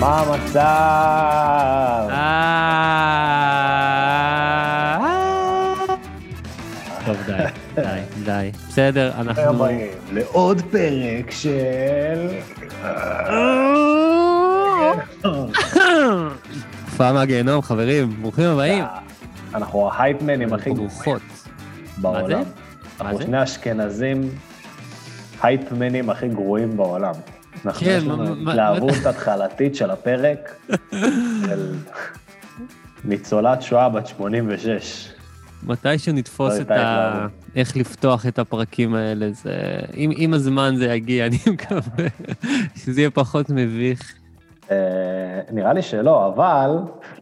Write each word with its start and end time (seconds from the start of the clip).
מה 0.00 0.20
המצב? 0.20 0.60
טוב, 7.06 7.16
די, 7.26 7.44
די, 7.74 8.00
די. 8.24 8.50
בסדר, 8.68 9.12
אנחנו... 9.18 9.66
לעוד 10.12 10.62
פרק 10.70 11.30
של... 11.30 12.28
הופעה 16.84 17.12
מהגיהנום, 17.12 17.62
חברים, 17.62 18.08
ברוכים 18.20 18.44
הבאים. 18.44 18.84
אנחנו 19.54 19.90
ההייפמנים 19.90 20.52
הכי 20.52 20.70
ברוכות. 20.70 21.22
בעולם. 21.98 22.42
אנחנו? 23.00 23.22
שני 23.22 23.42
אשכנזים 23.42 24.30
הייפמנים 25.42 26.10
הכי 26.10 26.28
גרועים 26.28 26.76
בעולם. 26.76 27.14
אנחנו 27.66 27.86
כן, 27.86 27.98
יש 27.98 28.04
לנו 28.04 28.50
התלהבות 28.50 29.06
התחלתית 29.06 29.74
של 29.74 29.90
הפרק 29.90 30.54
של 31.46 31.74
ניצולת 33.04 33.62
שואה 33.62 33.88
בת 33.88 34.06
86. 34.06 35.12
מתישהו 35.66 36.12
נתפוס 36.12 36.56
לא 36.56 36.62
את 36.62 36.70
ה... 36.70 37.26
איך 37.56 37.76
לפתוח 37.76 38.26
את 38.26 38.38
הפרקים 38.38 38.94
האלה, 38.94 39.30
זה... 39.32 39.54
עם, 39.94 40.10
עם 40.16 40.34
הזמן 40.34 40.74
זה 40.76 40.86
יגיע, 40.86 41.26
אני 41.26 41.36
מקווה 41.52 42.06
שזה 42.76 43.00
יהיה 43.00 43.10
פחות 43.10 43.50
מביך. 43.50 44.14
אה, 44.70 45.40
נראה 45.50 45.72
לי 45.72 45.82
שלא, 45.82 46.26
אבל 46.26 46.78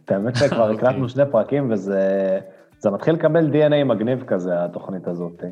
האמת 0.09 0.35
שכבר 0.39 0.71
אוקיי. 0.71 0.75
הקלטנו 0.75 1.09
שני 1.09 1.23
פרקים 1.31 1.71
וזה 1.71 2.39
זה 2.79 2.89
מתחיל 2.89 3.13
לקבל 3.13 3.51
DNA 3.53 3.83
מגניב 3.85 4.23
כזה, 4.27 4.65
התוכנית 4.65 5.07
הזאת. 5.07 5.43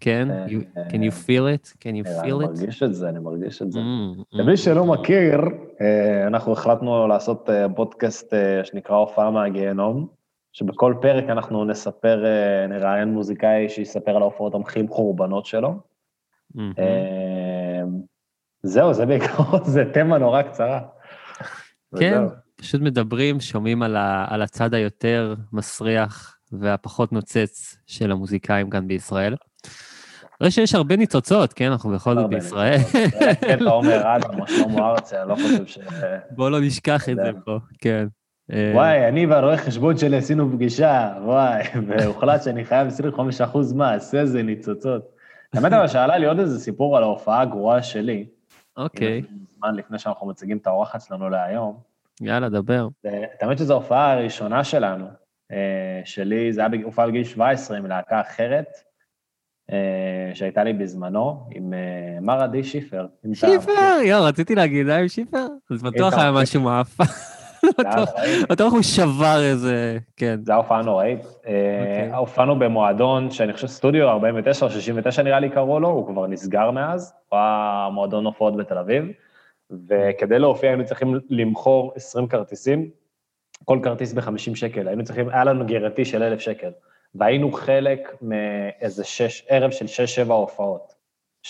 כן? 0.00 0.28
אה, 0.30 0.46
You- 0.46 0.90
Can 0.90 0.96
you 0.96 1.12
feel 1.26 1.64
it? 1.64 1.68
Can 1.68 2.04
you 2.04 2.08
אני 2.08 2.22
feel 2.22 2.44
it? 2.44 2.46
מרגיש 2.46 2.82
את 2.82 2.94
זה, 2.94 3.08
אני 3.08 3.18
מרגיש 3.18 3.62
את 3.62 3.72
זה. 3.72 3.78
Mm, 3.78 3.82
mm. 4.20 4.24
למי 4.32 4.56
שלא 4.56 4.84
מכיר, 4.84 5.40
אה, 5.80 6.26
אנחנו 6.26 6.52
החלטנו 6.52 7.08
לעשות 7.08 7.50
אה, 7.50 7.66
פודקאסט 7.76 8.34
שנקרא 8.64 8.96
הופעה 8.96 9.30
מהגיהנום, 9.30 10.06
שבכל 10.52 10.94
פרק 11.00 11.24
אנחנו 11.24 11.64
נספר, 11.64 12.24
נראיין 12.68 13.08
מוזיקאי 13.08 13.68
שיספר 13.68 14.16
על 14.16 14.22
ההופעות 14.22 14.54
המחים 14.54 14.88
חורבנות 14.88 15.46
שלו. 15.46 15.74
אה, 16.78 17.82
זהו, 18.62 18.94
זה 18.94 19.06
בעיקרון, 19.06 19.64
זה 19.74 19.84
תמה 19.94 20.18
נורא 20.18 20.42
קצרה. 20.42 20.80
כן. 22.00 22.22
פשוט 22.56 22.80
מדברים, 22.80 23.40
שומעים 23.40 23.82
על, 23.82 23.96
ה, 23.96 24.26
על 24.28 24.42
הצד 24.42 24.74
היותר 24.74 25.34
מסריח 25.52 26.36
והפחות 26.52 27.12
נוצץ 27.12 27.76
של 27.86 28.12
המוזיקאים 28.12 28.70
כאן 28.70 28.88
בישראל. 28.88 29.36
רואה 30.40 30.50
שיש 30.50 30.74
הרבה 30.74 30.96
ניצוצות, 30.96 31.52
כן? 31.52 31.70
אנחנו 31.70 31.90
בכל 31.90 32.14
זאת 32.14 32.30
בישראל. 32.30 32.78
זה 32.78 33.06
קטע 33.56 33.64
עומר 33.64 34.16
אדם 34.16 34.46
שלמה 34.46 34.88
ארצי, 34.90 35.16
אני 35.20 35.28
לא 35.28 35.34
חושב 35.34 35.66
ש... 35.66 35.78
בואו 36.30 36.50
לא 36.50 36.60
נשכח 36.60 37.08
את 37.08 37.16
זה 37.16 37.22
יודע. 37.22 37.40
פה, 37.44 37.58
כן. 37.80 38.06
אה, 38.52 38.70
וואי, 38.74 39.08
אני 39.08 39.26
והרואה 39.26 39.56
חשבון 39.56 39.96
שלי 39.98 40.16
עשינו 40.16 40.50
פגישה, 40.52 41.14
וואי, 41.22 41.62
והוחלט 41.86 42.42
שאני 42.42 42.64
חייב 42.64 42.88
25% 43.54 43.58
מס, 43.74 44.14
איזה 44.14 44.42
ניצוצות. 44.42 45.02
האמת 45.54 45.72
אבל 45.72 45.88
שאלה 45.88 46.18
לי 46.18 46.26
עוד 46.26 46.38
איזה 46.38 46.60
סיפור 46.60 46.96
על 46.96 47.02
ההופעה 47.02 47.40
הגרועה 47.40 47.82
שלי. 47.82 48.26
אוקיי, 48.76 49.22
זמן 49.58 49.74
לפני 49.74 49.98
שאנחנו 49.98 50.26
מציגים 50.26 50.56
את 50.56 50.66
האורחת 50.66 51.00
שלנו 51.00 51.30
להיום. 51.30 51.78
יאללה, 52.20 52.48
דבר. 52.48 52.88
זה- 53.02 53.24
האמת 53.40 53.58
שזו 53.58 53.72
ההופעה 53.72 54.12
הראשונה 54.12 54.64
שלנו, 54.64 55.06
אה, 55.52 55.56
שלי, 56.04 56.52
זה 56.52 56.60
היה 56.60 56.82
הופעה 56.84 57.06
בגיל 57.06 57.24
17 57.24 57.76
עם 57.76 57.86
להקה 57.86 58.20
אחרת, 58.20 58.66
אה, 58.66 58.80
שהייתה 60.34 60.64
לי 60.64 60.72
בזמנו, 60.72 61.48
עם 61.50 61.74
אה, 61.74 62.20
מר 62.20 62.42
עדי 62.42 62.64
שיפר. 62.64 63.06
שיפר! 63.32 63.98
יואו, 64.04 64.24
רציתי 64.24 64.54
להגיד, 64.54 64.88
היה 64.88 64.98
עם 64.98 65.08
שיפר? 65.08 65.46
אז 65.70 65.82
בטוח 65.82 66.14
היה? 66.14 66.32
משהו. 66.32 66.68
זה 67.62 67.72
היה 67.84 67.96
נוראי. 67.96 68.42
בטוח 68.50 68.72
הוא 68.72 68.82
שבר 68.82 69.42
איזה... 69.42 69.98
כן. 70.16 70.34
זו 70.34 70.52
הייתה 70.52 70.54
הופעה 70.54 70.82
נוראית. 70.82 71.24
אוקיי. 71.24 72.10
אה, 72.12 72.16
הופענו 72.16 72.58
במועדון 72.58 73.30
שאני 73.30 73.52
חושב 73.52 73.66
סטודיו 73.66 74.08
49 74.08 74.66
או 74.66 74.70
69 74.70 75.22
נראה 75.22 75.40
לי 75.40 75.50
קראו 75.50 75.80
לו, 75.80 75.88
הוא 75.88 76.06
כבר 76.06 76.26
נסגר 76.26 76.70
מאז, 76.70 77.14
הוא 77.28 77.38
היה 77.38 77.88
מועדון 77.92 78.26
הופעות 78.26 78.56
בתל 78.56 78.78
אביב, 78.78 79.04
וכדי 79.88 80.38
להופיע 80.38 80.70
היינו 80.70 80.84
צריכים 80.84 81.14
למכור 81.30 81.92
20 81.96 82.28
כרטיסים, 82.28 82.90
כל 83.64 83.78
כרטיס 83.82 84.12
ב-50 84.12 84.54
שקל, 84.54 84.88
היינו 84.88 85.04
צריכים, 85.04 85.28
היה 85.28 85.44
לנו 85.44 85.66
גירתי 85.66 86.04
של 86.04 86.22
1,000 86.22 86.40
שקל, 86.40 86.70
והיינו 87.14 87.52
חלק 87.52 88.16
מאיזה 88.22 89.04
שש, 89.04 89.44
ערב 89.48 89.70
של 89.70 89.86
6-7 90.26 90.32
הופעות. 90.32 90.96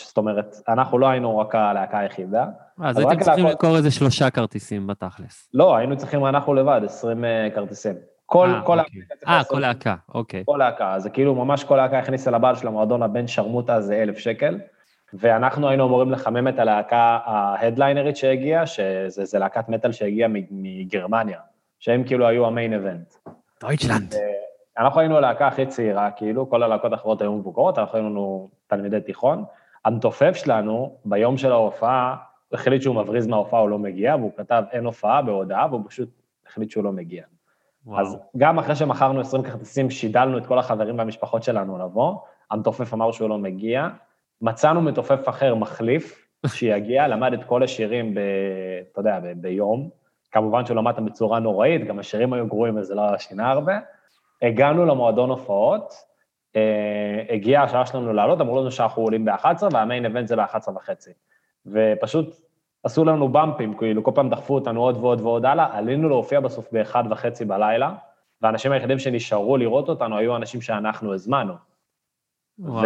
זאת 0.05 0.17
אומרת, 0.17 0.57
אנחנו 0.69 0.99
לא 0.99 1.07
היינו 1.07 1.39
רק 1.39 1.55
הלהקה 1.55 1.99
היחידה, 1.99 2.47
אז 2.83 2.99
הייתם 2.99 3.21
צריכים 3.21 3.45
להכל- 3.45 3.51
למכור 3.51 3.77
איזה 3.77 3.91
שלושה 3.91 4.31
כרטיסים 4.31 4.87
בתכלס. 4.87 5.49
לא, 5.55 5.77
היינו 5.77 5.97
צריכים 5.97 6.27
אנחנו 6.27 6.55
לבד, 6.55 6.81
20 6.85 7.25
אה, 7.25 7.49
כרטיסים. 7.55 7.95
כל, 8.27 8.51
אה, 8.51 8.63
כל 8.65 8.79
אוקיי. 8.81 9.01
להקה 9.11 9.33
אה, 9.33 9.45
כל 9.45 9.59
להקה, 9.59 9.95
אוקיי. 10.15 10.43
כל 10.47 10.57
להקה, 10.59 10.99
זה 10.99 11.11
כאילו 11.11 11.35
ממש 11.35 11.65
כל 11.65 11.77
להקה 11.77 11.99
הכניסה 11.99 12.31
לבעל 12.31 12.57
של 12.57 12.67
המועדון 12.67 13.03
הבן 13.03 13.27
שרמוטה 13.27 13.81
זה 13.81 14.03
אלף 14.03 14.19
שקל, 14.19 14.59
ואנחנו 15.15 15.69
היינו 15.69 15.87
אמורים 15.87 16.11
לחמם 16.11 16.49
את 16.49 16.59
הלהקה 16.59 17.19
ההדליינרית 17.25 18.17
שהגיעה, 18.17 18.67
שזה 18.67 19.25
זה 19.25 19.39
להקת 19.39 19.69
מטאל 19.69 19.93
שהגיעה 19.93 20.29
מגרמניה, 20.51 21.39
שהם 21.79 22.05
כאילו 22.05 22.27
היו 22.27 22.47
המיין 22.47 22.73
איבנט. 22.73 23.15
דויטשלנד. 23.61 24.15
אנחנו 24.79 25.01
היינו 25.01 25.17
הלהקה 25.17 25.47
הכי 25.47 25.67
צעירה, 25.67 26.11
כאילו, 26.11 26.51
כל 26.51 26.63
הלהקות 26.63 26.93
האחרות 26.93 27.21
היו 27.21 27.33
מבוגרות, 27.33 27.79
אנחנו 27.79 27.99
היינו 27.99 28.49
תלמידי 28.67 29.01
תיכון. 29.01 29.45
המתופף 29.85 30.33
שלנו, 30.37 30.97
ביום 31.05 31.37
של 31.37 31.53
ההופעה, 31.53 32.17
החליט 32.53 32.83
שהוא 32.83 32.97
מבריז 32.97 33.27
מההופעה, 33.27 33.61
הוא 33.61 33.69
לא 33.69 33.79
מגיע, 33.79 34.17
והוא 34.17 34.33
כתב 34.37 34.63
אין 34.73 34.85
הופעה 34.85 35.23
בהודעה, 35.23 35.67
והוא 35.71 35.83
פשוט 35.89 36.09
החליט 36.47 36.71
שהוא 36.71 36.85
לא 36.85 36.93
מגיע. 36.93 37.25
אז 37.97 38.19
גם 38.37 38.59
אחרי 38.59 38.77
שמכרנו 38.77 39.21
20 39.21 39.43
כרטיסים, 39.43 39.91
שידלנו 39.91 40.39
את 40.39 40.47
כל 40.47 40.59
החברים 40.59 40.99
והמשפחות 40.99 41.43
שלנו 41.43 41.79
לבוא, 41.79 42.17
המתופף 42.51 42.95
אמר 42.95 43.13
שהוא 43.13 43.29
לא 43.29 43.39
מגיע, 43.39 43.89
מצאנו 44.41 44.83
מתופף 44.83 45.29
אחר 45.29 45.55
מחליף, 45.55 46.29
שיגיע, 46.47 47.07
למד 47.13 47.33
את 47.33 47.45
כל 47.45 47.63
השירים, 47.63 48.15
ב, 48.15 48.19
אתה 48.93 49.01
יודע, 49.01 49.21
ב, 49.21 49.33
ביום, 49.37 49.89
כמובן 50.33 50.67
שהוא 50.67 50.77
למד 50.77 50.93
אותם 50.93 51.05
בצורה 51.07 51.39
נוראית, 51.39 51.87
גם 51.87 51.99
השירים 51.99 52.33
היו 52.33 52.47
גרועים 52.47 52.79
וזה 52.79 52.95
לא 52.95 53.19
שינה 53.19 53.51
הרבה. 53.51 53.79
הגענו 54.43 54.87
למועדון 54.87 55.31
הופעות, 55.31 55.95
אה, 56.57 57.23
הגיעה 57.35 57.65
השעה 57.65 57.87
שלנו 57.87 58.13
לעלות, 58.13 58.41
אמרו 58.41 58.61
לנו 58.61 58.71
שאנחנו 58.71 59.03
עולים 59.03 59.25
ב-11, 59.25 59.63
והמיין 59.73 60.05
איבנט 60.05 60.29
זה 60.29 60.37
ב-11 60.37 60.71
וחצי. 60.77 61.11
ופשוט 61.67 62.37
עשו 62.83 63.05
לנו 63.05 63.29
במפים, 63.29 63.77
כאילו, 63.77 64.05
כל 64.05 64.11
פעם 64.15 64.31
דחפו 64.31 64.55
אותנו 64.55 64.83
עוד 64.83 64.97
ועוד 64.97 65.21
ועוד 65.21 65.45
הלאה, 65.45 65.77
עלינו 65.77 66.09
להופיע 66.09 66.41
בסוף 66.41 66.69
ב-1 66.73 66.97
וחצי 67.11 67.45
בלילה, 67.45 67.95
והאנשים 68.43 68.73
היחידים 68.73 68.99
שנשארו 68.99 69.57
לראות 69.57 69.89
אותנו 69.89 70.19
היו 70.19 70.37
אנשים 70.37 70.61
שאנחנו 70.61 71.15
הזמנו. 71.15 71.55
וואו. 72.59 72.85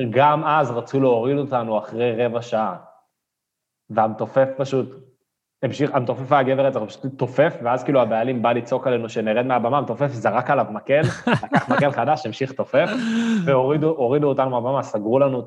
וגם 0.00 0.44
אז 0.44 0.70
רצו 0.70 1.00
להוריד 1.00 1.38
אותנו 1.38 1.78
אחרי 1.78 2.24
רבע 2.24 2.42
שעה. 2.42 2.76
והמתופף 3.90 4.48
פשוט, 4.56 5.07
המשיך, 5.62 5.94
המתופף 5.94 6.32
היה 6.32 6.42
גבר 6.42 6.66
רצח, 6.66 6.80
הוא 6.80 6.88
פשוט 6.88 7.06
תופף, 7.16 7.58
ואז 7.62 7.84
כאילו 7.84 8.00
הבעלים 8.00 8.42
בא 8.42 8.52
לצעוק 8.52 8.86
עלינו 8.86 9.08
שנרד 9.08 9.46
מהבמה, 9.46 9.78
המתופף 9.78 10.06
זרק 10.06 10.50
עליו 10.50 10.66
מקל, 10.70 11.00
לקח 11.44 11.68
מקל 11.68 11.90
חדש, 11.90 12.26
המשיך 12.26 12.52
תופף, 12.52 12.88
והורידו 13.44 13.88
הורידו 13.88 14.28
אותנו 14.28 14.50
מהבמה, 14.50 14.82
סגרו 14.82 15.18
לנו 15.18 15.46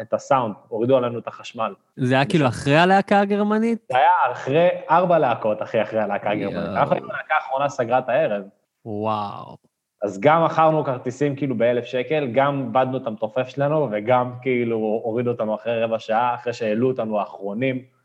את, 0.00 0.12
הסאונד, 0.12 0.54
הורידו 0.68 0.96
עלינו 0.96 1.18
את 1.18 1.28
החשמל. 1.28 1.74
זה 1.96 2.14
היה 2.14 2.24
כאילו 2.24 2.46
אחרי 2.46 2.76
הלהקה 2.76 3.20
הגרמנית? 3.20 3.78
זה 3.92 3.98
היה 3.98 4.32
אחרי 4.32 4.68
ארבע 4.90 5.18
להקות, 5.18 5.62
אחי, 5.62 5.82
אחרי 5.82 6.00
הלהקה 6.00 6.30
הגרמנית. 6.30 6.68
אנחנו 6.68 6.94
היינו 6.94 7.08
הלהקה 7.10 7.34
האחרונה 7.34 7.68
סגרה 7.68 7.98
את 7.98 8.08
הערב. 8.08 8.42
וואו. 8.84 9.56
אז 10.02 10.20
גם 10.20 10.44
מכרנו 10.44 10.84
כרטיסים 10.84 11.36
כאילו 11.36 11.58
באלף 11.58 11.84
שקל, 11.84 12.28
גם 12.32 12.62
איבדנו 12.66 12.96
את 12.96 13.06
המתופף 13.06 13.48
שלנו, 13.48 13.88
וגם 13.90 14.32
כאילו 14.42 14.76
הורידו 14.76 15.30
אותנו 15.30 15.54
אחרי 15.54 15.84
רבע 15.84 15.98
שעה, 15.98 16.34
אחרי 16.34 16.52
שהעלו 16.52 16.88
אותנו 16.88 17.20
האחרונים. 17.20 17.99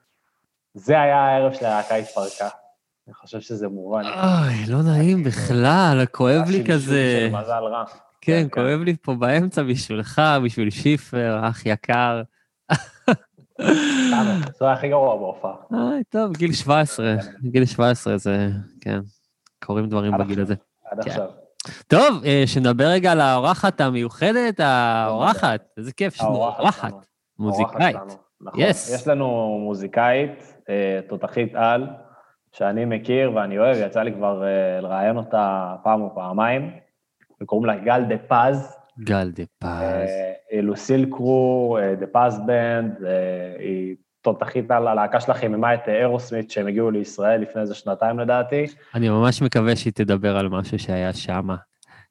זה 0.75 1.01
היה 1.01 1.18
הערב 1.18 1.54
שהלהקה 1.54 1.95
התפרקה. 1.95 2.50
אני 3.07 3.13
חושב 3.13 3.42
שזה 3.42 3.68
מובן. 3.68 4.01
אוי, 4.04 4.66
לא 4.68 4.81
נעים 4.81 5.24
בכלל, 5.24 6.06
כואב 6.12 6.50
לי 6.50 6.63
כזה. 6.72 7.27
של 7.30 7.38
מזל 7.38 7.51
רע. 7.51 7.83
כן, 8.22 8.44
כן. 8.44 8.48
כואב 8.50 8.80
לי 8.80 8.95
פה 9.01 9.13
באמצע 9.13 9.63
בשבילך, 9.63 10.22
בשביל 10.44 10.69
שיפר, 10.69 11.39
אח 11.44 11.66
יקר. 11.66 12.22
זה 14.60 14.66
היה 14.66 14.74
הכי 14.74 14.89
גרוע 14.89 15.18
בהופעה. 15.18 15.54
טוב, 16.10 16.38
גיל 16.38 16.54
17, 16.54 17.16
גיל 17.44 17.66
17 17.66 18.18
זה, 18.18 18.50
כן, 18.81 19.00
קורים 19.66 19.89
דברים 19.89 20.18
בגיל 20.18 20.42
הזה. 20.42 20.56
עד 20.92 21.04
כן. 21.04 21.10
עכשיו. 21.10 21.28
טוב, 21.88 22.24
אה, 22.25 22.44
שנדבר 22.45 22.86
רגע 22.86 23.12
על 23.12 23.21
האורחת 23.21 23.81
המיוחדת, 23.81 24.60
האורחת, 24.60 25.62
איזה 25.78 25.92
כיף, 25.92 26.21
האורחת. 26.21 26.94
מוזיקאית. 27.39 27.95
נכון. 28.42 28.60
יש 28.62 29.07
לנו 29.07 29.60
מוזיקאית, 29.66 30.55
תותחית 31.07 31.56
על, 31.56 31.88
שאני 32.51 32.85
מכיר 32.85 33.31
ואני 33.35 33.59
אוהב, 33.59 33.77
יצא 33.79 34.01
לי 34.01 34.13
כבר 34.13 34.44
אה, 34.44 34.81
לראיין 34.81 35.17
אותה 35.17 35.75
פעם 35.83 36.01
או 36.01 36.15
פעמיים, 36.15 36.71
וקוראים 37.41 37.65
לה 37.65 37.75
גל 37.75 38.03
דה 38.03 38.17
פז. 38.27 38.77
גל 39.00 39.31
דה 39.31 39.44
פז. 39.59 40.09
אה, 40.53 40.62
Lucille 40.62 41.06
Crew, 41.12 41.77
אה, 41.81 41.95
De 41.95 42.06
Paz 42.07 42.39
Band, 42.45 43.03
אה, 43.06 43.56
היא 43.59 43.95
תותחית 44.21 44.71
על 44.71 44.88
הלהקה 44.88 45.19
שלה 45.19 45.33
חיממה 45.33 45.73
את 45.73 45.79
אה, 45.88 46.00
Aerosmith 46.00 46.51
שהם 46.51 46.68
הגיעו 46.68 46.91
לישראל 46.91 47.41
לפני 47.41 47.61
איזה 47.61 47.75
שנתיים 47.75 48.19
לדעתי. 48.19 48.65
אני 48.95 49.09
ממש 49.09 49.41
מקווה 49.41 49.75
שהיא 49.75 49.94
תדבר 49.94 50.38
על 50.38 50.50
משהו 50.50 50.79
שהיה 50.79 51.13
שמה. 51.13 51.56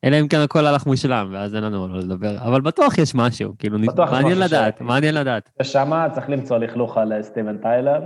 אלא 0.05 0.21
אם 0.21 0.29
כן 0.29 0.39
הכל 0.39 0.67
הלך 0.67 0.87
מושלם, 0.87 1.29
ואז 1.33 1.55
אין 1.55 1.65
לנו 1.65 1.85
על 1.85 1.91
מה 1.91 1.99
לדבר. 1.99 2.37
אבל 2.39 2.61
בטוח 2.61 2.99
יש 2.99 3.15
משהו, 3.15 3.53
כאילו, 3.59 3.79
מעניין 4.11 4.39
לדעת, 4.39 4.81
מעניין 4.81 5.15
לדעת. 5.15 5.51
ושמה 5.61 6.07
צריך 6.11 6.31
למצוא 6.31 6.59
לכלוך 6.59 6.99
על 6.99 7.13
אה, 7.13 7.23
סטיבן 7.23 7.59
טיילר. 7.59 8.01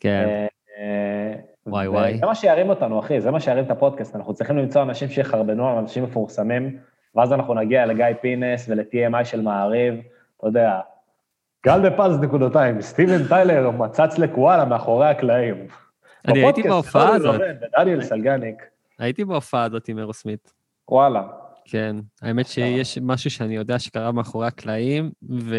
כן, 0.00 0.46
אה, 0.78 1.34
וואי, 1.66 1.88
וואי. 1.88 2.18
זה 2.18 2.26
מה 2.26 2.34
שירים 2.34 2.68
אותנו, 2.68 3.00
אחי, 3.00 3.20
זה 3.20 3.30
מה 3.30 3.40
שירים 3.40 3.64
את 3.64 3.70
הפודקאסט. 3.70 4.16
אנחנו 4.16 4.34
צריכים 4.34 4.58
למצוא 4.58 4.82
אנשים 4.82 5.08
שיחרבנו 5.08 5.68
על 5.68 5.78
אנשים 5.78 6.04
מפורסמים, 6.04 6.78
ואז 7.14 7.32
אנחנו 7.32 7.54
נגיע 7.54 7.86
לגיא 7.86 8.06
פינס 8.20 8.68
ול-TMI 8.68 9.24
של 9.24 9.40
מעריב, 9.40 9.94
אתה 10.36 10.46
יודע, 10.46 10.80
גל 11.66 11.90
בפז 11.90 12.20
נקודותיים, 12.20 12.80
סטיבן 12.80 13.28
טיילר 13.28 13.70
מצץ 13.70 14.18
לקואלה 14.18 14.64
מאחורי 14.64 15.08
הקלעים. 15.08 15.66
אני 16.28 16.44
הייתי 16.44 16.62
בהופעה 16.62 17.14
הזאת. 17.14 17.34
לובן 17.34 17.54
ודניאל 17.62 18.02
סלגניק, 18.02 18.62
הייתי 18.98 19.24
בהופעה 19.24 19.64
הזאת 19.64 19.88
עם 19.88 19.98
אירוסמית. 19.98 20.52
וואלה. 20.90 21.22
כן, 21.64 21.96
האמת 22.22 22.46
שיש 22.46 22.98
משהו 23.02 23.30
שאני 23.30 23.56
יודע 23.56 23.78
שקרה 23.78 24.12
מאחורי 24.12 24.46
הקלעים, 24.46 25.10
ו... 25.30 25.56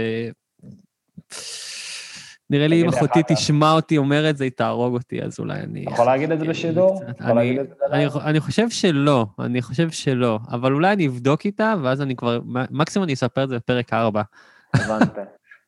נראה 2.50 2.68
לי 2.68 2.82
אם 2.82 2.90
אחותי. 2.90 3.20
תשמע 3.28 3.72
אותי 3.72 3.98
אומר 3.98 4.30
את 4.30 4.38
זה, 4.38 4.44
היא 4.44 4.52
תהרוג 4.56 4.94
אותי, 4.94 5.22
אז 5.24 5.40
אולי 5.40 5.60
אני... 5.60 5.84
אתה 5.84 5.92
יכול 5.92 6.06
להגיד 6.06 6.32
את 6.32 6.40
זה 6.40 6.46
בשידור? 6.46 7.02
אני- 7.22 8.40
חושב 8.40 8.70
שלא, 8.70 9.26
אני 9.40 9.62
חושב 9.62 9.90
שלא, 9.90 10.40
אבל 10.52 10.74
אולי 10.74 10.94
אני 10.94 11.08
אבדוק 11.08 11.46
איתה, 11.46 11.74
ואז 11.84 12.02
אני 12.02 12.16
כבר, 12.16 12.40
מקסימום 12.72 13.04
אני 13.04 13.14
אספר 13.14 13.44
את 13.44 13.50
זה 13.50 13.56
בפרק 13.56 13.94
4. 13.94 14.22
הבנת. 14.74 15.18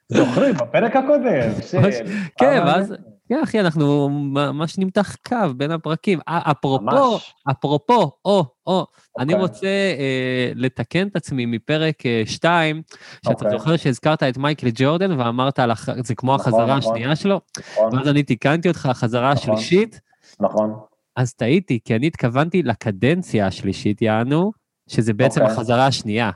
זוכרים, 0.10 0.54
בפרק 0.56 0.96
הקודם. 0.96 1.50
כן, 2.40 2.64
ואז. 2.66 2.94
כן, 3.30 3.40
אחי, 3.44 3.60
אנחנו 3.60 4.10
ממש 4.10 4.78
נמתח 4.78 5.16
קו 5.28 5.36
בין 5.58 5.72
הפרקים. 5.72 6.20
אפרופו, 6.28 6.84
ממש. 6.86 7.34
אפרופו, 7.52 8.12
או, 8.26 8.46
או, 8.68 8.86
אני 9.20 9.34
אוקיי. 9.34 9.42
רוצה 9.48 9.68
אה, 9.68 10.52
לתקן 10.56 11.08
את 11.08 11.16
עצמי 11.16 11.46
מפרק 11.46 11.96
2, 12.26 12.82
שאתה 13.16 13.30
אוקיי. 13.34 13.52
זוכר 13.52 13.78
שהזכרת 13.78 14.24
את 14.24 14.38
מייקל 14.38 14.68
ג'ורדן 14.76 15.20
ואמרת 15.20 15.60
על, 15.60 15.72
הח- 15.72 16.02
זה 16.04 16.16
כמו 16.16 16.36
נכון, 16.36 16.54
החזרה 16.54 16.78
נכון. 16.78 16.94
השנייה 16.94 17.16
שלו, 17.16 17.42
נכון, 17.60 17.96
ואז 17.98 18.08
אני 18.08 18.24
תיקנתי 18.24 18.68
אותך, 18.68 18.86
החזרה 18.86 19.34
נכון. 19.34 19.54
השלישית, 19.54 20.02
נכון. 20.40 20.74
אז 21.16 21.34
טעיתי, 21.34 21.80
כי 21.86 21.96
אני 21.96 22.08
התכוונתי 22.08 22.64
לקדנציה 22.64 23.48
השלישית, 23.48 24.02
יענו, 24.02 24.52
שזה 24.90 25.14
בעצם 25.14 25.42
אוקיי. 25.42 25.56
החזרה 25.56 25.86
השנייה. 25.88 26.32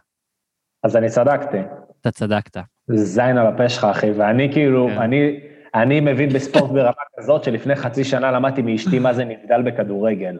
אז 0.83 0.95
אני 0.95 1.09
צדקתי. 1.09 1.57
אתה 2.01 2.11
צדקת. 2.11 2.57
זין 2.95 3.37
על 3.37 3.47
הפה 3.47 3.69
שלך, 3.69 3.83
אחי, 3.83 4.11
ואני 4.11 4.53
כאילו, 4.53 4.87
כן. 4.87 5.01
אני, 5.01 5.39
אני 5.75 5.99
מבין 5.99 6.29
בספורט 6.29 6.71
ברמה 6.75 6.91
כזאת 7.17 7.43
שלפני 7.43 7.75
חצי 7.75 8.03
שנה 8.03 8.31
למדתי 8.31 8.61
מאשתי 8.61 8.99
מה 8.99 9.13
זה 9.13 9.25
נבדל 9.25 9.61
בכדורגל. 9.61 10.39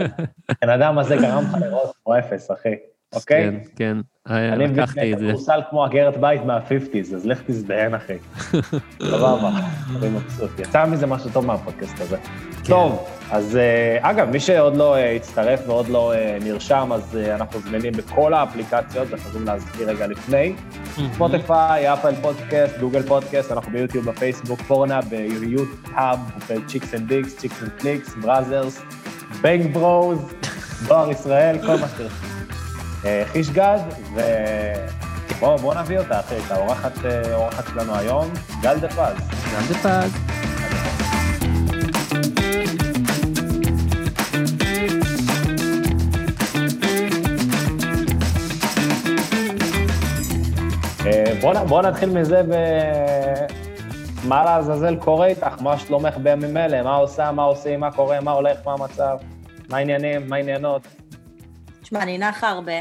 הבן 0.62 0.68
אדם 0.68 0.98
הזה 0.98 1.16
גרם 1.16 1.44
לך 1.44 1.56
לראות 1.60 1.96
כמו 2.04 2.18
אפס, 2.18 2.50
אחי, 2.50 2.74
אוקיי? 3.14 3.50
כן, 3.50 3.58
כן, 3.76 3.96
אני 4.28 4.64
מבין 4.64 4.78
לקחתי 4.78 5.12
את 5.12 5.18
זה. 5.18 5.24
כדורסל 5.26 5.60
כמו 5.70 5.86
אגרת 5.86 6.16
בית 6.16 6.44
מה-50's, 6.44 7.14
אז 7.14 7.26
לך 7.26 7.42
תזדיין, 7.46 7.94
אחי. 7.94 8.16
סבבה, 9.10 9.50
אני 9.96 10.08
מבסוט. 10.08 10.58
יצא 10.58 10.86
מזה 10.86 11.06
משהו 11.06 11.30
טוב 11.30 11.46
מהפודקאסט 11.46 12.00
הזה. 12.00 12.16
כן. 12.64 12.72
טוב, 12.72 13.08
אז 13.30 13.56
אה, 13.56 14.10
אגב, 14.10 14.30
מי 14.30 14.40
שעוד 14.40 14.76
לא 14.76 14.96
אה, 14.96 15.16
הצטרף 15.16 15.60
ועוד 15.66 15.88
לא 15.88 16.12
אה, 16.14 16.38
נרשם, 16.44 16.90
אז 16.94 17.16
אה, 17.16 17.34
אנחנו 17.34 17.60
זמינים 17.60 17.92
בכל 17.92 18.34
האפליקציות, 18.34 19.08
זה 19.08 19.16
חשוב 19.16 19.44
להזכיר 19.44 19.90
רגע 19.90 20.06
לפני. 20.06 20.54
ספוטיפיי, 21.14 21.92
אפל 21.92 22.14
פודקאסט, 22.14 22.78
גוגל 22.78 23.02
פודקאסט, 23.02 23.52
אנחנו 23.52 23.72
ביוטיוב, 23.72 24.10
בפייסבוק, 24.10 24.60
פורנה, 24.60 25.00
ביוטיוב, 25.00 25.82
ב 26.50 26.56
Chicks 26.56 26.94
and 26.94 27.08
Dicks, 27.08 27.36
Chicks 27.36 27.62
and 27.62 27.70
Clicks, 27.78 28.14
Brazzers, 28.14 28.82
Bang 29.40 29.72
Bros, 29.72 30.32
דואר 30.88 31.10
ישראל, 31.10 31.58
כל 31.66 31.76
מה 31.80 31.88
שתרצו. 31.88 32.31
אה, 33.04 33.22
חיש 33.26 33.50
גד, 33.50 33.78
ובואו 34.12 35.58
בוא 35.58 35.74
נביא 35.74 35.98
אותה, 35.98 36.20
אחי, 36.20 36.34
את 36.46 36.50
האורחת 36.50 37.04
אה, 37.04 37.32
האורחת 37.32 37.64
שלנו 37.66 37.96
היום, 37.96 38.30
גל 38.60 38.78
דה 38.78 38.88
פז. 38.88 39.16
גם 39.54 39.62
זה 39.68 39.74
פז. 39.74 40.12
אה, 51.06 51.64
בואו 51.68 51.82
נתחיל 51.82 52.10
מזה 52.10 52.42
ב... 52.42 52.54
מה 54.24 54.44
לעזאזל 54.44 54.96
קורה 54.96 55.26
איתך? 55.26 55.62
מה 55.62 55.78
שלומך 55.78 56.16
בימים 56.16 56.56
אלה? 56.56 56.82
מה 56.82 56.94
עושה, 56.94 57.32
מה 57.32 57.42
עושים, 57.42 57.80
מה 57.80 57.92
קורה, 57.92 58.20
מה 58.20 58.30
הולך, 58.30 58.58
מה 58.66 58.72
המצב? 58.72 59.16
מה 59.70 59.76
העניינים, 59.76 60.28
מה 60.28 60.36
העניינות? 60.36 61.01
תשמע, 61.92 62.02
אני 62.02 62.18
נחה 62.18 62.48
הרבה. 62.48 62.78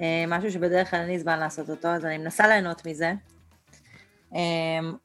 אה, 0.00 0.24
משהו 0.28 0.50
שבדרך 0.50 0.90
כלל 0.90 1.00
אין 1.00 1.08
לי 1.08 1.18
זמן 1.18 1.38
לעשות 1.38 1.70
אותו, 1.70 1.88
אז 1.88 2.04
אני 2.04 2.18
מנסה 2.18 2.46
ליהנות 2.48 2.86
מזה. 2.86 3.12
אה, 4.34 4.40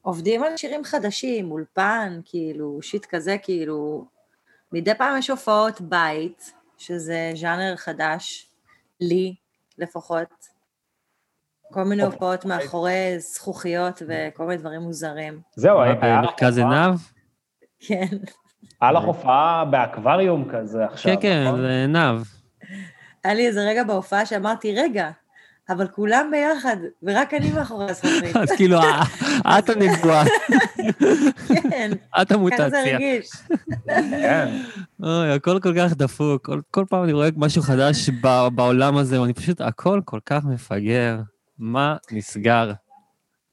עובדים 0.02 0.44
על 0.44 0.58
שירים 0.58 0.84
חדשים, 0.84 1.52
אולפן, 1.52 2.20
כאילו, 2.26 2.80
שיט 2.82 3.06
כזה, 3.06 3.38
כאילו... 3.44 4.06
מדי 4.72 4.96
פעם 4.96 5.18
יש 5.18 5.30
הופעות 5.30 5.82
בית, 5.82 6.54
שזה 6.78 7.32
ז'אנר 7.36 7.76
חדש, 7.76 8.50
לי 9.00 9.36
לפחות. 9.78 10.48
כל 11.74 11.84
מיני 11.84 12.04
הופעות 12.04 12.44
הופעות. 12.44 12.46
מאחורי 12.46 13.20
זכוכיות 13.20 14.02
וכל 14.08 14.46
מיני 14.46 14.58
דברים 14.58 14.82
מוזרים. 14.82 15.42
זהו, 15.56 15.82
היה 15.82 15.94
לך 15.94 16.00
במרכז 16.04 16.58
עיניו? 16.58 16.94
כן. 17.80 18.18
היה 18.82 18.92
לך 18.92 19.04
הופעה 19.04 19.66
באקווריום 19.66 20.48
כזה 20.52 20.86
עכשיו, 20.86 21.16
כן, 21.16 21.22
כן, 21.22 21.44
נכון? 21.48 21.62
זה 21.62 21.68
עיניו. 21.68 22.22
היה 23.24 23.34
לי 23.34 23.48
איזה 23.48 23.62
רגע 23.62 23.84
בהופעה 23.84 24.26
שאמרתי, 24.26 24.76
רגע, 24.76 25.10
אבל 25.70 25.88
כולם 25.88 26.32
ביחד, 26.32 26.78
ורק 27.04 27.34
אני 27.34 27.52
מאחורי 27.52 27.90
הזכוכית. 27.90 28.36
אז 28.42 28.52
כאילו, 28.52 28.80
אה, 29.46 29.60
את 29.60 29.70
הנגועה, 29.70 30.24
כן, 31.72 31.92
את 32.22 32.28
ככה 32.28 32.28
זה 32.30 32.36
המוטציה. 32.36 32.94
הרגיש. 32.94 33.30
כן. 34.10 34.62
אוי, 35.04 35.32
הכל 35.32 35.60
כל 35.60 35.74
כך 35.78 35.94
דפוק, 35.94 36.46
כל, 36.46 36.62
כל 36.72 36.86
פעם 36.90 37.04
אני 37.04 37.14
רואה 37.14 37.30
משהו 37.38 37.62
חדש 37.62 38.10
ב, 38.10 38.48
בעולם 38.56 38.98
הזה, 38.98 39.22
ואני 39.22 39.34
פשוט, 39.34 39.62
הכל 39.62 40.02
כל 40.06 40.20
כך 40.26 40.46
מפגר. 40.46 41.18
מה 41.60 41.96
נסגר? 42.12 42.72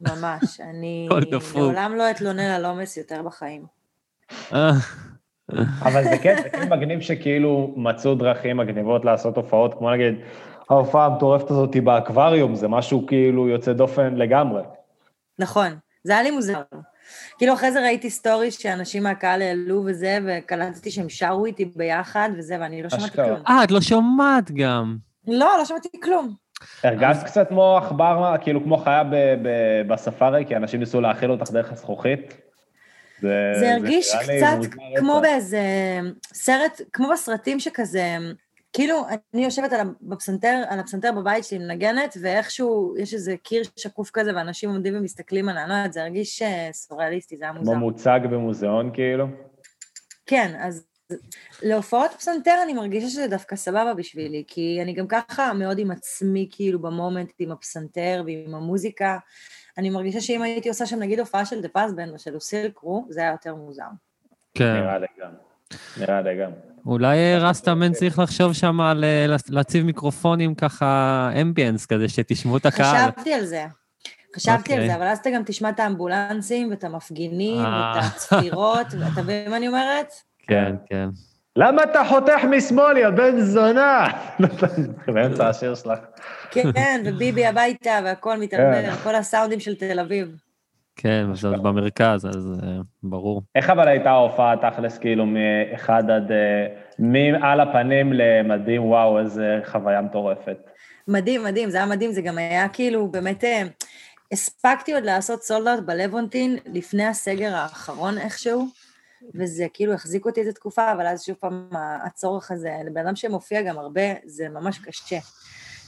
ממש, 0.00 0.61
אני 0.61 1.09
הכל 1.11 1.21
דפוק. 1.30 1.56
לעולם 1.56 1.95
לא 1.97 2.11
אתלונן 2.11 2.40
על 2.40 2.64
עומס 2.64 2.97
יותר 2.97 3.23
בחיים. 3.23 3.66
אבל 5.82 6.04
זה 6.04 6.18
כן, 6.22 6.36
זה 6.42 6.48
כן 6.48 6.68
מגניב 6.72 7.00
שכאילו 7.00 7.74
מצאו 7.76 8.14
דרכים 8.14 8.56
מגניבות 8.56 9.04
לעשות 9.04 9.36
הופעות, 9.36 9.74
כמו 9.74 9.90
נגיד, 9.90 10.14
ההופעה 10.70 11.06
המטורפת 11.06 11.50
הזאת 11.50 11.74
היא 11.74 11.82
באקווריום, 11.82 12.54
זה 12.54 12.68
משהו 12.68 13.06
כאילו 13.06 13.48
יוצא 13.48 13.72
דופן 13.72 14.14
לגמרי. 14.14 14.62
נכון, 15.38 15.68
זה 16.04 16.12
היה 16.12 16.22
לי 16.22 16.30
מוזר. 16.30 16.62
כאילו 17.38 17.54
אחרי 17.54 17.72
זה 17.72 17.82
ראיתי 17.82 18.10
סטורי 18.10 18.50
שאנשים 18.50 19.02
מהקהל 19.02 19.42
העלו 19.42 19.82
וזה, 19.86 20.18
וקלטתי 20.26 20.90
שהם 20.90 21.08
שרו 21.08 21.46
איתי 21.46 21.64
ביחד 21.76 22.30
וזה, 22.38 22.56
ואני 22.60 22.82
לא 22.82 22.88
שמעתי. 22.88 23.10
כלום. 23.10 23.42
אה, 23.48 23.64
את 23.64 23.70
לא 23.70 23.80
שומעת 23.80 24.50
גם. 24.50 24.96
לא, 25.26 25.50
לא 25.58 25.64
שמעתי 25.64 25.88
כלום. 26.02 26.34
הרגשת 26.84 27.22
קצת 27.24 27.48
כמו 27.48 27.76
עכבר, 27.76 28.34
כאילו 28.40 28.64
כמו 28.64 28.76
חיה 28.76 29.02
בספארי, 29.88 30.44
כי 30.48 30.56
אנשים 30.56 30.80
ניסו 30.80 31.00
להאכיל 31.00 31.30
אותך 31.30 31.50
דרך 31.50 31.72
הזכוכית? 31.72 32.45
זה 33.20 33.75
הרגיש 33.75 34.14
נראה 34.14 34.56
לי 34.58 34.66
קצת 34.68 34.76
כמו. 34.96 35.20
באיזה 35.23 35.61
סרט, 36.32 36.80
כמו 36.92 37.08
בסרטים 37.12 37.61
שכזה, 37.61 38.16
כאילו, 38.73 39.02
אני 39.35 39.44
יושבת 39.44 39.73
על 39.73 39.80
ה- 39.80 39.92
בפסנתר, 40.02 40.62
על 40.68 40.80
הפסנתר 40.80 41.12
בבית 41.12 41.44
שלי, 41.44 41.58
מנגנת, 41.58 42.16
ואיכשהו 42.20 42.94
יש 42.99 43.14
איזה 43.14 43.35
קיר 43.42 43.62
שקוף 43.76 44.11
כזה, 44.12 44.37
ואנשים 44.37 44.70
עומדים 44.70 44.96
ומסתכלים 44.96 45.49
עליי, 45.49 45.62
אני 45.62 45.70
לא 45.70 45.75
יודעת, 45.75 45.92
זה 45.92 46.02
הרגיש 46.02 46.42
אה, 46.42 46.68
סוריאליסטי, 46.73 47.37
זה 47.37 47.44
היה 47.44 47.52
מוזר. 47.52 47.73
כמו 47.73 47.80
מוצג 47.80 48.20
במוזיאון 48.30 48.90
כאילו? 48.94 49.26
כן, 50.26 50.56
אז 50.61 50.87
להופעות 51.62 52.11
פסנתר 52.11 52.54
אני 52.64 52.73
מרגישה 52.73 53.08
שזה 53.08 53.28
דווקא 53.28 53.56
סבבה 53.56 53.94
בשבילי, 53.94 54.44
כי 54.46 54.78
אני 54.82 54.92
גם 54.92 55.06
ככה 55.08 55.52
מאוד 55.52 55.78
עם 55.78 55.90
עצמי, 55.90 56.49
כאילו, 56.52 56.78
ב 56.78 56.85
moment, 56.85 57.32
עם 57.38 57.52
הפסנתר 57.52 58.23
ועם 58.26 58.54
המוזיקה. 58.54 59.18
אני 59.78 59.90
מרגישה 59.90 60.21
שאם 60.21 60.42
הייתי 60.42 60.68
עושה 60.68 60.87
שם 60.87 60.99
נגיד 60.99 61.21
הופעה 61.21 61.47
של 61.47 61.61
De 61.60 61.68
Paz 61.68 61.86
Band 61.86 62.10
או 62.11 62.18
של 62.18 62.33
Lucille 62.32 62.70
Crew, 62.75 63.06
זה 63.11 63.21
היה 63.21 63.30
יותר 63.30 63.54
מוזר. 63.54 63.83
כן. 64.54 64.75
נראה 64.75 64.99
לי 64.99 65.06
גם. 65.23 65.30
נראה 66.00 66.21
לי 66.21 66.38
גם. 66.42 66.50
אולי 66.87 67.16
אה, 67.18 67.38
רסטאמן 67.38 67.92
צריך 67.92 68.18
לחשוב 68.18 68.52
שם 68.52 68.80
על 68.80 69.04
אה, 69.04 69.26
להציב 69.49 69.85
מיקרופונים 69.85 70.54
ככה 70.54 71.30
ambience 71.42 71.86
כזה, 71.87 72.09
שתשמעו 72.09 72.56
את 72.56 72.66
הקהל. 72.66 73.11
חשבתי 73.11 73.35
על 73.35 73.45
זה. 73.45 73.66
חשבתי 74.37 74.73
על 74.73 74.78
אוקיי. 74.80 74.88
זה, 74.88 74.97
אבל 74.97 75.06
אז 75.06 75.18
אתה 75.18 75.30
גם 75.30 75.42
תשמע 75.47 75.68
את 75.68 75.80
האמבולנסים 75.80 76.71
ואת 76.71 76.85
המפגינים 76.85 77.64
אה. 77.64 77.92
ואת 77.97 78.04
הצפירות, 78.04 78.87
ואתה 79.00 79.23
מבין 79.23 79.50
מה 79.50 79.56
אני 79.56 79.68
אומרת? 79.68 80.06
כן, 80.49 80.75
כן. 80.87 81.09
למה 81.56 81.82
אתה 81.82 82.04
חותך 82.08 82.44
משמאל, 82.50 82.96
יא 82.96 83.08
בן 83.08 83.40
זונה? 83.40 84.06
באמצע 85.14 85.48
השיר 85.48 85.75
שלך. 85.75 85.98
כן, 86.50 87.02
וביבי 87.04 87.46
הביתה 87.46 87.98
והכל 88.04 88.36
מתערבב, 88.36 88.96
כל 89.02 89.14
הסאונדים 89.14 89.60
של 89.60 89.75
תל 89.75 90.00
אביב. 90.00 90.28
כן, 90.96 91.26
וזה 91.32 91.48
עוד 91.48 91.62
במרכז, 91.62 92.26
אז 92.26 92.60
אה, 92.62 92.68
ברור. 93.02 93.42
איך 93.54 93.70
אבל 93.70 93.88
הייתה 93.88 94.10
ההופעה 94.10 94.54
תכלס, 94.56 94.98
כאילו, 94.98 95.26
מאחד 95.26 96.10
עד... 96.10 96.32
אה, 96.32 96.66
מעל 96.98 97.60
הפנים 97.60 98.12
למדים, 98.12 98.84
וואו, 98.84 99.18
איזה 99.18 99.60
חוויה 99.64 100.02
מטורפת. 100.02 100.70
מדהים, 101.08 101.44
מדהים, 101.44 101.70
זה 101.70 101.76
היה 101.76 101.86
מדהים, 101.86 102.12
זה 102.12 102.22
גם 102.22 102.38
היה 102.38 102.68
כאילו 102.68 103.08
באמת... 103.08 103.44
אה, 103.44 103.62
הספקתי 104.32 104.94
עוד 104.94 105.04
לעשות 105.04 105.42
סולדאוט 105.42 105.80
בלוונטין 105.86 106.56
לפני 106.66 107.06
הסגר 107.06 107.54
האחרון 107.54 108.18
איכשהו, 108.18 108.66
וזה 109.35 109.66
כאילו 109.73 109.92
החזיק 109.92 110.26
אותי 110.26 110.40
איזה 110.40 110.52
תקופה, 110.52 110.92
אבל 110.92 111.06
אז 111.06 111.23
שוב 111.25 111.37
פעם 111.40 111.68
הצורך 112.06 112.50
הזה, 112.50 112.71
לבן 112.87 113.06
אדם 113.06 113.16
שמופיע 113.16 113.62
גם 113.62 113.78
הרבה, 113.78 114.02
זה 114.25 114.49
ממש 114.49 114.78
קשה. 114.78 115.18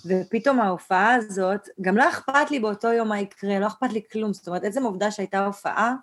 ופתאום 0.07 0.61
ההופעה 0.61 1.15
הזאת, 1.15 1.69
גם 1.81 1.97
לא 1.97 2.09
אכפת 2.09 2.51
לי 2.51 2.61
באותו 2.61 2.93
יום 2.93 3.09
מה 3.09 3.21
יקרה, 3.21 3.59
לא 3.59 3.67
אכפת 3.67 3.93
לי 3.93 4.03
כלום. 4.13 4.33
זאת 4.33 4.49
אומרת, 4.49 4.65
עצם 4.65 4.83
העובדה 4.83 5.11
שהייתה 5.11 5.47
הופעה, 5.47 5.95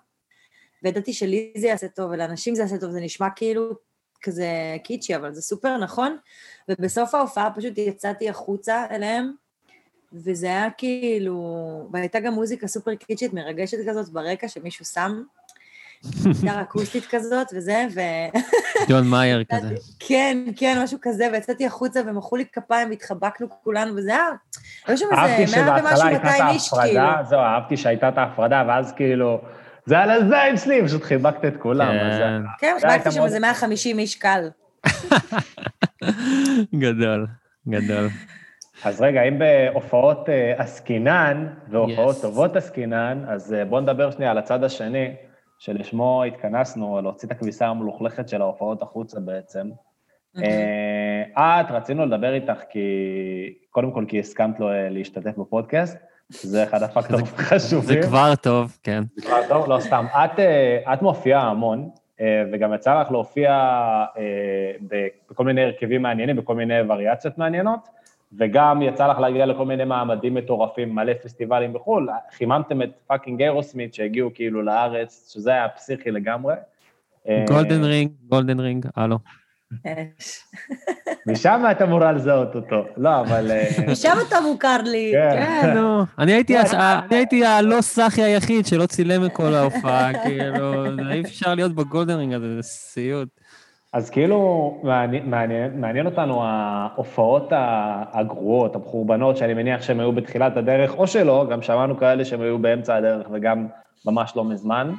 וידעתי 0.82 1.12
שלי 1.12 1.52
זה 1.56 1.66
יעשה 1.66 1.88
טוב 1.88 2.10
ולאנשים 2.10 2.54
זה 2.54 2.62
יעשה 2.62 2.78
טוב, 2.78 2.90
זה 2.90 3.00
נשמע 3.00 3.30
כאילו 3.36 3.70
כזה 4.22 4.48
קיצ'י, 4.84 5.16
אבל 5.16 5.34
זה 5.34 5.42
סופר 5.42 5.76
נכון. 5.76 6.16
ובסוף 6.68 7.14
ההופעה 7.14 7.54
פשוט 7.54 7.78
יצאתי 7.78 8.28
החוצה 8.28 8.86
אליהם, 8.90 9.32
וזה 10.12 10.46
היה 10.46 10.70
כאילו, 10.70 11.88
והייתה 11.92 12.20
גם 12.20 12.32
מוזיקה 12.32 12.66
סופר 12.66 12.94
קיצ'ית, 12.94 13.32
מרגשת 13.32 13.78
כזאת 13.88 14.08
ברקע 14.08 14.48
שמישהו 14.48 14.84
שם, 14.84 15.22
גיטרה 16.22 16.62
אקוסטית 16.62 17.06
כזאת 17.10 17.46
וזה, 17.56 17.86
ו... 17.94 18.00
ג'ון 18.88 19.08
מאייר 19.08 19.44
כזה. 19.52 19.74
כן, 19.98 20.38
כן, 20.56 20.78
משהו 20.82 20.98
כזה, 21.02 21.28
ויצאתי 21.32 21.66
החוצה 21.66 22.00
ומחאו 22.06 22.36
לי 22.36 22.44
כפיים 22.52 22.90
והתחבקנו 22.90 23.46
כולנו, 23.64 23.96
וזה 23.96 24.10
היה, 24.10 24.24
היו 24.86 24.98
שם 24.98 25.06
איזה 25.10 25.22
מאה 25.22 25.46
שבהתחלה 25.46 25.90
ומשהו, 25.90 26.06
הייתה 26.06 26.16
את 26.16 26.24
200 26.24 26.48
איש, 26.48 26.68
כאילו. 26.68 27.00
ההפרדה, 27.00 27.28
זהו, 27.28 27.40
אהבתי 27.40 27.76
שהייתה 27.76 28.08
את 28.08 28.18
ההפרדה, 28.18 28.64
ואז 28.68 28.92
כאילו, 28.92 29.40
זה 29.86 29.98
על 29.98 30.10
הזין 30.10 30.56
שלי, 30.56 30.82
פשוט 30.84 31.02
חיבקת 31.02 31.44
את 31.44 31.56
כולם. 31.56 31.92
כן, 31.98 32.42
כן, 32.58 32.76
חיבקתי 32.80 33.10
שם 33.10 33.24
איזה 33.24 33.40
150 33.40 33.98
איש 33.98 34.14
קל. 34.14 34.48
גדול, 36.84 37.26
גדול. 37.68 38.08
אז 38.84 39.00
רגע, 39.00 39.22
אם 39.22 39.38
בהופעות 39.38 40.28
אה, 40.28 40.54
עסקינן, 40.56 41.46
והופעות 41.70 42.16
Yes. 42.16 42.22
טובות 42.22 42.56
עסקינן, 42.56 43.24
אז 43.28 43.54
אה, 43.54 43.64
בואו 43.64 43.80
נדבר 43.80 44.10
שנייה 44.10 44.30
על 44.30 44.38
הצד 44.38 44.64
השני, 44.64 45.14
שלשמו 45.58 46.24
התכנסנו, 46.24 47.00
להוציא 47.02 47.28
את 47.28 47.32
הכביסה 47.32 47.66
המלוכלכת 47.66 48.28
של 48.28 48.42
ההופעות 48.42 48.82
החוצה 48.82 49.20
בעצם. 49.20 49.70
אה, 50.44 51.60
את, 51.60 51.70
רצינו 51.70 52.06
לדבר 52.06 52.34
איתך 52.34 52.60
כי, 52.70 52.80
קודם 53.70 53.90
כל 53.90 54.04
כי 54.08 54.20
הסכמת 54.20 54.60
לו 54.60 54.70
אה, 54.70 54.88
להשתתף 54.88 55.38
בפודקאסט, 55.38 55.98
זה 56.28 56.64
אחד 56.64 56.82
הפקטורים 56.82 57.24
החשובים. 57.24 58.02
זה 58.02 58.08
כבר 58.08 58.34
טוב, 58.42 58.78
כן. 58.82 59.04
זה 59.16 59.22
כבר 59.22 59.40
טוב, 59.48 59.68
לא 59.68 59.80
סתם. 59.80 60.06
את, 60.14 60.38
אה, 60.38 60.94
את 60.94 61.02
מופיעה 61.02 61.42
המון, 61.42 61.90
וגם 62.52 62.74
יצא 62.74 63.00
לך 63.00 63.10
להופיע 63.10 63.74
בכל 65.30 65.44
מיני 65.44 65.64
הרכבים 65.64 66.02
מעניינים, 66.02 66.36
בכל 66.36 66.54
מיני 66.54 66.74
וריאציות 66.88 67.38
מעניינות, 67.38 67.88
וגם 68.38 68.82
יצא 68.82 69.06
לך 69.06 69.18
להגיע 69.18 69.46
לכל 69.46 69.64
מיני 69.66 69.84
מעמדים 69.84 70.34
מטורפים, 70.34 70.94
מלא 70.94 71.12
פסטיבלים 71.24 71.72
בחו"ל. 71.72 72.08
חיממתם 72.36 72.82
את 72.82 72.90
fucking 73.06 73.42
Aerosmith 73.42 73.94
שהגיעו 73.94 74.30
כאילו 74.34 74.62
לארץ, 74.62 75.30
שזה 75.32 75.50
היה 75.50 75.68
פסיכי 75.68 76.10
לגמרי. 76.10 76.54
אה, 77.28 77.44
golden 77.48 77.84
ring, 77.84 78.10
golden 78.28 78.60
ring, 78.60 78.86
הלו. 78.96 79.18
משם 81.26 81.62
את 81.70 81.82
אמורה 81.82 82.12
לזהות 82.12 82.54
אותו. 82.54 82.84
לא, 82.96 83.20
אבל... 83.20 83.50
אה, 83.50 83.68
משם 83.92 84.12
אתה 84.28 84.40
מוכר 84.40 84.76
לי. 84.84 85.12
כן. 85.14 85.46
כן, 85.62 85.74
נו. 85.74 86.02
הס- 86.02 86.08
אני 86.18 86.32
הייתי 87.16 87.44
הלא 87.44 87.80
סאחי 87.80 88.22
היחיד 88.22 88.66
שלא 88.66 88.86
צילם 88.86 89.24
את 89.24 89.32
כל 89.32 89.54
ההופעה, 89.54 90.10
כאילו, 90.24 90.84
אי 91.10 91.20
אפשר 91.20 91.54
להיות 91.54 91.72
בגולדן 91.72 92.16
רינג 92.16 92.32
הזה, 92.34 92.54
זה 92.56 92.62
סיוט. 92.62 93.28
אז 93.92 94.10
כאילו, 94.10 94.80
מעניין, 94.82 95.30
מעניין, 95.30 95.80
מעניין 95.80 96.06
אותנו 96.06 96.44
ההופעות 96.44 97.48
הגרועות, 98.12 98.74
המחורבנות, 98.74 99.36
שאני 99.36 99.54
מניח 99.54 99.82
שהן 99.82 100.00
היו 100.00 100.12
בתחילת 100.12 100.56
הדרך, 100.56 100.94
או 100.94 101.06
שלא, 101.06 101.46
גם 101.50 101.62
שמענו 101.62 101.98
כאלה 101.98 102.24
שהם 102.24 102.40
היו 102.40 102.58
באמצע 102.58 102.96
הדרך 102.96 103.26
וגם 103.32 103.66
ממש 104.04 104.32
לא 104.36 104.44
מזמן, 104.44 104.92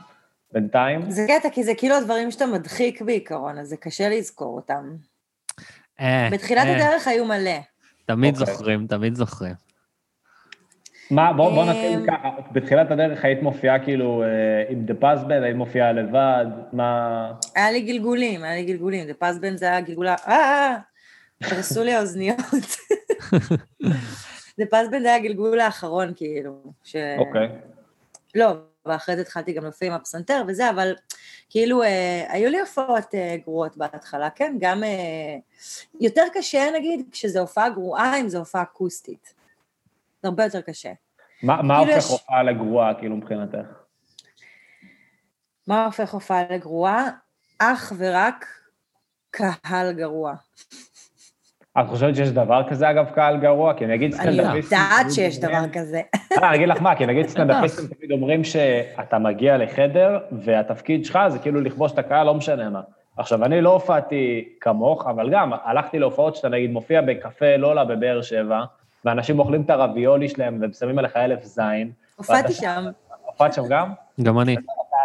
בינתיים. 0.53 1.12
זה 1.12 1.25
קטע, 1.27 1.50
כי 1.50 1.63
זה 1.63 1.74
כאילו 1.77 1.96
הדברים 1.96 2.32
שאתה 2.32 2.46
מדחיק 2.46 3.01
בעיקרון, 3.01 3.58
אז 3.58 3.67
זה 3.67 3.77
קשה 3.77 4.10
לזכור 4.10 4.56
אותם. 4.56 4.96
אה, 6.00 6.29
בתחילת 6.32 6.65
אה, 6.65 6.75
הדרך 6.75 7.08
היו 7.08 7.25
מלא. 7.25 7.60
תמיד 8.06 8.38
אוקיי. 8.38 8.53
זוכרים, 8.53 8.88
תמיד 8.88 9.15
זוכרים. 9.15 9.66
מה, 11.11 11.33
בוא, 11.33 11.49
בוא 11.49 11.65
נתחיל 11.65 11.99
אמ, 11.99 12.07
ככה, 12.07 12.29
בתחילת 12.51 12.91
הדרך 12.91 13.25
היית 13.25 13.41
מופיעה 13.41 13.83
כאילו 13.83 14.23
אה, 14.23 14.27
עם 14.69 14.85
דה 14.85 14.93
פזבל, 14.93 15.43
היית 15.43 15.55
מופיעה 15.55 15.91
לבד, 15.91 16.45
מה... 16.73 17.31
היה 17.55 17.71
לי 17.71 17.81
גלגולים, 17.81 18.43
היה 18.43 18.55
לי 18.55 18.63
גלגולים, 18.63 19.07
דה 19.07 19.13
פזבן 19.13 19.57
זה 19.57 19.65
היה 19.65 19.81
גלגולה, 19.81 20.15
אה, 20.27 20.77
הרסו 21.43 21.83
לי 21.83 21.93
האוזניות. 21.93 22.37
דה 24.59 24.65
פזבן 24.65 25.01
זה 25.01 25.07
היה 25.07 25.15
הגלגול 25.15 25.59
האחרון, 25.59 26.13
כאילו. 26.15 26.53
ש... 26.83 26.95
אוקיי. 27.17 27.47
לא, 28.35 28.53
ואחרי 28.85 29.15
זה 29.15 29.21
התחלתי 29.21 29.53
גם 29.53 29.63
להופיע 29.63 29.87
עם 29.87 29.93
הפסנתר 29.93 30.43
וזה, 30.47 30.69
אבל 30.69 30.93
כאילו, 31.49 31.83
אה, 31.83 32.25
היו 32.29 32.49
לי 32.49 32.59
הופעות 32.59 33.15
אה, 33.15 33.35
גרועות 33.43 33.77
בהתחלה, 33.77 34.29
כן? 34.29 34.55
גם 34.59 34.83
אה, 34.83 35.37
יותר 35.99 36.23
קשה, 36.33 36.69
נגיד, 36.75 37.05
כשזו 37.11 37.39
הופעה 37.39 37.69
גרועה, 37.69 38.19
אם 38.19 38.29
זו 38.29 38.37
הופעה 38.37 38.61
אקוסטית. 38.61 39.37
זה 40.21 40.27
הרבה 40.27 40.43
יותר 40.43 40.62
קשה. 40.62 40.91
מה, 41.43 41.62
מה 41.62 41.77
כאילו 41.79 41.93
הופך 41.93 42.05
יש- 42.05 42.12
הופעה 42.12 42.43
לגרועה, 42.43 42.93
כאילו, 42.93 43.15
מבחינתך? 43.15 43.67
מה 45.67 45.86
הופך 45.86 46.13
הופעה 46.13 46.43
לגרועה? 46.51 47.05
אך 47.59 47.93
ורק 47.97 48.45
קהל 49.31 49.91
גרוע. 49.93 50.33
את 51.79 51.88
חושבת 51.88 52.15
שיש 52.15 52.29
דבר 52.29 52.69
כזה, 52.69 52.89
אגב, 52.89 53.09
קהל 53.15 53.38
גרוע? 53.38 53.74
כי 53.74 53.86
נגיד 53.86 54.13
אני 54.13 54.21
סטנדאפיסטים... 54.21 54.77
יודעת 54.79 55.01
תמיד 55.01 55.13
שיש 55.13 55.39
דבר 55.39 55.63
כזה. 55.74 56.01
אה, 56.31 56.50
אני 56.50 56.55
אגיד 56.55 56.69
לך 56.69 56.81
מה, 56.81 56.95
כי 56.95 57.05
נגיד 57.05 57.27
סטנדאפיסטים 57.33 57.88
תמיד 57.88 58.12
אומרים 58.12 58.43
שאתה 58.43 59.19
מגיע 59.19 59.57
לחדר, 59.57 60.19
והתפקיד 60.31 61.05
שלך 61.05 61.19
זה 61.27 61.39
כאילו 61.39 61.62
לכבוש 61.62 61.91
את 61.91 62.00
הקהל, 62.00 62.25
לא 62.25 62.33
משנה 62.33 62.69
מה. 62.69 62.81
עכשיו, 63.17 63.45
אני 63.45 63.62
לא 63.62 63.69
הופעתי 63.74 64.50
כמוך, 64.62 65.07
אבל 65.07 65.29
גם 65.31 65.51
הלכתי 65.63 66.00
להופעות 66.00 66.36
שאתה 66.36 66.50
נגיד 66.50 66.71
מופיע 66.71 67.01
בקפה 67.01 67.55
לולה 67.55 67.86
בבאר 67.86 68.21
שבע, 68.21 68.63
ואנשים 69.05 69.39
אוכלים 69.39 69.61
את 69.61 69.69
הרביולי 69.69 70.29
שלהם 70.29 70.61
ושמים 70.71 70.99
עליך 70.99 71.17
אלף 71.17 71.43
זין. 71.43 71.91
הופעתי 72.15 72.53
שם. 72.53 72.85
הופעת 73.25 73.53
שם 73.53 73.63
גם? 73.69 73.93
גם 74.21 74.39
אני. 74.39 74.55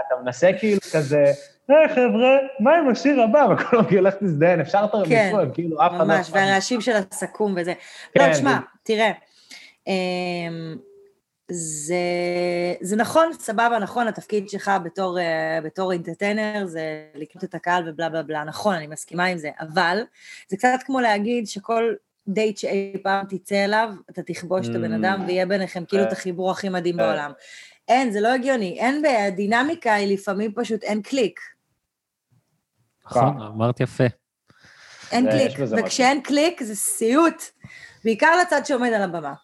אתה 0.07 0.15
מנסה 0.25 0.51
כאילו 0.59 0.81
כזה, 0.93 1.25
היי 1.69 1.89
חבר'ה, 1.89 2.37
מה 2.61 2.75
עם 2.77 2.89
השיר 2.91 3.21
הבא? 3.23 3.47
וכולם 3.53 3.85
כאילו, 3.85 4.03
לך 4.03 4.15
תזדיין, 4.15 4.61
אפשר 4.61 4.85
את 4.85 4.91
כן, 4.91 4.99
הרביצוע, 4.99 5.55
כאילו, 5.55 5.87
אף 5.87 5.93
אחד 5.93 5.99
לא... 5.99 6.05
ממש. 6.05 6.31
והרעשים 6.33 6.81
של 6.81 6.93
הסכו"ם 7.11 7.55
וזה. 7.57 7.73
כן, 8.15 8.29
לא, 8.29 8.35
תשמע, 8.35 8.51
זה- 8.53 8.59
תראה, 8.83 9.11
אמ, 9.87 10.77
זה, 11.51 11.95
זה 12.81 12.97
נכון, 12.97 13.33
סבבה, 13.33 13.79
נכון, 13.79 14.09
התפקיד 14.09 14.49
שלך 14.49 14.71
בתור, 14.85 15.19
אה, 15.19 15.59
בתור 15.65 15.93
אינטרטיינר 15.93 16.67
זה 16.67 16.83
לקנות 17.15 17.45
את 17.45 17.55
הקהל 17.55 17.89
ובלה 17.89 18.09
בלה 18.09 18.23
בלה, 18.23 18.45
נכון, 18.45 18.75
אני 18.75 18.87
מסכימה 18.87 19.25
עם 19.25 19.39
זה, 19.39 19.51
אבל 19.61 19.99
זה 20.49 20.57
קצת 20.57 20.79
כמו 20.87 21.01
להגיד 21.01 21.47
שכל 21.47 21.95
דייט 22.29 22.59
שאי 22.59 22.97
פעם 23.03 23.27
תצא 23.29 23.65
אליו, 23.65 23.95
אתה 24.11 24.23
תכבוש 24.23 24.69
את 24.69 24.75
הבן 24.75 24.93
Mm. 24.93 24.97
אדם 24.97 25.25
ויהיה 25.27 25.47
ביניכם 25.47 25.85
כאילו 25.85 26.03
את 26.03 26.09
אה. 26.09 26.13
החיבור 26.13 26.51
הכי 26.51 26.69
מדהים 26.69 27.01
אה. 27.01 27.07
בעולם. 27.07 27.33
אין, 27.89 28.11
זה 28.13 28.21
לא 28.21 28.29
הגיוני, 28.29 28.79
אין, 28.79 29.03
הדינמיקה 29.07 29.95
היא 29.95 30.15
לפעמים 30.15 30.53
פשוט 30.55 30.83
אין 30.83 31.03
קליק. 31.03 31.41
נכון, 33.07 33.43
אמרת 33.43 33.81
יפה. 33.81 34.05
אין 35.13 35.31
קליק. 35.31 35.53
וכשאין 35.79 36.21
קליק 36.23 36.63
זה 36.63 36.77
סיוט, 36.77 37.43
בעיקר 38.05 38.37
לצד 38.43 38.61
שעומד 38.65 38.93
על 38.93 39.03
הבמה. 39.03 39.35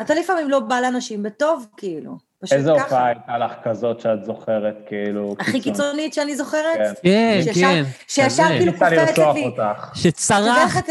אתה 0.00 0.14
לפעמים 0.14 0.50
לא 0.50 0.60
בא 0.60 0.80
לאנשים 0.80 1.22
בטוב, 1.22 1.66
כאילו. 1.76 2.27
פשוט 2.42 2.52
איזה 2.58 2.70
ככה. 2.76 2.84
הופעה 2.84 3.06
הייתה 3.06 3.38
לך 3.38 3.52
כזאת 3.64 4.00
שאת 4.00 4.24
זוכרת, 4.24 4.74
כאילו... 4.86 5.34
הכי 5.40 5.60
קיצונית 5.60 6.14
שאני 6.14 6.36
זוכרת? 6.36 6.76
כן. 6.76 6.92
כן, 7.02 7.40
שישר- 7.44 7.60
כן. 7.60 7.82
שישר 8.08 8.42
כזה. 8.44 8.58
כאילו 8.58 8.72
לרצוח 8.90 9.34
לי. 9.36 9.44
אותך. 9.44 9.90
שצרחת, 9.94 10.84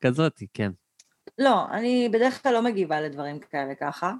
כזאתי, 0.00 0.46
כן. 0.54 0.70
לא, 1.38 1.64
אני 1.72 2.08
בדרך 2.12 2.42
כלל 2.42 2.52
לא 2.52 2.62
מגיבה 2.62 3.00
לדברים 3.00 3.38
כאלה 3.38 3.74
ככה. 3.80 4.12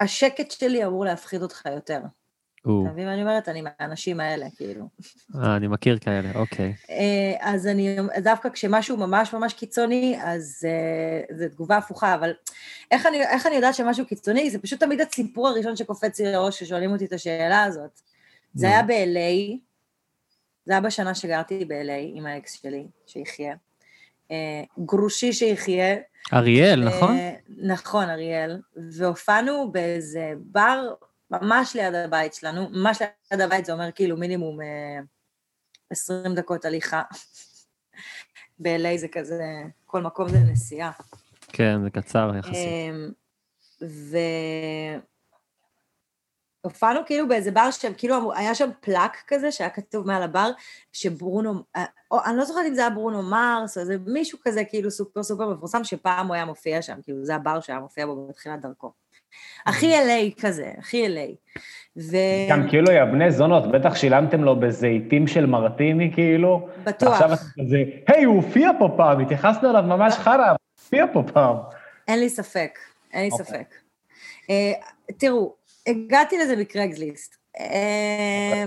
השקט 0.00 0.50
שלי 0.50 0.84
אמור 0.86 1.04
להפחיד 1.04 1.42
אותך 1.42 1.62
יותר. 1.74 2.00
אתה 2.64 2.92
מבין 2.92 3.06
מה 3.06 3.14
אני 3.14 3.22
אומרת? 3.22 3.48
אני 3.48 3.62
מהאנשים 3.62 4.20
האלה, 4.20 4.46
כאילו. 4.56 4.88
אה, 5.34 5.56
אני 5.56 5.68
מכיר 5.68 5.98
כאלה, 5.98 6.28
אוקיי. 6.34 6.74
אה, 6.90 7.34
אז 7.40 7.66
אני, 7.66 7.96
דווקא 8.22 8.48
כשמשהו 8.48 8.96
ממש 8.96 9.32
ממש 9.32 9.52
קיצוני, 9.52 10.18
אז 10.22 10.66
אה, 10.68 11.36
זו 11.36 11.48
תגובה 11.48 11.76
הפוכה, 11.76 12.14
אבל 12.14 12.32
איך 12.90 13.06
אני, 13.06 13.22
איך 13.22 13.46
אני 13.46 13.54
יודעת 13.54 13.74
שמשהו 13.74 14.06
קיצוני? 14.06 14.50
זה 14.50 14.58
פשוט 14.58 14.80
תמיד 14.80 15.00
הסיפור 15.00 15.48
הראשון 15.48 15.76
שקופץ 15.76 16.20
לי 16.20 16.32
לראש 16.32 16.56
כששואלים 16.56 16.92
אותי 16.92 17.04
את 17.04 17.12
השאלה 17.12 17.62
הזאת. 17.62 18.00
זה. 18.54 18.66
היה 18.66 18.82
ב-LA, 18.82 19.56
זה 20.66 20.72
היה 20.72 20.80
בשנה 20.80 21.14
שגרתי 21.14 21.64
ב-LA 21.64 22.14
עם 22.14 22.26
האקס 22.26 22.62
שלי, 22.62 22.86
שיחיה. 23.06 23.54
אה, 24.30 24.62
גרושי 24.84 25.32
שיחיה. 25.32 25.96
אריאל, 26.32 26.84
נכון? 26.84 27.16
נכון, 27.48 28.10
אריאל. 28.10 28.60
והופענו 28.76 29.72
באיזה 29.72 30.32
בר 30.38 30.94
ממש 31.30 31.76
ליד 31.76 31.94
הבית 31.94 32.34
שלנו, 32.34 32.68
ממש 32.68 33.02
ליד 33.30 33.40
הבית 33.40 33.64
זה 33.64 33.72
אומר 33.72 33.92
כאילו 33.92 34.16
מינימום 34.16 34.60
אה, 34.60 35.00
20 35.90 36.34
דקות 36.34 36.64
הליכה. 36.64 37.02
ב-LA 38.58 38.96
זה 38.96 39.08
כזה, 39.08 39.42
כל 39.86 40.02
מקום 40.02 40.28
זה 40.28 40.38
נסיעה. 40.38 40.92
כן, 41.48 41.82
זה 41.82 41.90
קצר 41.90 42.32
יחסית. 42.38 42.56
אמ, 42.56 43.10
ו... 43.82 44.16
הופענו 46.64 47.00
כאילו 47.06 47.28
באיזה 47.28 47.50
בר 47.50 47.70
שם, 47.70 47.92
כאילו 47.96 48.32
היה 48.32 48.54
שם 48.54 48.70
פלאק 48.80 49.16
כזה 49.26 49.52
שהיה 49.52 49.70
כתוב 49.70 50.06
מעל 50.06 50.22
הבר, 50.22 50.50
שברונו, 50.92 51.54
אה, 51.76 51.84
או, 52.10 52.18
אני 52.24 52.36
לא 52.36 52.44
זוכרת 52.44 52.66
אם 52.68 52.74
זה 52.74 52.80
היה 52.80 52.90
ברונו 52.90 53.22
מרס, 53.22 53.76
או 53.76 53.82
איזה 53.82 53.96
מישהו 54.06 54.38
כזה 54.42 54.64
כאילו 54.64 54.90
סופר 54.90 55.22
סופר 55.22 55.48
מפורסם, 55.48 55.84
שפעם 55.84 56.26
הוא 56.26 56.34
היה 56.34 56.44
מופיע 56.44 56.82
שם, 56.82 57.02
כאילו 57.02 57.24
זה 57.24 57.34
הבר 57.34 57.60
שהיה 57.60 57.80
מופיע 57.80 58.06
בו 58.06 58.28
בתחילת 58.28 58.60
דרכו. 58.60 58.92
הכי 59.66 59.94
LA 59.94 60.42
כזה, 60.42 60.70
הכי 60.78 61.06
LA. 61.06 61.60
ו... 61.96 62.16
גם 62.50 62.68
כאילו, 62.68 62.92
יא 62.92 63.04
בני 63.04 63.30
זונות, 63.30 63.70
בטח 63.72 63.94
שילמתם 63.94 64.44
לו 64.44 64.60
בזיתים 64.60 65.26
של 65.26 65.46
מרטיני, 65.46 66.10
כאילו. 66.14 66.68
בטוח. 66.84 67.10
ועכשיו 67.10 67.32
אתה 67.32 67.42
כזה, 67.42 67.82
היי, 68.08 68.24
הוא 68.24 68.36
הופיע 68.36 68.70
פה 68.78 68.88
פעם, 68.96 69.20
התייחסנו 69.20 69.70
אליו 69.70 69.82
ממש 69.82 70.14
חרא, 70.14 70.48
הוא 70.48 70.56
הופיע 70.80 71.06
פה 71.12 71.22
פעם. 71.32 71.56
אין 72.08 72.20
לי 72.20 72.28
ספק, 72.28 72.78
אין 73.12 73.22
לי 73.22 73.30
אוקיי. 73.30 73.46
ספק. 73.46 73.74
אה, 74.50 74.72
תראו, 75.18 75.54
הגעתי 75.86 76.38
לזה 76.38 76.56
מקרגליסט. 76.56 77.36
אה, 77.60 78.64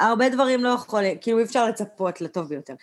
הרבה 0.00 0.28
דברים 0.28 0.64
לא 0.64 0.68
יכולים, 0.68 1.18
כאילו 1.20 1.38
אי 1.38 1.44
אפשר 1.44 1.68
לצפות 1.68 2.20
לטוב 2.20 2.48
ביותר. 2.48 2.74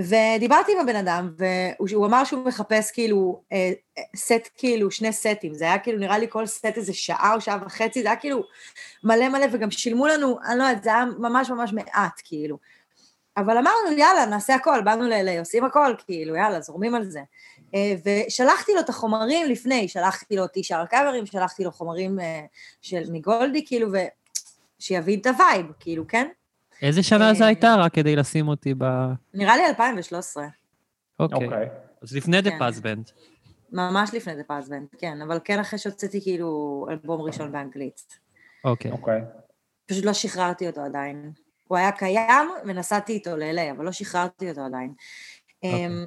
ודיברתי 0.00 0.72
עם 0.72 0.78
הבן 0.80 0.96
אדם, 0.96 1.30
והוא 1.36 1.88
הוא 1.94 2.06
אמר 2.06 2.24
שהוא 2.24 2.44
מחפש 2.44 2.90
כאילו 2.90 3.42
אה, 3.52 3.72
סט, 4.16 4.48
כאילו 4.56 4.90
שני 4.90 5.12
סטים, 5.12 5.54
זה 5.54 5.64
היה 5.64 5.78
כאילו 5.78 5.98
נראה 5.98 6.18
לי 6.18 6.26
כל 6.28 6.46
סט 6.46 6.72
איזה 6.76 6.94
שעה 6.94 7.34
או 7.34 7.40
שעה 7.40 7.58
וחצי, 7.66 8.02
זה 8.02 8.08
היה 8.08 8.16
כאילו 8.16 8.42
מלא 9.04 9.28
מלא, 9.28 9.46
וגם 9.52 9.70
שילמו 9.70 10.06
לנו, 10.06 10.38
אני 10.46 10.58
לא 10.58 10.64
יודעת, 10.64 10.82
זה 10.82 10.90
היה 10.90 11.04
ממש 11.18 11.50
ממש 11.50 11.72
מעט, 11.72 12.20
כאילו. 12.24 12.58
אבל 13.36 13.58
אמרנו, 13.58 13.98
יאללה, 13.98 14.26
נעשה 14.26 14.54
הכל, 14.54 14.80
באנו 14.84 15.08
ל... 15.08 15.38
עושים 15.38 15.64
הכל, 15.64 15.94
כאילו, 16.06 16.36
יאללה, 16.36 16.60
זורמים 16.60 16.94
על 16.94 17.10
זה. 17.10 17.20
אה, 17.74 17.94
ושלחתי 18.04 18.72
לו 18.74 18.80
את 18.80 18.88
החומרים 18.88 19.50
לפני, 19.50 19.88
שלחתי 19.88 20.36
לו 20.36 20.46
ת'שאר 20.46 20.80
הקאברים, 20.80 21.26
שלחתי 21.26 21.64
לו 21.64 21.72
חומרים 21.72 22.20
אה, 22.20 22.44
של 22.82 23.02
מגולדי, 23.12 23.66
כאילו, 23.66 23.88
ושיבין 24.80 25.20
את 25.20 25.26
ה 25.26 25.33
vibe, 25.33 25.66
כאילו, 25.80 26.06
כן? 26.08 26.28
איזה 26.82 27.02
שנה 27.02 27.34
זה 27.34 27.42
אה, 27.42 27.48
הייתה? 27.48 27.74
רק 27.78 27.94
כדי 27.94 28.16
לשים 28.16 28.48
אותי 28.48 28.74
ב... 28.78 28.84
נראה 29.34 29.56
לי 29.56 29.66
2013, 29.66 30.46
אוקיי. 31.20 31.44
אוקיי. 31.44 31.68
אז 32.02 32.16
לפני 32.16 32.42
The 32.42 32.50
כן. 32.50 32.58
Paz 32.58 32.77
Band. 32.77 33.10
ממש 33.72 34.10
לפני 34.14 34.36
The 34.36 34.44
Paz 34.44 34.60
Band, 34.60 34.86
כן, 34.98 35.22
אבל 35.22 35.38
כן 35.44 35.60
אחרי 35.60 35.78
שהוצאתי 35.78 36.20
כאילו 36.20 36.86
אלבום 36.90 37.20
ראשון 37.20 37.52
באנגלית. 37.52 38.18
אוקיי. 38.64 38.90
אוקיי. 38.90 39.20
פשוט 39.86 40.04
לא 40.04 40.12
שחררתי 40.12 40.66
אותו 40.66 40.80
עדיין. 40.80 41.32
הוא 41.68 41.78
היה 41.78 41.92
קיים 41.92 42.50
ונסעתי 42.66 43.12
איתו 43.12 43.36
ל-LA, 43.36 43.72
אבל 43.72 43.84
לא 43.84 43.92
שחררתי 43.92 44.50
אותו 44.50 44.60
עדיין. 44.60 44.92
אוקיי. 45.64 45.86
אמ, 45.86 46.06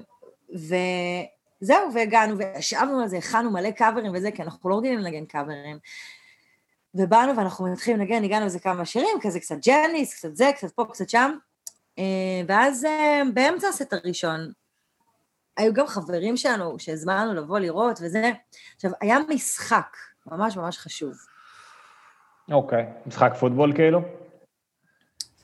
וזהו, 0.53 1.93
והגענו, 1.93 2.37
וישבנו 2.37 3.01
על 3.01 3.07
זה, 3.07 3.17
הכנו 3.17 3.51
מלא 3.51 3.71
קאברים 3.71 4.11
וזה, 4.15 4.31
כי 4.31 4.43
אנחנו 4.43 4.69
לא 4.69 4.77
רגילים 4.77 4.99
לנגן 4.99 5.25
קאברים. 5.25 5.77
ובאנו 6.95 7.37
ואנחנו 7.37 7.71
מתחילים 7.71 7.99
לנגן, 7.99 8.23
הגענו 8.23 8.45
איזה 8.45 8.59
כמה 8.59 8.85
שירים, 8.85 9.17
כזה 9.21 9.39
קצת 9.39 9.55
ג'ניס, 9.67 10.15
קצת 10.15 10.35
זה, 10.35 10.51
קצת 10.55 10.71
פה, 10.71 10.85
קצת 10.85 11.09
שם. 11.09 11.31
אה, 11.99 12.03
ואז 12.47 12.85
אה, 12.85 13.21
באמצע 13.33 13.67
הסט 13.67 13.93
הראשון, 13.93 14.51
היו 15.57 15.73
גם 15.73 15.87
חברים 15.87 16.37
שלנו 16.37 16.79
שהזמנו 16.79 17.33
לבוא 17.33 17.59
לראות 17.59 17.99
וזה. 18.01 18.31
עכשיו, 18.75 18.91
היה 19.01 19.17
משחק 19.29 19.97
ממש 20.31 20.57
ממש 20.57 20.77
חשוב. 20.77 21.13
אוקיי. 22.51 22.85
משחק 23.05 23.33
פוטבול 23.39 23.73
כאילו? 23.75 24.01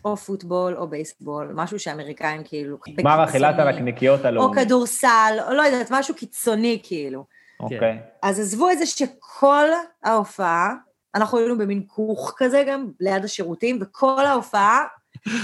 או 0.05 0.17
פוטבול 0.17 0.77
או 0.77 0.87
בייסבול, 0.87 1.51
משהו 1.55 1.79
שאמריקאים 1.79 2.43
כאילו... 2.43 2.77
גמר 2.95 3.23
אכילת 3.23 3.59
הנקניקיות 3.59 4.21
או 4.21 4.27
הלאומי. 4.27 4.61
כדורסל, 4.61 5.37
או 5.47 5.53
לא 5.53 5.61
יודעת, 5.61 5.87
משהו 5.91 6.15
קיצוני 6.15 6.79
כאילו. 6.83 7.25
אוקיי. 7.59 7.99
אז 8.23 8.39
עזבו 8.39 8.69
את 8.71 8.77
זה 8.77 8.85
שכל 8.85 9.65
ההופעה, 10.03 10.73
אנחנו 11.15 11.37
היינו 11.37 11.57
במין 11.57 11.83
כוך 11.87 12.33
כזה 12.37 12.63
גם, 12.67 12.87
ליד 12.99 13.23
השירותים, 13.25 13.79
וכל 13.81 14.25
ההופעה, 14.25 14.83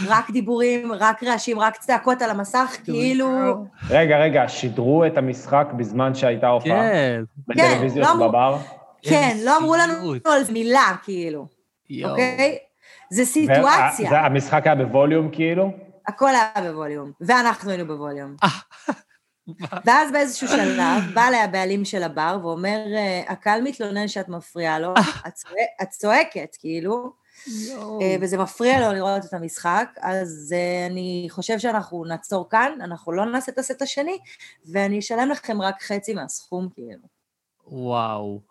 רק 0.08 0.32
דיבורים, 0.32 0.92
רק 0.94 1.24
רעשים, 1.24 1.60
רק 1.60 1.78
צעקות 1.78 2.22
על 2.22 2.30
המסך, 2.30 2.78
כאילו... 2.84 3.30
רגע, 3.90 4.18
רגע, 4.20 4.44
שידרו 4.48 5.06
את 5.06 5.18
המשחק 5.18 5.68
בזמן 5.78 6.16
שהייתה 6.16 6.48
הופעה? 6.48 6.70
כן. 6.90 7.22
בטלוויזיות 7.48 8.08
לא 8.08 8.12
אמרו- 8.14 8.30
בבר? 8.30 8.58
כן, 9.02 9.38
לא 9.46 9.58
אמרו 9.58 9.76
לנו 9.76 9.94
סיוט. 10.02 10.28
על 10.28 10.44
זה 10.44 10.54
מילה, 10.54 10.96
כאילו, 11.04 11.48
יואו. 11.90 12.12
אוקיי? 12.12 12.58
זה 13.12 13.26
סיטואציה, 13.26 13.66
וה- 14.06 14.10
זה- 14.10 14.20
המשחק 14.20 14.62
היה 14.66 14.76
בווליום 14.76 15.30
כאילו? 15.32 15.72
הכל 16.08 16.30
היה 16.30 16.72
בווליום, 16.72 17.12
ואנחנו 17.22 17.70
היינו 17.72 17.88
בווליום. 17.88 18.36
ואז 19.86 20.12
באיזשהו 20.12 20.48
שלב, 20.48 20.78
בא 21.14 21.28
אליי 21.28 21.42
הבעלים 21.42 21.86
של 21.86 22.04
הבר 22.04 22.38
ואומר, 22.42 22.78
"אה, 22.96 23.24
הקהל 23.28 23.62
מתלונן 23.62 24.08
שאת 24.08 24.30
מפריעה 24.30 24.80
לו, 24.80 24.94
את 25.28 25.34
צועק- 25.34 25.82
את 25.82 25.90
צועקת, 25.90 26.56
כאילו, 26.60 27.12
אה, 28.02 28.16
וזה 28.22 28.38
מפריע 28.38 28.80
לו 28.88 28.94
לראות 28.94 29.26
את 29.26 29.34
המשחק, 29.34 29.90
אז 30.02 30.56
אה, 30.58 30.86
אני 30.92 31.28
חושב 31.30 31.60
שאנחנו 31.60 32.06
נעצור 32.06 32.50
כאן, 32.50 32.72
אנחנו 32.84 33.12
לא 33.12 33.26
נעשה 33.26 33.52
את 33.52 33.58
הסט 33.58 33.82
השני, 33.82 34.18
ואני 34.72 35.00
אשלם 35.00 35.30
לכם 35.30 35.62
רק 35.62 35.82
חצי 35.82 36.14
מהסכום, 36.14 36.70
כאילו. 36.74 37.02
וואו. 37.68 38.42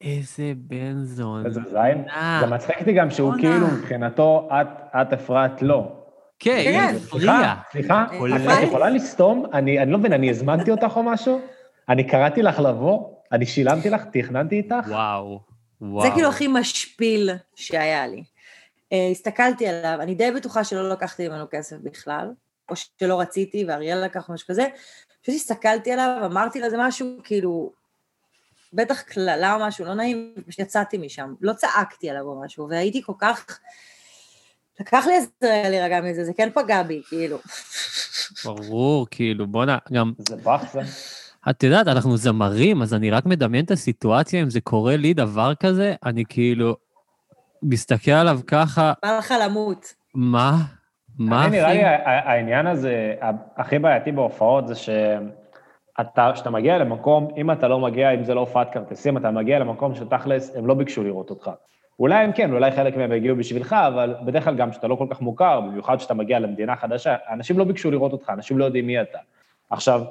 איזה 0.00 0.52
בן 0.56 1.04
זון. 1.04 1.46
איזה 1.46 1.60
זין. 1.70 2.08
אה, 2.08 2.40
זה 2.40 2.54
מצחיק 2.54 2.76
אותי 2.80 2.92
גם 2.92 3.10
שהוא. 3.10 3.32
כאילו, 3.40 3.66
מבחינתו, 3.66 4.48
את- 4.52 4.66
את 5.02 5.12
הפרעת 5.12 5.62
לו. 5.62 6.05
כן, 6.38 6.60
כן. 6.64 6.88
היא 6.92 6.98
סליחה. 6.98 7.54
סליחה, 7.72 8.04
אה, 8.12 8.36
את 8.36 8.58
את 8.58 8.68
יכולה 8.68 8.90
לסתום? 8.90 9.46
אני 9.52 9.82
אני 9.82 9.90
לא 9.90 9.98
מבין, 9.98 10.12
אני 10.12 10.30
הזמנתי 10.30 10.70
אותך 10.70 10.92
או 10.96 11.02
משהו? 11.02 11.40
אני 11.88 12.04
קראתי 12.04 12.42
לך 12.42 12.58
לבוא? 12.58 13.08
אני 13.32 13.46
שילמתי 13.46 13.90
לך? 13.90 14.02
תכננתי 14.12 14.56
איתך? 14.56 14.88
וואו. 14.88 15.40
וואו. 15.80 16.06
זה 16.06 16.10
כאילו 16.14 16.28
הכי 16.28 16.48
משפיל 16.48 17.30
שהיה 17.54 18.06
לי. 18.06 18.24
אה, 18.92 19.08
הסתכלתי 19.10 19.66
עליו, 19.66 19.98
אני 20.00 20.14
די 20.14 20.30
בטוחה 20.30 20.64
שלא 20.64 20.88
לקחתי 20.88 21.28
ממנו 21.28 21.44
כסף 21.50 21.76
בכלל, 21.82 22.32
או 22.70 22.74
שלא 22.76 23.20
רציתי, 23.20 23.64
ואריאל 23.68 24.04
לקח 24.04 24.30
משהו 24.30 24.48
כזה. 24.48 24.66
פשוט 25.22 25.34
הסתכלתי 25.34 25.92
עליו, 25.92 26.20
אמרתי 26.24 26.58
לו 26.58 26.64
איזה 26.64 26.76
משהו, 26.80 27.06
כאילו, 27.24 27.72
בטח 28.72 29.00
קללה 29.00 29.54
או 29.54 29.60
משהו 29.60 29.84
לא 29.84 29.94
נעים, 29.94 30.34
ופשוט 30.38 30.60
יצאתי 30.60 30.98
משם. 30.98 31.34
לא 31.40 31.52
צעקתי 31.52 32.10
עליו 32.10 32.22
או 32.22 32.42
משהו, 32.44 32.68
והייתי 32.68 33.02
כל 33.02 33.12
כך... 33.18 33.58
לקח 34.80 35.06
לי 35.06 35.14
איזה 35.14 35.28
רגע 35.42 35.68
להירגע 35.68 36.00
מזה, 36.00 36.24
זה 36.24 36.32
כן 36.36 36.48
פגע 36.54 36.82
בי, 36.82 37.02
כאילו. 37.08 37.36
ברור, 38.44 39.06
כאילו, 39.10 39.46
בואנה, 39.46 39.78
גם, 39.92 40.12
זה 40.18 40.36
באך 40.36 40.72
זה. 40.72 40.80
את 41.50 41.62
יודעת, 41.62 41.88
אנחנו 41.88 42.16
זמרים, 42.16 42.82
אז 42.82 42.94
אני 42.94 43.10
רק 43.10 43.26
מדמיין 43.26 43.64
את 43.64 43.70
הסיטואציה, 43.70 44.42
אם 44.42 44.50
זה 44.50 44.60
קורה 44.60 44.96
לי 44.96 45.14
דבר 45.14 45.54
כזה, 45.54 45.94
אני 46.04 46.24
כאילו 46.28 46.76
מסתכל 47.62 48.10
עליו 48.10 48.40
ככה, 48.46 48.92
בא 49.02 49.18
לך 49.18 49.34
למות. 49.44 49.94
מה? 50.14 50.56
מה 51.18 51.44
אני 51.44 51.50
נראה 51.50 51.68
אחי? 51.68 51.78
לי 51.78 51.84
העניין 52.04 52.66
הזה, 52.66 53.14
הכי 53.56 53.78
בעייתי 53.78 54.12
בהופעות 54.12 54.68
זה 54.68 54.74
שאתה, 54.74 56.30
כשאתה 56.34 56.50
מגיע 56.50 56.78
למקום, 56.78 57.28
אם 57.36 57.50
אתה 57.50 57.68
לא 57.68 57.78
מגיע, 57.78 58.10
אם 58.10 58.24
זה 58.24 58.34
לא 58.34 58.40
הופעת 58.40 58.72
כרטיסים, 58.72 59.16
אתה 59.16 59.30
מגיע 59.30 59.58
למקום 59.58 59.94
שתכלס, 59.94 60.56
הם 60.56 60.66
לא 60.66 60.74
ביקשו 60.74 61.04
לראות 61.04 61.30
אותך. 61.30 61.50
אולי 62.00 62.24
הם 62.24 62.32
כן, 62.32 62.52
אולי 62.52 62.70
חלק 62.70 62.96
מהם 62.96 63.12
הגיעו 63.12 63.36
בשבילך, 63.36 63.72
אבל 63.72 64.14
בדרך 64.24 64.44
כלל 64.44 64.54
גם 64.54 64.70
כשאתה 64.70 64.88
לא 64.88 64.94
כל 64.94 65.06
כך 65.10 65.20
מוכר, 65.20 65.60
במיוחד 65.60 65.96
כשאתה 65.96 66.14
מגיע 66.14 66.38
למדינה 66.38 66.76
חדשה, 66.76 67.16
אנשים 67.30 67.58
לא 67.58 67.64
ביקשו 67.64 67.90
לראות 67.90 68.12
אותך, 68.12 68.30
אנשים 68.30 68.58
לא 68.58 68.64
יודעים 68.64 68.86
מי 68.86 69.00
אתה. 69.00 69.18
עכשיו, 69.70 70.02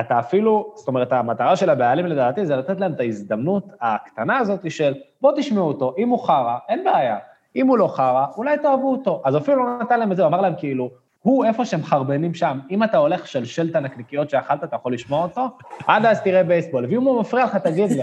אתה 0.00 0.18
אפילו, 0.18 0.72
זאת 0.74 0.88
אומרת, 0.88 1.12
המטרה 1.12 1.56
של 1.56 1.70
הבעלים 1.70 2.06
לדעתי 2.06 2.46
זה 2.46 2.56
לתת 2.56 2.80
להם 2.80 2.92
את 2.92 3.00
ההזדמנות 3.00 3.66
הקטנה 3.80 4.38
הזאת 4.38 4.70
של 4.70 4.94
בוא 5.20 5.32
תשמעו 5.36 5.68
אותו, 5.68 5.94
אם 5.98 6.08
הוא 6.08 6.18
חרא, 6.18 6.56
אין 6.68 6.84
בעיה. 6.84 7.18
אם 7.56 7.66
הוא 7.66 7.78
לא 7.78 7.86
חרא, 7.86 8.26
אולי 8.36 8.58
תאהבו 8.58 8.92
אותו. 8.92 9.22
אז 9.24 9.36
אפילו 9.36 9.66
לא 9.66 9.78
נתן 9.82 9.98
להם 9.98 10.12
את 10.12 10.16
זה, 10.16 10.22
הוא 10.22 10.28
אמר 10.28 10.40
להם 10.40 10.54
כאילו, 10.58 10.90
הוא 11.22 11.44
איפה 11.44 11.64
שהם 11.64 11.82
חרבנים 11.82 12.34
שם, 12.34 12.60
אם 12.70 12.82
אתה 12.82 12.98
הולך 12.98 13.26
שלשל 13.26 13.68
את 13.70 13.76
הנקניקיות 13.76 14.30
שאכלת, 14.30 14.64
אתה 14.64 14.76
יכול 14.76 14.94
לשמוע 14.94 15.22
אותו, 15.22 15.48
עד 15.86 16.06
אז 16.06 16.22
תראה 16.22 16.42
בייסבול, 16.42 16.86
ואם 16.90 17.02
הוא 17.02 17.20
מפריע 17.20 17.44
לך, 17.44 17.56
תגיד 17.56 17.90
לי. 17.90 18.02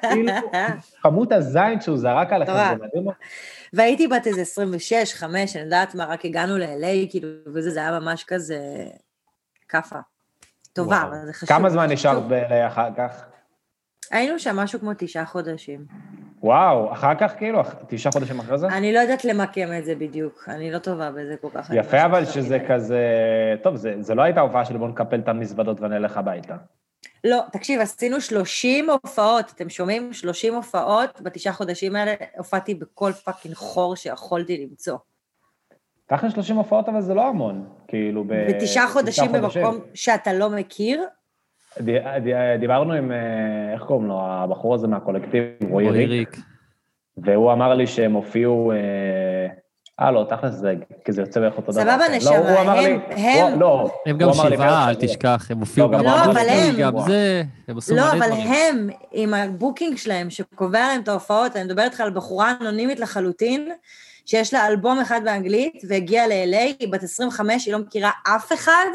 כאילו, 0.00 0.32
כמות 1.02 1.32
הזין 1.32 1.80
שהוא 1.80 1.98
זרק 1.98 2.32
עליכם, 2.32 2.52
נורא. 2.52 2.74
זה 2.78 2.84
מדהים. 2.84 3.06
והייתי 3.72 4.08
בת 4.08 4.26
איזה 4.26 4.40
26, 4.40 5.14
5, 5.14 5.56
אני 5.56 5.64
יודעת 5.64 5.94
מה, 5.94 6.04
רק 6.04 6.24
הגענו 6.24 6.58
ל-LA, 6.58 7.10
כאילו, 7.10 7.28
וזה 7.46 7.70
זה 7.70 7.80
היה 7.80 8.00
ממש 8.00 8.24
כזה 8.24 8.58
כאפה. 9.68 9.98
טובה. 10.72 11.02
אבל 11.02 11.26
זה 11.26 11.32
חשוב. 11.32 11.48
כמה 11.48 11.70
זמן 11.70 11.90
נשארת 11.92 12.22
ב-LA 12.22 12.66
אחר 12.66 12.88
כך? 12.96 13.24
היינו 14.10 14.38
שם 14.38 14.56
משהו 14.56 14.80
כמו 14.80 14.90
תשעה 14.98 15.26
חודשים. 15.26 15.84
וואו, 16.42 16.92
אחר 16.92 17.14
כך 17.14 17.32
כאילו, 17.38 17.62
תשעה 17.88 18.12
חודשים 18.12 18.40
אחרי 18.40 18.58
זה? 18.58 18.66
אני 18.66 18.92
לא 18.92 18.98
יודעת 18.98 19.24
למקם 19.24 19.68
את 19.78 19.84
זה 19.84 19.94
בדיוק, 19.94 20.44
אני 20.48 20.70
לא 20.70 20.78
טובה 20.78 21.10
בזה 21.10 21.34
כל 21.40 21.48
כך. 21.54 21.70
יפה 21.74 22.04
אבל 22.04 22.24
שזה. 22.24 22.58
כזה, 22.68 23.06
טוב, 23.62 23.76
זה, 23.76 23.94
זה 24.00 24.14
לא 24.14 24.22
הייתה 24.22 24.40
הופעה 24.40 24.64
של 24.64 24.76
בוא 24.76 24.88
נקפל 24.88 25.18
את 25.18 25.28
המזוודות 25.28 25.80
ונלך 25.80 26.16
הביתה. 26.16 26.56
לא, 27.24 27.40
תקשיב, 27.52 27.80
עשינו 27.80 28.20
30 28.20 28.90
הופעות, 28.90 29.52
אתם 29.54 29.68
שומעים? 29.68 30.12
30 30.12 30.54
הופעות, 30.54 31.20
בתשעה 31.20 31.52
חודשים 31.52 31.96
האלה 31.96 32.14
הופעתי 32.36 32.74
בכל 32.74 33.12
פאקינג 33.12 33.54
חור 33.54 33.96
שיכולתי 33.96 34.66
למצוא. 34.66 34.96
תכל'ס 36.06 36.32
30 36.32 36.56
הופעות 36.56 36.88
אבל 36.88 37.00
זה 37.00 37.14
לא 37.14 37.26
המון, 37.26 37.68
כאילו 37.88 38.24
ב... 38.24 38.32
בתשעה 38.48 38.88
חודשים 38.88 39.28
חודשים. 39.28 39.62
במקום 39.62 39.80
שאתה 39.94 40.32
לא 40.32 40.50
מכיר, 40.50 41.04
ד, 41.80 41.90
ד, 42.28 42.56
דיברנו 42.60 42.92
עם, 42.92 43.12
אה, 43.12 43.72
איך 43.72 43.82
קוראים 43.82 44.08
לו, 44.08 44.20
הבחור 44.22 44.74
הזה 44.74 44.86
מהקולקטיב, 44.86 45.42
רועי 45.70 46.06
ריק. 46.06 46.36
והוא 47.16 47.52
אמר 47.52 47.74
לי 47.74 47.86
שהם 47.86 48.12
הופיעו, 48.12 48.72
אה, 48.72 49.46
אה, 50.00 50.10
לא, 50.10 50.26
תכל'ס 50.28 50.54
זה, 50.54 50.74
כי 51.04 51.12
זה 51.12 51.20
יוצא 51.22 51.40
בערך 51.40 51.56
אותו 51.56 51.72
דבר. 51.72 51.80
סבבה. 51.82 52.04
נשמה, 52.16 52.30
לא, 52.30 52.48
הוא 52.50 52.60
אמר 52.60 52.80
לי- 52.80 52.86
הם- 52.86 53.00
הם- 53.10 53.52
הוא- 53.52 53.60
לא, 53.60 53.90
הם 54.06 54.18
גם 54.18 54.28
לי 54.28 54.34
שבעה, 54.34 54.88
אל. 54.88 54.94
תשכח, 54.94 55.46
הם 55.50 55.58
הופיעו 55.60 55.88
לא, 55.92 55.98
גם 55.98 56.04
גם 56.04 56.10
לא, 56.10 56.24
אבל 56.24 56.48
הם- 56.48 56.76
גם 56.78 56.92
זה, 57.06 57.42
הם 57.68 57.78
עשו 57.78 57.94
לא, 57.96 58.12
אבל. 58.12 58.32
הם, 58.32 58.88
עם 59.12 59.34
ה 59.34 59.42
booking 59.42 59.96
שלהם, 59.96 60.30
שקובע 60.30 60.78
להם 60.80 61.00
את 61.00 61.08
ההופעות, 61.08 61.56
אני 61.56 61.64
מדברת 61.64 61.84
איתך 61.90 62.00
על 62.00 62.10
בחורה 62.10 62.52
אנונימית 62.60 63.00
לחלוטין, 63.00 63.68
שיש 64.26 64.54
לה 64.54 64.66
אלבום 64.66 64.98
אחד 64.98 65.20
באנגלית, 65.24 65.82
והגיעה 65.88 66.26
ל-LA, 66.26 66.74
היא 66.80 66.92
בת 66.92 67.02
25, 67.02 67.66
היא 67.66 67.72
לא 67.72 67.78
מכירה 67.78 68.10
אף 68.36 68.52
אחד, 68.52 68.86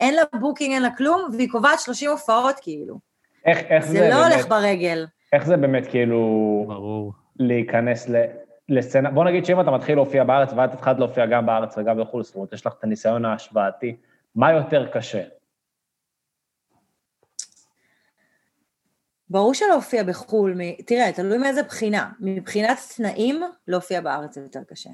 אין 0.00 0.14
לה 0.14 0.22
booking, 0.40 0.72
אין 0.72 0.82
לה 0.82 0.90
כלום, 0.96 1.28
והיא 1.36 1.48
קובעת 1.52 1.80
30 1.80 2.10
הופעות, 2.10 2.54
כאילו. 2.62 2.98
איך, 3.46 3.58
איך 3.58 3.84
זה, 3.86 3.92
זה 3.98 4.08
לא 4.08 4.16
באמת, 4.22 4.32
הולך 4.32 4.48
ברגל. 4.48 5.06
איך 5.32 5.46
זה 5.46 5.56
באמת 5.56 5.86
כאילו 5.86 6.18
ברור. 6.68 7.12
להיכנס 7.38 8.08
ל... 8.08 8.16
לסצנה, 8.72 9.10
בוא 9.10 9.24
נגיד 9.24 9.44
שאם 9.44 9.60
אתה 9.60 9.70
מתחיל 9.70 9.94
להופיע 9.94 10.24
בארץ 10.24 10.52
ואת 10.56 10.74
התחלת 10.74 10.98
להופיע 10.98 11.26
גם 11.26 11.46
בארץ 11.46 11.78
וגם 11.78 12.00
בחו"ל, 12.00 12.22
זאת 12.22 12.34
אומרת, 12.34 12.52
יש 12.52 12.66
לך 12.66 12.72
את 12.78 12.84
הניסיון 12.84 13.24
ההשוואתי, 13.24 13.96
מה 14.34 14.52
יותר 14.52 14.88
קשה? 14.92 15.22
ברור 19.28 19.54
שלהופיע 19.54 20.02
בחו"ל, 20.02 20.54
מ- 20.56 20.82
תראה, 20.82 21.12
תלוי 21.12 21.38
מאיזה 21.38 21.62
בחינה. 21.62 22.10
מבחינת 22.20 22.78
תנאים, 22.96 23.42
להופיע 23.68 24.00
בארץ 24.00 24.34
זה 24.34 24.40
יותר 24.40 24.60
קשה. 24.68 24.90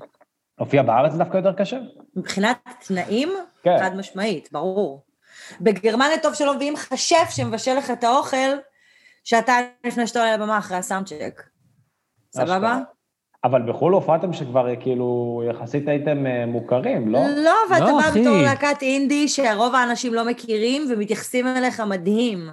להופיע 0.58 0.82
בארץ 0.82 1.12
דווקא 1.14 1.36
יותר 1.36 1.52
קשה? 1.52 1.78
מבחינת 2.16 2.58
תנאים, 2.86 3.28
כן. 3.62 3.76
חד 3.80 3.96
משמעית, 3.96 4.52
ברור. 4.52 5.04
בגרמניה 5.60 6.18
טוב 6.22 6.34
שלא 6.34 6.54
מביאים 6.54 6.74
לך 6.74 6.88
שף 6.96 7.28
שמבשל 7.30 7.74
לך 7.74 7.90
את 7.90 8.04
האוכל 8.04 8.36
שעתיים 9.24 9.66
לפני 9.84 10.06
שאתה 10.06 10.18
עולה 10.18 10.36
לבמה 10.36 10.58
אחרי 10.58 10.76
הסאונד 10.76 11.06
צ'ק. 11.06 11.42
סבבה? 12.32 12.78
אבל 13.50 13.62
בחו"ל 13.62 13.92
הופעתם 13.92 14.32
שכבר 14.32 14.66
כאילו 14.80 15.42
יחסית 15.50 15.88
הייתם 15.88 16.26
אה, 16.26 16.46
מוכרים, 16.46 17.08
לא? 17.08 17.18
לא, 17.37 17.54
ואתה 17.70 17.84
לא, 17.84 18.00
בא. 18.00 18.20
בתור 18.20 18.37
להקת 18.42 18.82
אינדי 18.82 19.28
שרוב 19.28 19.74
האנשים 19.74 20.14
לא 20.14 20.24
מכירים 20.24 20.87
ומתייחסים 20.90 21.46
אליך 21.46 21.80
מדהים. 21.80 22.48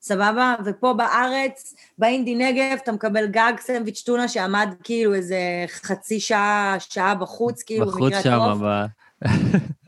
סבבה? 0.00 0.54
ופה 0.64 0.92
בארץ, 0.92 1.74
באינדי 1.98 2.34
נגב, 2.34 2.78
אתה 2.82 2.92
מקבל 2.92 3.26
גג 3.26 3.52
סנדוויץ' 3.60 4.02
טונה 4.06 4.28
שעמד 4.28 4.74
כאילו 4.82 5.14
איזה 5.14 5.38
חצי 5.68 6.20
שעה, 6.20 6.76
שעה 6.78 7.14
בחוץ, 7.14 7.62
כאילו 7.62 7.86
בחוץ 7.86 8.12
שם, 8.22 8.40
הטוב. 8.40 8.62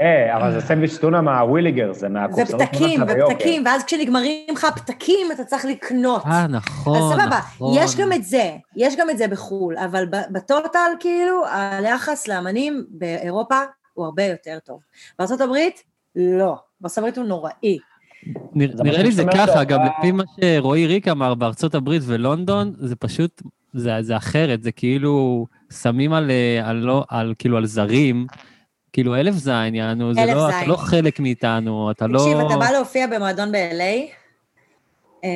אה, 0.00 0.36
אבל 0.36 0.52
זה 0.52 0.60
סנדוויץ' 0.60 0.96
טונה 1.00 1.20
מהוויליגר, 1.20 1.92
זה 1.92 2.00
זה 2.00 2.08
מהקופסאות 2.08 2.62
פתקים, 2.62 3.00
טונה 3.00 3.14
ביוקר. 3.14 3.34
ופתקים, 3.34 3.62
ואז 3.66 3.84
כשנגמרים 3.84 4.46
לך 4.52 4.64
הפתקים, 4.64 5.32
אתה 5.32 5.44
צריך 5.44 5.64
לקנות. 5.64 6.22
אה, 6.26 6.46
נכון, 6.46 6.98
אז 6.98 7.20
סבבה, 7.20 7.38
נכון. 7.38 7.74
יש 7.78 7.96
גם 7.96 8.12
את 8.12 8.24
זה, 8.24 8.50
יש 8.76 8.96
גם 8.96 9.10
את 9.10 9.18
זה 9.18 9.28
בחו"ל, 9.28 9.76
אבל 9.78 10.06
ב- 10.06 10.32
בטוטל, 10.32 10.90
כאילו, 11.00 11.42
היחס 11.80 12.28
לאמנים 12.28 12.84
באירופה 12.90 13.58
הוא 13.94 14.04
הרבה 14.04 14.22
יותר 14.24 14.58
טוב. 14.64 14.80
בארה"ב, 15.18 15.54
לא. 16.16 16.56
בארה"ב 16.80 17.12
הוא 17.16 17.24
נוראי. 17.24 17.78
נרא- 18.54 18.76
זה 18.76 18.82
נראה 18.82 19.02
לי 19.02 19.12
זה 19.12 19.24
ככה, 19.34 19.64
גם 19.64 19.78
לפי 19.84 20.12
מה 20.12 20.22
שרועי 20.40 20.86
ריק 20.86 21.08
אמר, 21.08 21.34
בארצות 21.34 21.74
הברית 21.74 22.02
ולונדון, 22.06 22.72
זה 22.78 22.96
פשוט, 22.96 23.42
זה, 23.74 23.92
זה 24.00 24.16
אחרת, 24.16 24.62
זה 24.62 24.72
כאילו, 24.72 25.46
שמים 25.72 26.12
על, 26.12 26.30
אה, 26.30 26.68
על, 26.68 26.76
לא, 26.76 27.04
על, 27.08 27.34
כאילו, 27.38 27.56
על 27.56 27.66
זרים, 27.66 28.26
כאילו 28.96 29.16
אלף 29.16 29.34
זין, 29.34 29.74
יענו, 29.74 30.14
זה 30.14 30.22
אלף 30.22 30.34
לא, 30.34 30.48
אתה. 30.48 30.66
לא 30.66 30.76
חלק 30.76 31.20
מאיתנו, 31.20 31.90
אתה 31.90 32.06
לא... 32.06 32.18
תקשיב, 32.18 32.38
אתה 32.38 32.56
בא 32.56 32.70
להופיע 32.70 33.06
במועדון 33.06 33.52
ב-LA, 33.52 34.10
אה, 35.24 35.30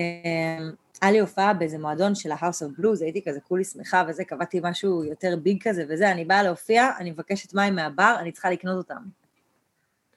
היה 1.03 1.13
לי 1.13 1.19
הופעה 1.19 1.55
באיזה 1.55 1.79
מועדון 1.79 2.15
של 2.15 2.33
ה-House 2.33 2.63
of 2.63 2.81
Blues, 2.81 3.03
הייתי 3.03 3.23
כזה 3.27 3.41
כולי 3.41 3.65
שמחה 3.65 4.03
וזה, 4.09 4.25
קבעתי 4.25 4.61
משהו 4.63 5.05
יותר 5.05 5.35
ביג 5.43 5.63
כזה 5.63 5.85
וזה, 5.89 6.13
אני 6.13 6.25
באה 6.25 6.43
להופיע, 6.43 6.91
אני 6.99 7.11
מבקשת 7.11 7.55
מים 7.55 7.75
מהבר, 7.75 8.17
אני 8.21 8.33
צריכה 8.33 8.51
לקנות 8.51 8.77
אותם. 8.77 9.03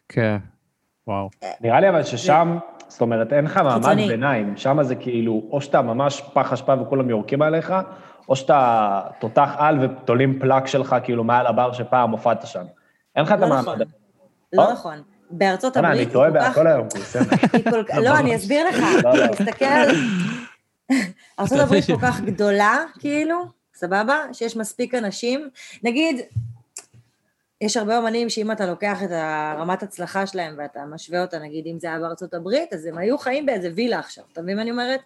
כן, 0.09 0.37
וואו. 1.07 1.29
נראה 1.61 1.79
לי 1.79 1.89
אבל 1.89 2.03
ששם, 2.03 2.57
זאת 2.87 3.01
אומרת, 3.01 3.33
אין 3.33 3.45
לך 3.45 3.57
מעמד. 3.57 3.97
ביניים, 4.07 4.57
שם 4.57 4.83
זה 4.83 4.95
כאילו, 4.95 5.43
או 5.51 5.61
שאתה 5.61 5.81
ממש 5.81 6.23
פח 6.33 6.53
אשפה 6.53 6.81
וכולם 6.81 7.09
יורקים 7.09 7.41
עליך, 7.41 7.73
או 8.29 8.35
שאתה 8.35 9.01
תותח 9.19 9.55
על 9.57 9.77
ותולים 9.81 10.39
פלאק 10.39 10.67
שלך 10.67 10.95
כאילו 11.03 11.23
מעל 11.23 11.47
הבר 11.47 11.73
שפעם 11.73 12.11
הופעת 12.11 12.47
שם. 12.47 12.63
אין 13.15 13.25
לך 13.25 13.31
את 13.31 13.39
לא 13.39 13.45
המעמד. 13.45 13.61
נכון. 13.61 13.81
הזה. 13.81 13.83
לא 14.53 14.67
אה? 14.67 14.73
נכון. 14.73 15.01
בארצות 15.29 15.77
וואלה, 15.77 15.89
הברית 15.89 16.07
אני 16.07 16.13
טועה 16.13 16.31
כל 16.31 16.39
כך... 16.39 16.47
בהכל 16.47 16.67
היום, 16.67 16.87
כל 17.71 17.83
כך... 17.83 17.97
לא, 17.97 18.17
אני 18.19 18.35
אסביר 18.35 18.69
לך. 18.69 19.03
לא, 19.03 19.17
לא. 19.17 19.27
תסתכל 19.27 19.65
על... 19.65 19.89
ארצות 21.39 21.59
הברית 21.59 21.85
כל 21.85 21.99
כך 22.01 22.21
גדולה, 22.21 22.83
כאילו, 22.99 23.35
סבבה? 23.75 24.23
שיש 24.33 24.57
מספיק 24.57 24.95
אנשים. 24.95 25.49
נגיד, 25.83 26.21
יש 27.61 27.77
הרבה 27.77 27.97
אומנים 27.97 28.29
שאם 28.29 28.51
אתה 28.51 28.65
לוקח 28.65 29.03
את 29.03 29.09
הרמת 29.11 29.83
הצלחה 29.83 30.27
שלהם 30.27 30.55
ואתה 30.57 30.85
משווה 30.85 31.21
אותה, 31.21 31.39
נגיד, 31.39 31.67
אם 31.67 31.79
זה 31.79 31.87
היה 31.87 31.99
בארצות 31.99 32.33
הברית, 32.33 32.73
אז 32.73 32.85
הם 32.85 32.97
היו 32.97 33.17
חיים 33.17 33.45
באיזה 33.45 33.71
וילה 33.75 33.99
עכשיו, 33.99 34.23
אתה 34.33 34.41
מבין 34.41 34.55
מה 34.55 34.61
אני 34.61 34.71
אומרת? 34.71 34.99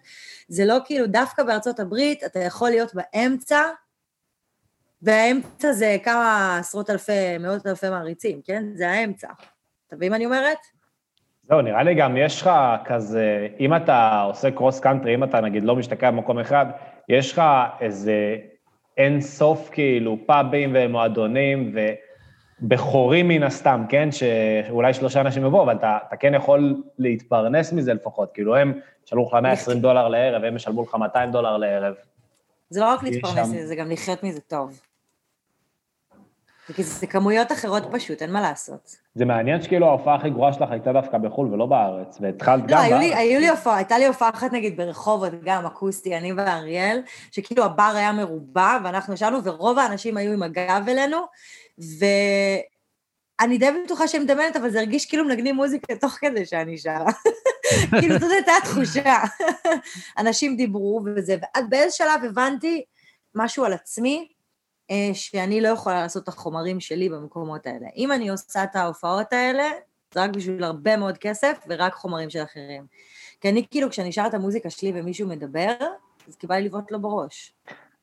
זה 0.48 0.64
לא 0.64 0.78
כאילו, 0.84 1.06
דווקא 1.06 1.42
בארצות 1.42 1.80
הברית 1.80 2.24
אתה 2.24 2.38
יכול 2.38 2.70
להיות 2.70 2.94
באמצע, 2.94 3.60
והאמצע 5.02 5.72
זה 5.72 5.96
כמה 6.04 6.56
עשרות 6.60 6.90
אלפי, 6.90 7.12
מאות 7.40 7.66
אלפי 7.66 7.88
מעריצים, 7.90 8.40
כן? 8.44 8.64
זה 8.74 8.88
האמצע. 8.90 9.28
אתה 9.88 9.96
מבין 9.96 10.10
מה 10.10 10.16
אני 10.16 10.24
אומרת? 10.26 10.58
זהו, 11.42 11.60
נראה 11.60 11.82
לי 11.82 11.94
גם 11.94 12.16
יש 12.16 12.42
לך 12.42 12.50
כזה, 12.84 13.48
אם 13.60 13.76
אתה 13.76 14.22
עושה 14.22 14.50
קרוס 14.50 14.80
קאנטרי, 14.80 15.14
אם 15.14 15.24
אתה 15.24 15.40
נגיד 15.40 15.64
לא 15.64 15.76
משתקע 15.76 16.10
במקום 16.10 16.38
אחד, 16.38 16.66
יש 17.08 17.32
לך 17.32 17.42
איזה 17.80 18.36
אין 18.96 19.20
סוף 19.20 19.68
כאילו 19.72 20.18
פאבים 20.26 20.72
ומועדונים 20.74 21.74
ובחורים 22.62 23.28
מן 23.28 23.42
הסתם, 23.42 23.84
כן? 23.88 24.08
שאולי 24.12 24.94
שלושה 24.94 25.20
אנשים 25.20 25.46
יבואו, 25.46 25.62
אבל 25.62 25.76
אתה, 25.76 25.98
אתה 26.08 26.16
כן 26.16 26.34
יכול 26.34 26.74
להתפרנס 26.98 27.72
מזה 27.72 27.94
לפחות. 27.94 28.30
כאילו 28.34 28.56
הם 28.56 28.72
ישלמו 29.06 29.26
לך 29.28 29.34
120 29.34 29.80
דולר 29.86 30.08
לערב, 30.08 30.44
הם 30.44 30.56
ישלמו 30.56 30.82
לך 30.82 30.94
200 30.94 31.30
דולר 31.30 31.56
לערב. 31.56 31.94
זה 32.70 32.80
לא 32.80 32.86
רק 32.86 33.02
להתפרנס 33.02 33.34
שם- 33.34 33.42
מזה, 33.54 33.66
זה 33.66 33.76
גם 33.76 33.90
לחיות 33.90 34.22
מזה 34.22 34.40
טוב. 34.40 34.80
כי 36.74 36.82
זה 36.82 37.06
כמויות 37.06 37.52
אחרות 37.52 37.82
פשוט, 37.92 38.22
אין 38.22 38.32
מה 38.32 38.40
לעשות. 38.40 38.96
זה 39.14 39.24
מעניין 39.24 39.62
שכאילו 39.62 39.86
ההופעה 39.86 40.14
הכי 40.14 40.30
גרועה 40.30 40.52
שלך 40.52 40.70
הייתה 40.70 40.92
דווקא 40.92 41.18
בחו"ל 41.18 41.52
ולא 41.52 41.66
בארץ, 41.66 42.18
והתחלת 42.20 42.66
גם 42.66 42.78
לא, 42.78 42.82
היו 42.82 42.90
בארץ. 42.90 43.02
לי, 43.02 43.14
היו 43.14 43.40
לי 43.40 43.48
הופעה, 43.48 43.76
הייתה 43.76 43.98
לי 43.98 44.06
הופעה 44.06 44.30
אחת 44.30 44.52
נגיד 44.52 44.76
ברחובות, 44.76 45.32
גם 45.44 45.66
אקוסטי, 45.66 46.16
אני 46.16 46.32
ואריאל, 46.32 47.02
שכאילו 47.30 47.64
הבר 47.64 47.92
היה 47.94 48.12
מרובע, 48.12 48.78
ואנחנו 48.84 49.14
ישבנו, 49.14 49.44
ורוב 49.44 49.78
האנשים 49.78 50.16
היו 50.16 50.32
עם 50.32 50.42
הגב 50.42 50.84
אלינו, 50.88 51.18
ואני 53.38 53.58
די 53.58 53.68
בטוחה 53.84 54.08
שהם 54.08 54.22
מדמיינת, 54.22 54.56
אבל 54.56 54.70
זה 54.70 54.78
הרגיש 54.78 55.06
כאילו 55.06 55.24
מנגנים 55.24 55.54
מוזיקה 55.54 55.94
תוך 55.96 56.12
כדי 56.12 56.46
שאני 56.46 56.78
שרה. 56.78 57.12
כאילו, 58.00 58.18
זאת 58.18 58.30
הייתה 58.30 58.52
התחושה. 58.62 59.14
אנשים 60.18 60.56
דיברו 60.56 61.02
וזה, 61.16 61.36
ואז 61.42 61.64
באיזה 61.68 61.96
שלב 61.96 62.24
הבנתי 62.24 62.84
משהו 63.34 63.64
על 63.64 63.72
עצמי, 63.72 64.28
שאני 65.12 65.60
לא 65.60 65.68
יכולה 65.68 66.02
לעשות 66.02 66.22
את 66.22 66.28
החומרים 66.28 66.80
שלי 66.80 67.08
במקומות 67.08 67.66
האלה. 67.66 67.86
אם 67.96 68.12
אני 68.12 68.28
עושה 68.28 68.64
את 68.64 68.76
ההופעות 68.76 69.32
האלה, 69.32 69.64
זה 70.14 70.22
רק 70.22 70.30
בשביל 70.30 70.64
הרבה 70.64 70.96
מאוד 70.96 71.18
כסף 71.18 71.58
ורק 71.68 71.94
חומרים 71.94 72.30
של 72.30 72.42
אחרים. 72.42 72.84
כי 73.40 73.48
אני 73.48 73.64
כאילו, 73.70 73.90
כשאני 73.90 74.12
שר 74.12 74.24
את 74.26 74.34
המוזיקה 74.34 74.70
שלי 74.70 74.92
ומישהו 74.94 75.28
מדבר, 75.28 75.74
אז 76.28 76.36
כי 76.36 76.46
בא 76.46 76.54
לי 76.54 76.64
לבעוט 76.64 76.90
לו 76.90 77.00
בראש. 77.00 77.52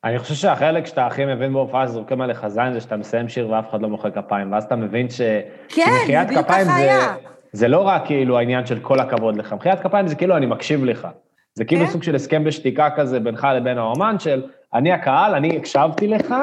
אני 0.03 0.19
חושב 0.19 0.35
שהחלק 0.35 0.85
שאתה 0.85 1.07
הכי 1.07 1.25
מבין 1.25 1.53
בהופעה 1.53 1.87
שזורקים 1.87 2.21
עליך 2.21 2.47
זין 2.47 2.73
זה 2.73 2.81
שאתה 2.81 2.97
מסיים 2.97 3.29
שיר 3.29 3.49
ואף 3.49 3.69
אחד 3.69 3.81
לא 3.81 3.89
מוחא 3.89 4.09
כפיים, 4.09 4.51
ואז 4.51 4.63
אתה 4.63 4.75
מבין 4.75 5.09
ש... 5.09 5.21
כן, 5.69 5.91
בדיוק 6.25 6.45
כפיים 6.45 6.67
זה-. 6.67 7.13
זה 7.51 7.67
לא 7.67 7.79
רק 7.79 8.05
כאילו 8.05 8.37
העניין 8.37 8.65
של 8.65 8.79
כל 8.79 8.99
הכבוד 8.99 9.35
לך, 9.35 9.53
מחיית 9.53 9.79
כפיים 9.79 10.07
זה 10.07 10.15
כאילו 10.15 10.37
אני 10.37 10.45
מקשיב 10.45 10.85
לך. 10.85 11.07
זה 11.53 11.65
כאילו 11.65 11.85
כן. 11.85 11.91
סוג 11.91 12.03
של 12.03 12.15
הסכם 12.15 12.43
בשתיקה 12.43 12.89
כזה 12.95 13.19
בינך 13.19 13.47
לבין 13.55 13.77
האומן 13.77 14.19
של 14.19 14.43
אני 14.73 14.91
הקהל, 14.91 15.35
אני 15.35 15.57
הקשבתי 15.57 16.07
לך, 16.07 16.35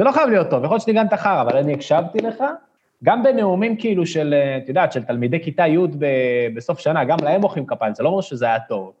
זה 0.00 0.04
לא 0.04 0.12
חייב 0.12 0.28
להיות 0.28 0.50
טוב, 0.50 0.64
יכול 0.64 0.74
להיות 0.74 0.82
שניגנת 0.82 1.14
חרא, 1.14 1.42
אבל 1.42 1.56
אני 1.56 1.74
הקשבתי 1.74 2.18
לך, 2.18 2.44
גם 3.04 3.22
בנאומים 3.22 3.76
כאילו 3.76 4.06
של, 4.06 4.34
אה, 4.34 4.56
את 4.56 4.68
יודעת, 4.68 4.92
של 4.92 5.04
תלמידי 5.04 5.44
כיתה 5.44 5.66
י' 5.66 5.78
ב- 5.98 6.54
בסוף 6.56 6.78
שנה, 6.78 7.04
גם 7.04 7.18
להם 7.22 7.40
מוחאים 7.40 7.66
כפיים, 7.66 7.94
זה 7.94 8.02
לא 8.02 8.08
אומר 8.08 8.20
שזה 8.20 8.46
היה 8.46 8.60
טוב, 8.60 8.92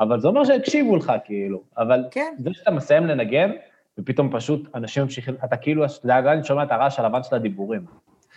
אבל 0.00 0.20
זה 0.20 0.28
אומר 0.28 0.44
שהקשיבו 0.44 0.96
לך 0.96 1.12
כאילו, 1.24 1.60
אבל 1.78 2.04
כן. 2.10 2.34
זה 2.38 2.50
שאתה 2.52 2.70
מסיים 2.70 3.06
לנגן, 3.06 3.50
ופתאום 3.98 4.30
פשוט 4.32 4.68
אנשים 4.74 5.02
ממשיכים, 5.02 5.34
אתה 5.44 5.56
כאילו, 5.56 5.84
אתה 5.84 5.92
יודע, 6.04 6.16
עדיין 6.16 6.44
שומע 6.44 6.62
את 6.62 6.72
הרעש 6.72 6.98
הלבן 6.98 7.22
של 7.22 7.36
הדיבורים. 7.36 7.84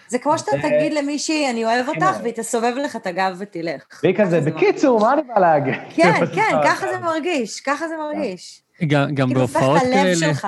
זה 0.07 0.19
כמו 0.19 0.37
שאתה 0.37 0.51
תגיד 0.61 0.93
למישהי, 0.93 1.49
אני 1.51 1.65
אוהב 1.65 1.87
אותך, 1.87 1.99
מאוד. 1.99 2.15
והיא 2.21 2.33
תסובב 2.33 2.73
לך 2.83 2.95
את 2.95 3.07
הגב 3.07 3.35
ותלך. 3.39 3.83
והיא 4.03 4.15
כזה, 4.15 4.41
זה 4.41 4.51
בקיצור, 4.51 4.99
מה 4.99 5.13
אני 5.13 5.21
בא 5.21 5.39
להגיד? 5.39 5.73
כן, 5.89 6.25
כן, 6.35 6.55
ככה 6.63 6.87
זה 6.91 6.99
מרגיש, 6.99 7.61
ככה 7.61 7.87
זה 7.87 7.95
מרגיש. 7.97 8.61
גם, 8.87 9.15
גם 9.15 9.27
כאילו, 9.27 9.41
הופך 9.41 9.59
בהופעות 9.59 9.81
את 9.81 9.87
הלב 9.87 9.93
כאלה, 9.93 10.15
שלך. 10.15 10.47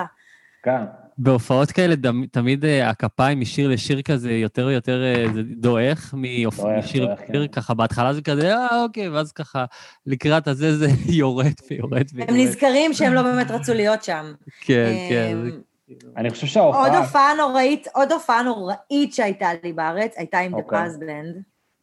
כן. 0.64 0.82
בהופעות 1.24 1.72
כאלה 1.72 1.96
דמ- 1.96 2.26
תמיד 2.32 2.66
אה, 2.66 2.90
הכפיים 2.90 3.40
משיר 3.40 3.70
לשיר 3.70 4.02
כזה 4.02 4.32
יותר 4.32 4.66
ויותר 4.66 5.04
אה, 5.04 5.26
זה 5.34 5.42
דועך 5.44 6.14
מאופ- 6.14 6.56
דועך, 6.62 6.78
משיר 6.86 7.06
דועך, 7.06 7.20
לשיר, 7.22 7.48
כן. 7.48 7.52
ככה 7.52 7.74
בהתחלה 7.74 8.14
זה 8.14 8.22
כזה, 8.22 8.56
אה, 8.56 8.84
אוקיי, 8.84 9.10
ואז 9.10 9.32
ככה 9.32 9.66
לקראת 10.06 10.48
הזה 10.48 10.78
זה 10.78 10.88
יורד 11.20 11.52
ויורד 11.70 12.04
ויורד. 12.14 12.30
הם 12.30 12.36
נזכרים 12.38 12.94
שהם 12.94 13.14
לא 13.14 13.22
באמת 13.22 13.52
רצו 13.52 13.74
להיות 13.74 14.04
שם. 14.04 14.34
כן, 14.62 14.94
כן. 15.10 15.32
אמ, 15.38 15.50
זה- 15.52 16.08
אני 16.18 16.30
חושב 16.30 16.42
עוד 16.42 16.52
שההופעה... 16.54 16.98
הופעה 17.00 17.34
נוראית, 17.38 17.88
עוד 17.94 18.12
הופעה 18.12 18.44
נוראית 18.44 19.14
שהייתה 19.14 19.50
לי 19.64 19.74
בארץ, 19.74 20.14
הייתה 20.18 20.40
עם 20.40 20.54
אוקיי. 20.54 20.80
Paz 20.80 20.92
Band. 21.00 21.42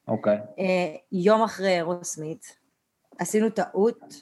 אוקיי. 0.09 0.37
אה, 0.59 0.64
יום 1.12 1.42
אחרי 1.42 1.77
אירוסמית, 1.77 2.57
עשינו 3.18 3.51
טעות, 3.51 4.14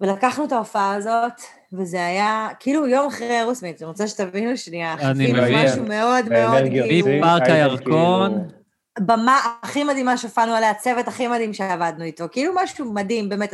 ולקחנו 0.00 0.44
את 0.44 0.52
ההופעה 0.52 0.94
הזאת, 0.94 1.40
וזה 1.72 2.06
היה, 2.06 2.48
כאילו 2.60 2.86
יום 2.86 3.06
אחרי 3.06 3.38
אירוסמית, 3.38 3.82
אני 3.82 3.88
רוצה 3.88 4.08
שתבינו 4.08 4.56
שנייה, 4.56 4.96
מבין. 5.14 5.36
משהו 5.64 5.84
מאוד 5.84 6.28
מאוד, 6.28 6.62
כאילו, 6.70 7.08
מפארק 7.18 7.42
הירקון. 7.42 8.30
כאילו- 8.32 8.58
במה 9.06 9.40
הכי 9.62 9.84
מדהימה 9.84 10.16
שהופענו 10.16 10.52
עליה, 10.52 10.70
הצוות 10.70 11.08
הכי 11.08 11.28
מדהים 11.28 11.54
שעבדנו 11.54 12.04
איתו, 12.04 12.24
כאילו 12.32 12.52
משהו 12.56 12.92
מדהים, 12.92 13.28
באמת, 13.28 13.52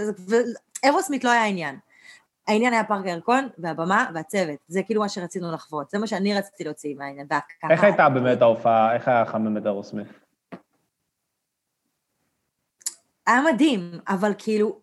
אירוסמית 0.82 1.24
לא 1.24 1.30
היה 1.30 1.42
העניין. 1.42 1.76
העניין 2.48 2.72
היה 2.72 2.84
פארק 2.84 3.06
הירקון, 3.06 3.48
והבמה 3.58 4.10
והצוות, 4.14 4.58
זה 4.68 4.82
כאילו 4.82 5.00
מה 5.00 5.08
שרצינו 5.08 5.52
לחוות, 5.52 5.90
זה 5.90 5.98
מה 5.98 6.06
שאני 6.06 6.34
רציתי 6.34 6.64
להוציא 6.64 6.94
מהעניין, 6.98 7.26
והקהל. 7.30 7.70
איך 7.70 7.84
הייתה 7.84 8.08
באמת 8.08 8.42
ההופעה, 8.42 8.94
איך 8.94 9.08
היה 9.08 9.26
חמם 9.26 9.56
את 9.56 9.66
אירוסמית? 9.66 10.06
היה 13.26 13.40
מדהים, 13.52 13.90
אבל 14.08 14.32
כאילו, 14.38 14.78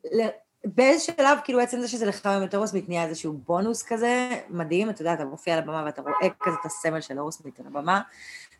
באיזה 0.65 1.03
שלב, 1.03 1.37
כאילו 1.43 1.59
עצם 1.59 1.81
זה 1.81 1.87
שזה 1.87 2.05
לחמם 2.05 2.41
את 2.43 2.55
אורוסמית 2.55 2.89
נהיה 2.89 3.05
איזשהו 3.05 3.33
בונוס 3.33 3.83
כזה, 3.83 4.29
מדהים, 4.49 4.89
אתה 4.89 5.01
יודע, 5.01 5.13
אתה 5.13 5.25
מופיע 5.25 5.53
על 5.53 5.59
הבמה 5.59 5.83
ואתה 5.85 6.01
רואה 6.01 6.29
כזה 6.39 6.55
את 6.61 6.65
הסמל 6.65 7.01
של 7.01 7.19
אורוסמית 7.19 7.59
על 7.59 7.67
הבמה, 7.67 8.01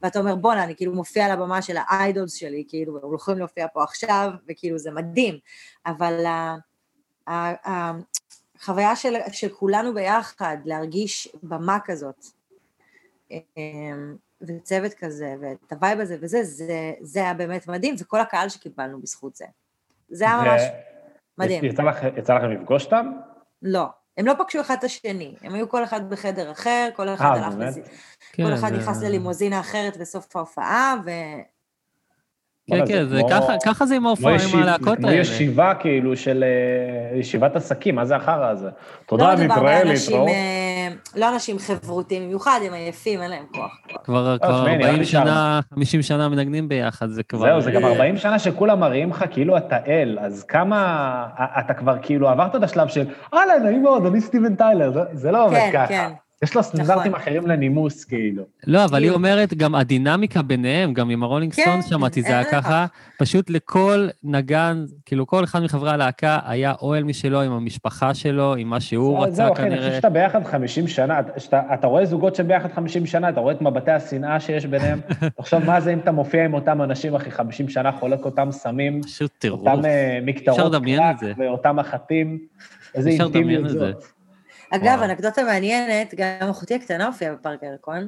ואתה 0.02 0.20
אומר, 0.20 0.36
בואנה, 0.36 0.64
אני 0.64 0.76
כאילו 0.76 0.94
מופיע 0.94 1.26
על 1.26 1.32
הבמה 1.32 1.62
של 1.62 1.78
האיידולס 1.78 2.34
שלי, 2.34 2.64
כאילו, 2.68 2.98
הם 2.98 3.04
הולכים 3.04 3.38
להופיע 3.38 3.68
פה 3.74 3.84
עכשיו, 3.84 4.30
וכאילו 4.48 4.78
זה 4.78 4.92
מדהים, 4.92 5.40
אבל 5.86 6.26
החוויה 7.28 8.96
של, 8.96 9.16
של 9.32 9.50
כולנו 9.50 9.94
ביחד, 9.94 10.58
להרגיש 10.66 11.28
במה 11.44 11.78
כזאת, 11.86 12.26
אמ, 13.32 14.16
וצוות 14.42 14.94
כזה, 14.94 15.36
ואת 15.42 15.72
ה 15.72 15.77
vibe 15.77 16.00
הזה 16.00 16.18
וזה, 16.22 16.44
זה, 16.44 16.94
זה 17.02 17.20
היה 17.20 17.34
באמת 17.34 17.68
מדהים, 17.68 17.96
וכל 18.00 18.20
הקהל 18.20 18.50
שקיבלנו 18.50 19.02
בזכות 19.02 19.36
זה. 19.36 19.46
זה 20.10 20.26
היה 20.26 20.42
ממש 20.42 20.62
מדהים. 21.38 21.66
יצא 21.66 21.84
לך- 21.84 22.04
יצא 22.18 22.34
לכם 22.34 22.50
לפגוש 22.52 22.86
אותם? 22.86 23.12
לא, 23.62 23.86
הם 24.18 24.26
לא 24.26 24.34
פגשו 24.40 24.62
אחד 24.62 24.76
את 24.80 24.84
השני, 24.84 25.36
הם 25.42 25.54
היו 25.54 25.70
כל 25.70 25.84
אחד 25.84 26.10
בחדר 26.10 26.52
אחר, 26.52 26.90
כל 26.96 27.10
אחד 27.10 27.26
אה, 27.26 27.46
הלך? 27.46 27.56
לז... 27.58 27.80
כן, 28.34 28.44
כל 28.48 28.54
אחד 28.54 28.70
זה- 28.70 28.78
נכנס 28.78 29.04
ללימוזינה 29.04 29.60
אחרת 29.60 29.98
בסוף 29.98 30.36
ההופעה, 30.36 30.96
ו... 31.06 31.10
כן, 32.70 32.86
כן, 32.88 33.04
זה 33.08 33.20
כמו- 33.20 33.30
ככה- 33.30 33.54
ככה 33.66 33.86
זה 33.86 33.96
עם 33.96 34.00
כמו 34.02 34.08
ההופעה, 34.08 34.34
עם 34.54 34.60
הלהקות 34.64 34.98
כמו 34.98 35.08
האלה. 35.08 35.20
ישיבה 35.22 35.74
כאילו 35.74 36.18
של 36.18 36.44
אה, 36.44 37.20
ישיבת 37.20 37.56
עסקים, 37.56 37.96
מה 37.96 38.06
זה 38.06 38.16
החרא 38.16 38.46
הזה? 38.50 38.66
לא 38.66 38.72
תודה, 39.06 39.32
מדובר 39.36 39.44
נתראה, 39.56 39.84
באנשים, 39.84 40.12
להתראות. 40.14 40.30
אה, 40.30 40.88
לא 41.16 41.34
אנשים 41.34 41.58
חברותיים 41.60 42.24
במיוחד, 42.24 42.60
הם 42.68 42.74
עייפים, 42.74 43.22
אין 43.22 43.30
להם 43.32 43.44
כוח. 43.56 43.72
כבר 44.04 44.38
כבר 44.38 44.60
תשמעי, 44.62 44.78
נראה 44.78 44.88
40 44.90 45.00
לי 45.00 45.06
שנה, 45.06 45.60
50 45.76 46.02
שנה 46.02 46.30
מנגנים 46.30 46.70
ביחד, 46.70 47.10
זה 47.10 47.24
כבר... 47.24 47.40
זהו, 47.40 47.62
זה 47.62 47.72
גם 47.72 47.86
40 47.86 48.18
שנה 48.18 48.40
שכולם 48.40 48.80
מראים 48.80 49.10
לך 49.10 49.26
כאילו 49.32 49.58
אתה 49.58 49.78
אל, 49.88 50.18
אז 50.22 50.44
כמה... 50.44 51.26
אתה 51.60 51.74
כבר 51.74 51.96
כאילו 52.02 52.30
עברת 52.30 52.56
את 52.56 52.64
השלב 52.64 52.88
של, 52.88 53.06
הלאה, 53.34 53.60
נעים 53.60 53.84
מאוד, 53.84 54.06
אני 54.06 54.22
סטיבן 54.22 54.56
טיילר, 54.56 54.92
זה- 54.92 55.04
זה 55.14 55.32
לא 55.32 55.46
עובד 55.46 55.56
כן, 55.58 55.70
ככה. 55.74 55.88
כן. 55.88 56.10
יש 56.44 56.56
לו 56.56 56.64
סטנדרטים 56.64 57.12
נכון. 57.12 57.22
אחרים 57.22 57.48
לנימוס, 57.48 58.06
כאילו. 58.06 58.44
לא, 58.68 58.86
אבל 58.86 58.94
היא 58.96 59.02
כאילו- 59.02 59.16
אומרת, 59.16 59.54
גם 59.54 59.76
הדינמיקה 59.76 60.42
ביניהם, 60.42 60.94
גם 60.94 61.10
עם 61.10 61.24
הרולינג 61.24 61.54
כן, 61.54 61.62
סטונס 61.62 61.86
שמעתי, 61.90 62.22
זה 62.22 62.28
היה. 62.28 62.44
ככה, 62.44 62.86
פשוט 63.20 63.50
לכל 63.50 64.08
נגן, 64.24 64.86
כאילו 65.06 65.28
כל 65.28 65.44
אחד 65.44 65.60
מחברי 65.64 65.92
הלהקה 65.92 66.40
היה 66.46 66.74
אוהל 66.82 67.04
משלו 67.04 67.42
עם 67.42 67.52
המשפחה 67.52 68.14
שלו, 68.14 68.56
עם 68.56 68.68
מה 68.68 68.80
שהוא 68.80 69.12
זהו, 69.14 69.22
רצה 69.22 69.32
זהו, 69.36 69.54
אחי, 69.54 69.62
אני 69.62 69.70
חושב 69.70 69.82
כנראה. 69.82 69.96
שאתה 69.96 70.10
ביחד 70.10 70.44
50 70.44 70.88
שנה, 70.88 71.20
אתה- 71.20 71.40
שאתה- 71.40 71.62
אתה 71.74 71.88
רואה 71.88 72.06
זוגות 72.06 72.36
שביחד 72.36 72.70
50 72.74 73.06
שנה, 73.06 73.30
אתה 73.30 73.40
רואה 73.40 73.54
את 73.54 73.62
מבטי 73.62 73.92
השנאה 73.92 74.40
שיש 74.40 74.66
ביניהם, 74.66 75.00
תחשוב 75.38 75.64
מה 75.66 75.82
זה 75.82 75.94
אם 75.94 76.00
אתה 76.00 76.12
מופיע 76.12 76.46
עם 76.46 76.54
אותם 76.54 76.82
אנשים, 76.82 77.16
אחי, 77.16 77.32
50 77.32 77.70
שנה, 77.70 77.92
חולק 77.92 78.26
אותם 78.26 78.52
סמים, 78.52 79.02
פשוט 79.04 79.32
טירוף. 79.40 79.60
אותם 79.60 79.86
אה, 79.86 80.18
אפשר 80.18 80.26
מקטרות 80.26 80.74
לדמיין 80.74 81.02
את 81.12 81.20
זה. 81.20 81.34
ואותם 81.38 81.76
מחטים, 81.76 82.38
איזה 82.96 83.10
אינטימיות. 83.10 83.70
זאת. 83.70 84.04
אגב, 84.72 84.84
וואו. 84.84 85.04
אנקדוטה 85.04 85.44
מעניינת, 85.44 86.14
גם 86.18 86.50
אחותי 86.50 86.76
הקטנה 86.76 87.08
הופיעה 87.08 87.34
בפארק 87.34 87.64
הירקון. 87.64 88.08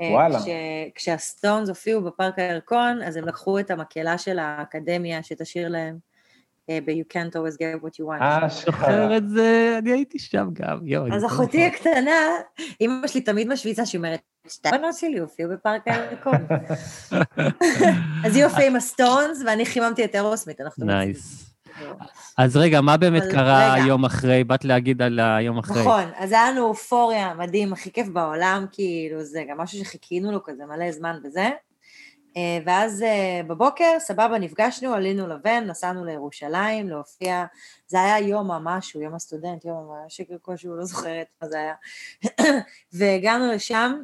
אה, 0.00 0.10
וואלה. 0.10 0.38
כש, 0.38 0.48
כשהסטונס 0.94 1.68
הופיעו 1.68 2.02
בפארק 2.02 2.38
הירקון, 2.38 3.02
אז 3.02 3.16
הם 3.16 3.24
לקחו 3.24 3.58
את 3.58 3.70
המקהלה 3.70 4.18
של 4.18 4.38
האקדמיה 4.38 5.22
שתשאיר 5.22 5.68
להם 5.68 5.98
אה, 6.70 6.78
ב-You 6.84 7.12
can't 7.12 7.32
always 7.32 7.54
get 7.54 7.84
what 7.84 7.94
you 8.00 8.04
want. 8.04 8.22
אשכרה. 8.22 8.72
זוכר 8.72 9.16
את 9.16 9.28
זה, 9.28 9.76
אני 9.78 9.92
הייתי 9.92 10.18
שם 10.18 10.48
גם, 10.52 10.78
יואו. 10.82 11.06
אני 11.06 11.16
אז. 11.16 11.24
אחותי 11.24 11.66
הקטנה, 11.66 12.20
אימא 12.80 13.06
שלי 13.06 13.20
תמיד 13.20 13.48
משוויצה, 13.48 13.86
שהיא 13.86 13.98
אומרת, 13.98 14.20
שתי 14.48 14.68
הבנות 14.68 14.94
שלי 14.94 15.18
הופיעו 15.18 15.50
בפארק 15.50 15.82
הירקון. 15.86 16.46
אז 18.24 18.36
היא 18.36 18.44
הופיעה 18.44 18.66
עם 18.66 18.76
הסטונס, 18.76 19.42
ואני 19.46 19.66
חיממתי 19.66 20.04
את 20.04 20.14
אירוסמית, 20.14 20.60
אנחנו... 20.60 20.86
nice. 20.86 21.47
אז 22.38 22.56
רגע, 22.56 22.80
מה 22.80 22.96
באמת 22.96 23.22
קרה 23.30 23.74
רגע. 23.74 23.86
יום 23.86 24.04
אחרי? 24.04 24.44
באת 24.44 24.64
להגיד 24.64 25.02
על 25.02 25.20
היום 25.20 25.58
אחרי. 25.58 25.80
נכון, 25.80 26.04
אז 26.16 26.32
היה 26.32 26.50
לנו 26.50 26.64
אופוריה 26.64 27.34
מדהים, 27.34 27.72
הכי 27.72 27.92
כיף 27.92 28.08
בעולם, 28.08 28.66
כאילו, 28.72 29.24
זה 29.24 29.44
גם 29.48 29.58
משהו 29.58 29.78
שחיכינו 29.78 30.32
לו 30.32 30.42
כזה 30.44 30.66
מלא 30.66 30.92
זמן 30.92 31.18
וזה. 31.24 31.48
אה, 32.36 32.58
ואז 32.66 33.02
אה, 33.02 33.40
בבוקר, 33.46 33.96
סבבה, 33.98 34.38
נפגשנו, 34.38 34.94
עלינו 34.94 35.28
לבן, 35.28 35.64
נסענו 35.66 36.04
לירושלים 36.04 36.88
להופיע. 36.88 37.44
זה 37.86 38.00
היה 38.02 38.18
יום 38.18 38.50
המשהו, 38.50 39.00
יום 39.00 39.14
הסטודנט, 39.14 39.64
יום 39.64 39.90
השקר 40.06 40.36
כלשהו, 40.42 40.76
לא 40.76 40.84
זוכרת 40.84 41.26
מה 41.42 41.48
זה 41.48 41.56
היה. 41.58 41.74
והגענו 42.92 43.52
לשם, 43.52 44.02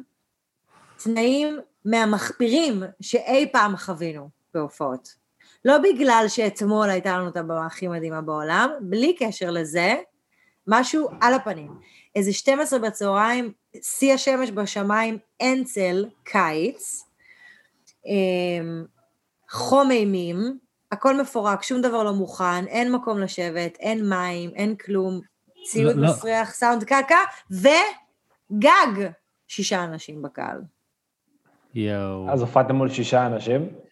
תנאים 1.03 1.59
מהמחפירים 1.85 2.83
שאי 3.01 3.49
פעם 3.51 3.77
חווינו 3.77 4.29
בהופעות. 4.53 5.24
לא 5.65 5.77
בגלל 5.77 6.25
שאתמול 6.27 6.89
הייתה 6.89 7.17
לנו 7.17 7.27
את 7.27 7.37
הבמה 7.37 7.65
הכי 7.65 7.87
מדהימה 7.87 8.21
בעולם, 8.21 8.69
בלי 8.81 9.15
קשר 9.19 9.51
לזה, 9.51 9.95
משהו 10.67 11.09
על 11.21 11.33
הפנים. 11.33 11.71
איזה 12.15 12.33
12 12.33 12.79
בצהריים, 12.79 13.51
שיא 13.81 14.13
השמש 14.13 14.51
בשמיים, 14.51 15.17
אין 15.39 15.63
צל, 15.63 16.05
קיץ, 16.23 17.03
אמ, 18.05 18.85
חום 19.49 19.91
אימים, 19.91 20.57
הכל 20.91 21.21
מפורק, 21.21 21.63
שום 21.63 21.81
דבר 21.81 22.03
לא 22.03 22.13
מוכן, 22.13 22.67
אין 22.67 22.91
מקום 22.91 23.19
לשבת, 23.19 23.77
אין 23.79 24.09
מים, 24.09 24.49
אין 24.55 24.75
כלום, 24.75 25.21
ציוד 25.65 25.95
לא, 25.95 26.01
לא. 26.01 26.09
מסריח, 26.09 26.53
סאונד 26.53 26.83
קקה, 26.83 27.19
וגג 27.51 29.09
שישה 29.47 29.83
אנשים 29.83 30.21
בקהל. 30.21 30.61
יואו. 31.75 32.29
אז 32.29 32.41
הופעתם 32.41 32.75
מול 32.75 32.89
שישה 32.89 33.25
אנשים? 33.25 33.84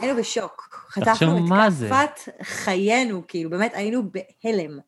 היינו 0.00 0.18
בשוק. 0.18 0.86
חטפנו 0.90 1.36
את 1.36 1.42
מה 1.48 1.70
זה. 1.70 1.88
כאפת 1.88 2.34
חיינו, 2.42 3.22
כאילו, 3.28 3.50
באמת 3.50 3.72
היינו 3.74 4.02
בהלם. 4.02 4.78
אה, 4.78 4.84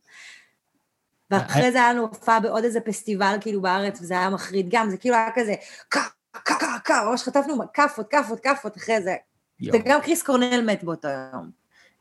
ואחרי 1.31 1.73
זה 1.73 1.79
היה 1.79 1.93
לנו 1.93 2.03
הופעה 2.03 2.41
בעוד 2.41 2.65
איזה 2.65 2.81
פסטיבל 2.81 3.37
כאילו 3.41 3.63
בארץ, 3.63 4.01
וזה 4.01 4.15
היה 4.15 4.31
מחריד 4.31 4.67
גם, 4.71 4.91
זה 4.91 4.97
כאילו 4.97 5.15
היה 5.15 5.29
כזה, 5.35 5.55
כ, 5.91 5.97
קה, 6.33 6.55
קה, 6.55 6.67
קה, 6.85 7.05
ממש 7.11 7.23
חטפנו 7.23 7.55
כאפות, 7.73 8.09
כאפות, 8.09 8.41
כאפות 8.41 8.77
אחרי 8.77 9.03
זה. 9.03 9.17
וגם 9.73 10.01
קריס 10.01 10.23
קורנל 10.23 10.61
מת 10.67 10.85
באותו 10.85 11.09
יום. 11.09 11.51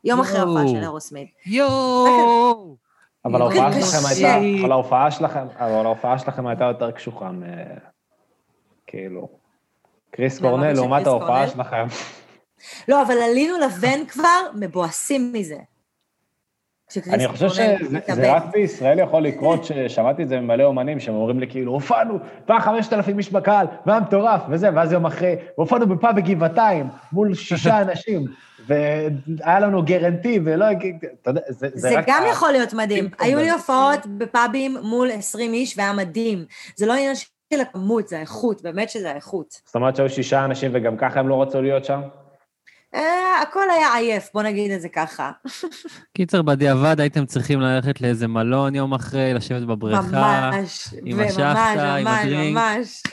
יום 0.04 0.20
אחרי. 0.20 0.38
ההופעה 0.38 0.68
של 0.68 0.82
אירוסמית. 0.82 1.30
יואו! 1.46 2.76
אבל 3.24 3.42
ההופעה. 3.42 3.72
שלכם 3.72 4.06
הייתה, 4.06 4.62
אבל 4.62 4.72
ההופעה 4.72 5.10
שלכם, 5.10 5.46
אבל 5.58 5.86
ההופעה 5.86 6.18
שלכם 6.18 6.46
הייתה 6.46 6.64
יותר 6.64 6.90
קשוחה 6.90 7.30
מ... 7.30 7.42
כאילו, 8.86 9.28
קריס? 10.10 10.40
קורנל 10.40 10.72
לעומת 10.72 11.06
ההופעה? 11.06 11.48
שלכם. 11.48 11.86
לא, 12.88 13.02
אבל 13.02 13.14
עלינו 13.30 13.58
לבן 13.58 14.06
כבר 14.06 14.40
מבואסים 14.54 15.32
מזה. 15.32 15.56
אני 17.12 17.28
חושב 17.28 17.48
שזה. 17.48 17.76
זה 18.14 18.32
רק 18.32 18.42
בישראל 18.52 18.98
יכול 18.98 19.22
לקרות, 19.22 19.64
ששמעתי 19.64 20.22
את 20.22 20.28
זה 20.28 20.40
ממלא 20.40 20.64
אומנים, 20.64 21.00
שהם 21.00 21.14
אומרים 21.14 21.40
לי 21.40 21.46
כאילו, 21.48 21.72
הופענו, 21.72 22.18
פעם 22.46 22.60
חמשת 22.60 22.92
אלפים 22.92 23.18
איש 23.18 23.32
בקהל, 23.32 23.66
והיה 23.86 24.00
מטורף, 24.00 24.40
וזה, 24.50 24.70
ואז 24.74 24.92
יום 24.92 25.06
אחרי, 25.06 25.36
והופענו 25.58 25.86
בפאב 25.86 26.16
בגבעתיים, 26.16 26.86
מול 27.12 27.34
שישה 27.34 27.80
אנשים, 27.82 28.24
והיה 28.66 29.60
לנו 29.60 29.82
גרנטי, 29.82 30.40
ולא, 30.44 30.64
אתה 31.22 31.30
יודע, 31.30 31.40
זה, 31.48 31.68
זה, 31.74 31.88
זה 31.88 31.98
רק... 31.98 32.04
גם 32.08 32.22
ה- 32.22 32.28
יכול 32.28 32.52
להיות 32.52 32.72
מדהים. 32.74 33.08
היו 33.18 33.38
לי. 33.38 33.50
הופעות 33.50 34.06
בפאבים 34.06 34.76
מול 34.82 35.10
20 35.10 35.52
איש 35.54 35.78
והיה 35.78 35.92
מדהים. 35.92 36.44
זה 36.76 36.86
לא 36.86 36.92
עניין 36.92 37.14
של 37.14 37.60
הכמות, 37.60 38.08
זה 38.08 38.16
האיכות, 38.18 38.62
באמת 38.62 38.90
שזה 38.90 39.10
האיכות. 39.10 39.60
זאת 39.66 39.74
אומרת 39.74 39.96
שהיו 39.96 40.08
שישה 40.10 40.44
אנשים 40.44 40.70
וגם 40.74 40.96
ככה 40.96 41.20
הם 41.20 41.28
לא 41.28 41.42
רצו 41.42 41.62
להיות 41.62 41.84
שם? 41.84 42.00
אה, 42.94 43.00
הכל 43.42 43.70
היה 43.70 43.94
עייף, 43.94 44.28
בוא 44.34 44.42
נגיד 44.42 44.70
את 44.70 44.80
זה 44.80 44.88
ככה. 44.88 45.30
קיצר, 46.16 46.42
בדיעבד 46.42 47.00
הייתם 47.00 47.26
צריכים 47.26 47.60
ללכת 47.60 48.00
לאיזה 48.00 48.28
מלון 48.28 48.74
יום 48.74 48.94
אחרי, 48.94 49.34
לשבת 49.34 49.62
בבריכה. 49.62 50.02
ממש, 50.02 50.88
עם 51.04 51.20
השחטה, 51.20 51.94
עם 51.94 52.04
ממש, 52.04 52.20
הדרינק. 52.24 52.56
ממש. 52.56 53.02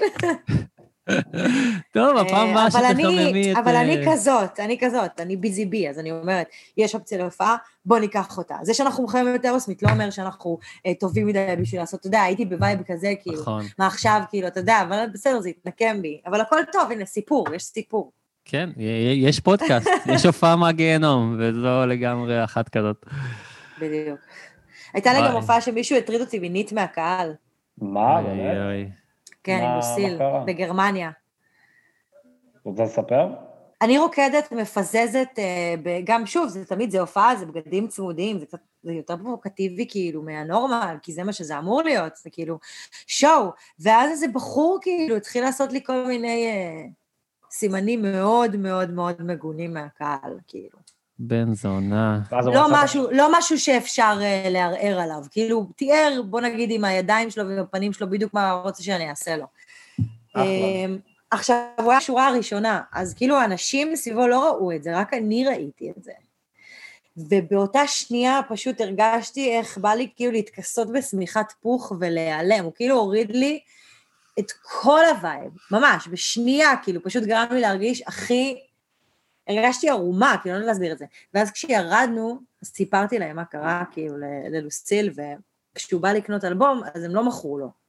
טוב, 1.93 2.17
הפעם 2.17 2.47
אה, 2.47 2.51
הבאה 2.51 2.63
אני- 2.63 2.71
שתחממי 2.71 3.51
את... 3.51 3.57
אבל 3.57 3.75
אני 3.75 4.07
אה, 4.07 4.13
כזאת, 4.13 4.59
אני 4.59 4.77
כזאת, 4.81 5.19
אני 5.19 5.37
busy 5.37 5.65
bee, 5.65 5.89
אז 5.89 5.99
אני 5.99 6.11
אומרת, 6.11 6.47
יש 6.77 6.95
אופציה 6.95 7.17
להופעה, 7.17 7.55
בוא 7.85 7.99
ניקח 7.99 8.37
אותה. 8.37 8.55
זה 8.61 8.73
שאנחנו 8.73 9.03
מחממים 9.03 9.35
את 9.35 9.45
אירוסמית 9.45 9.83
לא 9.83 9.89
אומר 9.89 10.09
שאנחנו 10.09 10.57
אה, 10.85 10.91
טובים 10.99 11.27
מדי 11.27 11.45
בשביל 11.61 11.81
לעשות, 11.81 11.99
אתה 11.99 12.07
יודע, 12.07 12.21
הייתי 12.21 12.45
ב 12.45 12.52
vibe 12.52 12.79
כזה, 12.87 13.13
כאילו, 13.21 13.41
נכון. 13.41 13.63
מה 13.79 13.87
עכשיו, 13.87 14.21
כאילו, 14.29 14.47
אתה 14.47 14.59
יודע, 14.59 14.81
אבל 14.81 15.05
בסדר, 15.13 15.41
זה 15.41 15.49
יתנקם 15.49 16.01
בי. 16.01 16.21
אבל 16.25 16.41
הכל 16.41 16.59
טוב, 16.71 16.91
הנה, 16.91 17.05
סיפור, 17.05 17.45
יש 17.55 17.63
סיפור. 17.63 18.11
כן, 18.51 18.69
יש 19.15 19.39
פודקאסט, 19.39 19.89
יש 20.15 20.25
הופעה 20.25 20.55
מהגיהנום, 20.55 21.35
וזו 21.39 21.85
לגמרי 21.87 22.43
אחת 22.43 22.69
כזאת. 22.69 23.05
בדיוק. 23.79 24.19
הייתה 24.93 25.13
לי 25.13 25.19
גם. 25.19 25.31
הופעה 25.31 25.61
שמישהו 25.61 25.97
הטריד 25.97 26.21
אותי 26.21 26.39
מינית 26.39 26.71
מהקהל. 26.71 27.33
מה, 27.77 28.21
באמת? 28.21 28.87
כן, 29.43 29.61
עם 29.63 29.75
לוסיל? 29.75 30.19
בגרמניה. 30.45 31.11
רוצה 32.65 32.83
לספר? 32.83 33.27
אני 33.81 33.97
רוקדת, 33.97 34.51
מפזזת, 34.51 35.29
אה, 35.37 35.99
גם 36.03 36.25
שוב, 36.25 36.47
זה 36.47 36.65
תמיד, 36.65 36.91
זה 36.91 36.99
הופעה, 36.99 37.35
זה 37.35 37.45
בגדים 37.45 37.87
צמודים, 37.87 38.39
זה 38.39 38.45
קצת, 38.45 38.59
זה 38.83 38.93
יותר 38.93 39.17
פרובוקטיבי 39.17 39.85
כאילו 39.89 40.21
מהנורמל, 40.21 40.95
כי 41.01 41.13
זה 41.13 41.23
מה 41.23 41.33
שזה 41.33 41.57
אמור 41.59 41.81
להיות, 41.81 42.15
זה 42.15 42.29
כאילו 42.29 42.59
שואו. 43.07 43.49
ואז 43.79 44.11
איזה 44.11 44.27
בחור 44.27 44.79
כאילו 44.81 45.15
התחיל 45.15 45.43
לעשות 45.43 45.73
לי 45.73 45.83
כל 45.83 46.07
מיני 46.07 46.47
אה, 46.47 46.87
סימנים 47.51 48.01
מאוד 48.01 48.55
מאוד 48.55 48.91
מאוד 48.91 49.15
מגונים 49.21 49.73
מהקהל, 49.73 50.37
כאילו. 50.47 50.77
בן 51.19 51.53
זונה. 51.53 52.19
לא 52.31 52.67
משהו, 52.71 53.07
לא 53.11 53.39
משהו 53.39 53.59
שאפשר 53.59 54.17
אה, 54.21 54.47
לערער 54.49 54.99
עליו, 54.99 55.21
כאילו, 55.31 55.67
תיאר, 55.75 56.21
בוא 56.25 56.41
נגיד, 56.41 56.69
עם 56.71 56.85
הידיים 56.85 57.29
שלו 57.29 57.47
ועם 57.47 57.59
הפנים 57.59 57.93
שלו, 57.93 58.09
בדיוק 58.09 58.33
מה 58.33 58.51
הוא 58.51 58.61
רוצה 58.61 58.83
שאני 58.83 59.09
אעשה 59.09 59.37
לו. 59.37 59.45
אחלה. 60.33 60.43
אמ, 60.43 60.97
עכשיו, 61.31 61.57
הוא 61.77 61.91
היה 61.91 62.01
שורה 62.01 62.27
הראשונה, 62.27 62.81
אז 62.93 63.13
כאילו 63.13 63.37
האנשים 63.37 63.95
סביבו 63.95 64.27
לא 64.27 64.49
ראו 64.49 64.71
את 64.71 64.83
זה, 64.83 64.97
רק 64.97 65.13
אני 65.13 65.45
ראיתי 65.45 65.91
את 65.97 66.03
זה. 66.03 66.11
ובאותה 67.17 67.87
שנייה 67.87 68.39
פשוט 68.49 68.81
הרגשתי 68.81 69.57
איך 69.57 69.77
בא 69.77 69.89
לי 69.89 70.07
כאילו 70.15 70.31
להתכסות 70.31 70.91
בשמיכת 70.91 71.53
פוך 71.61 71.91
ולהיעלם, 71.99 72.63
הוא 72.63 72.71
כאילו 72.75 72.95
הוריד 72.95 73.31
לי 73.31 73.59
את 74.39 74.51
כל 74.61 75.01
ה 75.15 75.21
vibe, 75.21 75.51
ממש, 75.71 76.07
בשנייה, 76.07 76.69
כאילו, 76.83 77.03
פשוט 77.03 77.23
גרם 77.23 77.47
לי 77.51 77.61
להרגיש 77.61 78.03
הכי... 78.07 78.61
הרגשתי 79.47 79.89
ערומה, 79.89 80.35
כאילו, 80.41 80.59
לא 80.59 80.65
להסביר 80.65 80.93
את 80.93 80.97
זה. 80.97 81.05
ואז 81.33 81.51
כשירדנו, 81.51 82.39
אז 82.61 82.67
סיפרתי 82.67 83.19
להם 83.19 83.35
מה 83.35 83.45
קרה, 83.45 83.83
כאילו, 83.91 84.15
ל 84.51 84.58
Lucille, 84.58 85.13
וכשהוא 85.75 86.01
בא 86.01 86.11
לקנות 86.11 86.43
אלבום, 86.43 86.81
אז 86.93 87.03
הם 87.03 87.15
לא 87.15 87.23
מכרו 87.23 87.57
לו. 87.57 87.80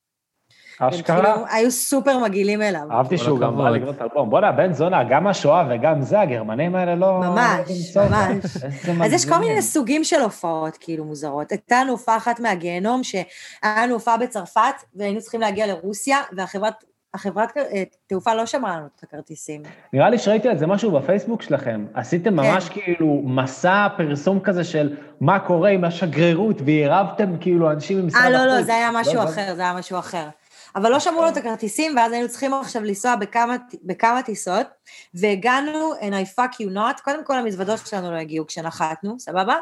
אשכרה? 0.88 1.34
כאילו 1.34 1.46
היו 1.50 1.70
סופר 1.70 2.18
מגעילים 2.18 2.62
אליו. 2.62 2.82
אהבתי 2.90 3.18
שהוא 3.18 3.38
גם 3.38 3.56
בא. 3.56 3.70
לקנות 3.70 4.02
אלבום. 4.02 4.30
בוא'נה, 4.30 4.52
בן 4.52 4.72
זונה, 4.72 5.04
גם 5.04 5.26
השואה 5.26 5.64
וגם 5.70 6.02
זה, 6.02 6.20
הגרמנים 6.20 6.74
האלה 6.74 6.94
לא... 6.94 7.20
ממש, 7.20 7.96
לא. 7.96 8.02
ממש. 8.08 8.44
אז 9.04 9.12
יש 9.12 9.28
כל. 9.28 9.38
מיני 9.38 9.62
סוגים 9.62 10.04
של 10.04 10.20
הופעות 10.20 10.76
כאילו 10.80 11.04
מוזרות. 11.04 11.52
הייתה 11.52 11.80
לנו 11.80 11.92
הופעה 11.92 12.16
אחת 12.16 12.40
מהגיהנום, 12.40 13.04
שהיה 13.04 13.82
לנו 13.82 13.94
הופעה 13.94 14.16
בצרפת, 14.16 14.74
והיינו 14.94 15.20
צריכים 15.20 15.40
להגיע 15.40 15.66
לרוסיה, 15.66 16.18
והחברת 16.36 16.74
החברת 17.14 17.56
אה, 17.56 17.82
תעופה 18.06 18.34
לא 18.34 18.46
שמרה 18.46 18.76
לנו 18.76 18.86
את 18.96 19.02
הכרטיסים. 19.02 19.62
נראה 19.92 20.10
לי 20.10 20.18
שראיתי 20.18 20.48
על 20.48 20.58
זה 20.58 20.66
משהו 20.66 20.90
בפייסבוק 20.90 21.42
שלכם. 21.42 21.86
עשיתם 21.94 22.36
ממש 22.36 22.68
כן. 22.68 22.74
כאילו 22.74 23.22
מסע 23.24 23.88
פרסום 23.96 24.40
כזה 24.40 24.64
של 24.64 24.96
מה 25.20 25.38
קורה 25.38 25.70
עם 25.70 25.84
השגרירות, 25.84 26.56
ועירבתם 26.64 27.36
כאילו 27.40 27.70
אנשים 27.70 28.02
ממשרד 28.02 28.20
אה, 28.20 28.28
החוץ. 28.28 28.46
לא, 28.46 28.56
לא, 28.56 28.62
זה 28.62 28.74
היה 28.74 28.90
משהו 28.94 29.14
לא, 29.14 29.24
אחר, 29.24 29.54
זה 29.54 29.62
היה 29.62 29.74
משהו 29.74 29.98
אחר. 29.98 30.28
אבל 30.76 30.90
לא 30.90 31.00
שמרו 31.00 31.22
לנו 31.22 31.32
את 31.32 31.36
הכרטיסים, 31.36 31.96
ואז 31.96 32.12
היינו 32.12 32.28
צריכים 32.28 32.54
עכשיו 32.54 32.82
לנסוע 32.82 33.16
בכמה, 33.16 33.56
בכמה 33.82 34.22
טיסות, 34.22 34.66
והגענו, 35.14 35.94
and 35.94 36.12
I 36.12 36.38
fuck 36.38 36.54
you 36.62 36.74
not, 36.74 37.02
קודם 37.04 37.24
כל 37.24 37.36
המזוודות 37.36 37.86
שלנו 37.86 38.10
לא 38.12 38.16
הגיעו 38.16 38.46
כשנחתנו, 38.46 39.20
סבבה? 39.20 39.56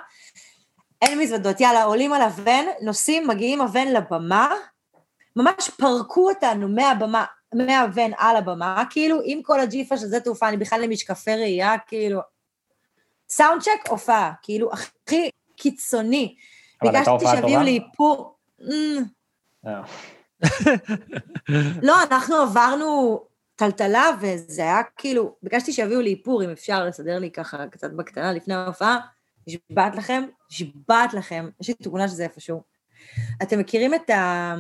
אין 1.03 1.19
מזוודות, 1.19 1.61
יאללה, 1.61 1.85
עולים 1.85 2.13
על 2.13 2.23
הוון, 2.23 2.67
נוסעים, 2.83 3.29
מגיעים 3.29 3.61
הוון 3.61 3.89
לבמה, 3.89 4.55
ממש 5.37 5.71
פרקו 5.77 6.29
אותנו 6.31 6.69
מהבמה, 6.69 7.25
מהוון 7.55 8.11
על 8.19 8.37
הבמה, 8.37 8.83
כאילו, 8.91 9.21
עם 9.25 9.43
כל 9.43 9.61
הג'יפה 9.61 9.97
של 9.97 10.07
שדה 10.07 10.21
תעופה, 10.21 10.49
אני 10.49 10.57
בכלל 10.57 10.85
עם 10.85 10.91
משקפי 10.91 11.35
ראייה, 11.35 11.79
כאילו, 11.87 12.21
סאונד 13.29 13.63
צ'ק, 13.63 13.89
הופעה, 13.89 14.33
כאילו, 14.43 14.73
הכי 14.73 15.31
קיצוני. 15.57 16.37
אבל 16.83 16.97
הייתה 16.97 17.17
ביקשתי 17.17 17.37
שיביאו? 17.37 17.61
לי 17.61 17.81
איפור. 17.89 18.37
לא, 21.83 22.03
אנחנו 22.03 22.37
עברנו 22.37 23.21
טלטלה, 23.57 24.05
וזה 24.21 24.63
היה 24.63 24.81
כאילו, 24.97 25.35
ביקשתי 25.43 25.73
שיביאו 25.73 26.01
לי 26.01 26.11
איפור, 26.11 26.45
אם 26.45 26.51
אפשר 26.51 26.85
לסדר 26.85 27.19
לי 27.19 27.31
ככה 27.31 27.67
קצת 27.67 27.91
בקטנה 27.91 28.33
לפני 28.33 28.55
ההופעה, 28.55 28.99
נשבעת 29.47 29.97
לכם, 29.97 30.23
נשבעת 30.51 31.15
לכם, 31.15 31.49
יש 31.61 31.69
לי 31.69 31.75
תמונה 31.75 32.09
של 32.09 32.15
זה 32.15 32.25
איפשהו. 32.25 32.63
אתם 33.43 33.59
מכירים 33.59 33.95
את 33.95 34.11
ה... 34.11 34.55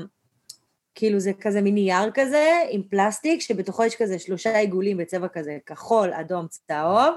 כאילו 0.94 1.20
זה 1.20 1.32
כזה 1.40 1.60
מין 1.60 1.74
נייר 1.74 2.10
כזה, 2.14 2.62
עם 2.70 2.82
פלסטיק, 2.82 3.40
שבתוכו 3.40 3.84
יש 3.84 3.96
כזה 3.96 4.18
שלושה 4.18 4.58
עיגולים 4.58 4.96
בצבע 4.96 5.28
כזה 5.28 5.58
כחול, 5.66 6.12
אדום, 6.12 6.46
צהוב, 6.48 7.14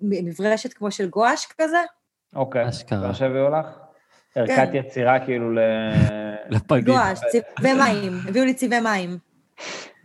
ומברשת 0.00 0.72
כמו 0.72 0.90
של 0.90 1.08
גואש 1.08 1.46
כזה? 1.58 1.78
אוקיי. 2.34 2.68
אשכרה. 2.68 3.08
מה 3.08 3.14
שהביאו 3.14 3.50
לך? 3.50 3.89
ערכת 4.34 4.68
כן. 4.72 4.74
יצירה 4.74 5.24
כאילו 5.24 5.54
ל... 5.54 5.58
לפגים. 6.48 6.84
גואש, 6.84 7.18
צבעי 7.30 7.74
מים, 7.74 8.12
הביאו 8.28 8.44
לי 8.44 8.54
צבעי 8.54 8.80
מים. 8.80 9.18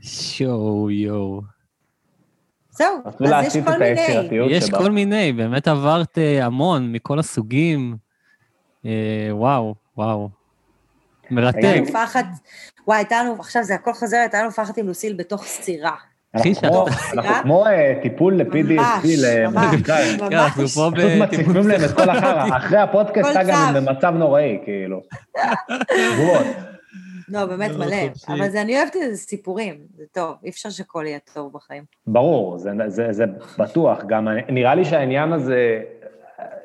שואו, 0.01 0.91
יואו. 0.91 1.41
זהו, 2.69 3.01
אז 3.05 3.55
יש 3.55 3.63
כל 3.63 3.77
מיני. 3.79 4.45
יש. 4.49 4.69
כל 4.69 4.91
מיני, 4.91 5.33
באמת 5.33 5.67
עברת 5.67 6.17
אה, 6.17 6.45
המון 6.45 6.91
מכל 6.91 7.19
הסוגים. 7.19 7.97
אה, 8.85 9.27
וואו, 9.31 9.75
וואו. 9.97 10.29
מרתק. 11.31 11.57
הייתה 11.63 11.75
לנו 11.75 12.03
אחת, 12.03 12.25
וואי, 12.87 12.97
הייתה 12.97 13.23
לנו, 13.23 13.35
עכשיו 13.39 13.63
זה 13.63 13.75
הכל 13.75 13.93
חוזר, 13.93 14.17
הייתה 14.17 14.39
לנו 14.39 14.49
אחת 14.49 14.77
עם 14.77 14.87
לוסיל 14.87 15.13
בתוך 15.13 15.43
סירה. 15.43 15.95
אנחנו 16.35 16.85
כמו- 17.43 17.65
אה, 17.67 17.93
טיפול 18.01 18.35
ל-PDSD 18.35 18.73
ממש, 18.75 19.05
למוזיקאים. 19.23 20.19
כן, 20.19 20.35
אנחנו. 20.35 20.67
פה 20.67 20.89
פשוט 20.95 21.11
מציפים 21.21 21.67
להם 21.67 21.81
את 21.85 21.91
כל 21.91 22.09
החרא. 22.09 22.57
אחרי 22.57 22.77
הפודקאסט, 22.77 23.35
אגב, 23.35 23.55
הם. 23.75 23.85
במצב 23.85 24.13
נוראי, 24.17 24.59
כאילו. 24.63 25.01
שבועות. 26.13 26.45
לא, 27.29 27.45
באמת 27.45 27.71
לא, 27.71 27.77
מלא. 27.85 27.95
חופשי. 28.09 28.25
אבל 28.33 28.49
זה, 28.49 28.61
אני 28.61 28.77
אוהבת 28.77 28.95
את 28.95 29.11
זה 29.11 29.17
סיפורים, 29.17 29.75
זה 29.97 30.03
טוב, 30.11 30.35
אי 30.43 30.49
אפשר 30.49 30.69
שהכל 30.69 31.03
יהיה 31.07 31.19
טוב 31.33 31.51
בחיים. 31.53 31.83
ברור, 32.07 32.57
זה, 32.57 32.71
זה, 32.87 33.07
זה 33.13 33.23
בטוח. 33.59 34.03
גם 34.07 34.27
אני- 34.27 34.41
נראה 34.49 34.75
לי 34.75 34.85
שהעניין 34.85 35.33
הזה, 35.33 35.81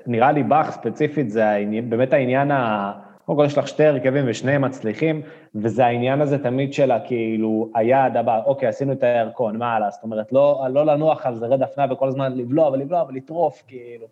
נראה 0.07 0.33
לי 0.33 0.43
בך 0.43 0.69
ספציפית, 0.71 1.31
זה 1.31 1.45
באמת 1.89 2.13
העניין 2.13 2.51
ה... 2.51 2.93
קודם 3.31 3.39
כל 3.39 3.47
יש 3.47 3.59
לך 3.59 3.69
שתי 3.69 3.85
הרכבים 3.85 4.25
ושניהם 4.27 4.63
מצליחים, 4.63 5.23
וזה 5.55 5.87
העניין 5.87 6.21
הזה 6.21 6.39
תמיד 6.39 6.73
של 6.73 6.91
הכאילו, 6.91 7.71
היעד 7.75 8.17
הבא, 8.17 8.41
אוקיי, 8.47 8.69
עשינו 8.69 8.93
את 8.93 9.03
הירקון, 9.03 9.57
מה 9.57 9.77
הלאה? 9.77 9.91
זאת 9.91 10.03
אומרת, 10.03 10.33
לא, 10.33 10.67
לא 10.71 10.87
לנוח 10.87 11.27
על 11.27 11.35
זרי 11.35 11.59
דפנה 11.59 11.93
וכל 11.93 12.09
הזמן 12.09 12.33
לבלוע 12.37 12.69
ולבלוע 12.71 13.05
ולטרוף, 13.09 13.63
כאילו, 13.67 14.07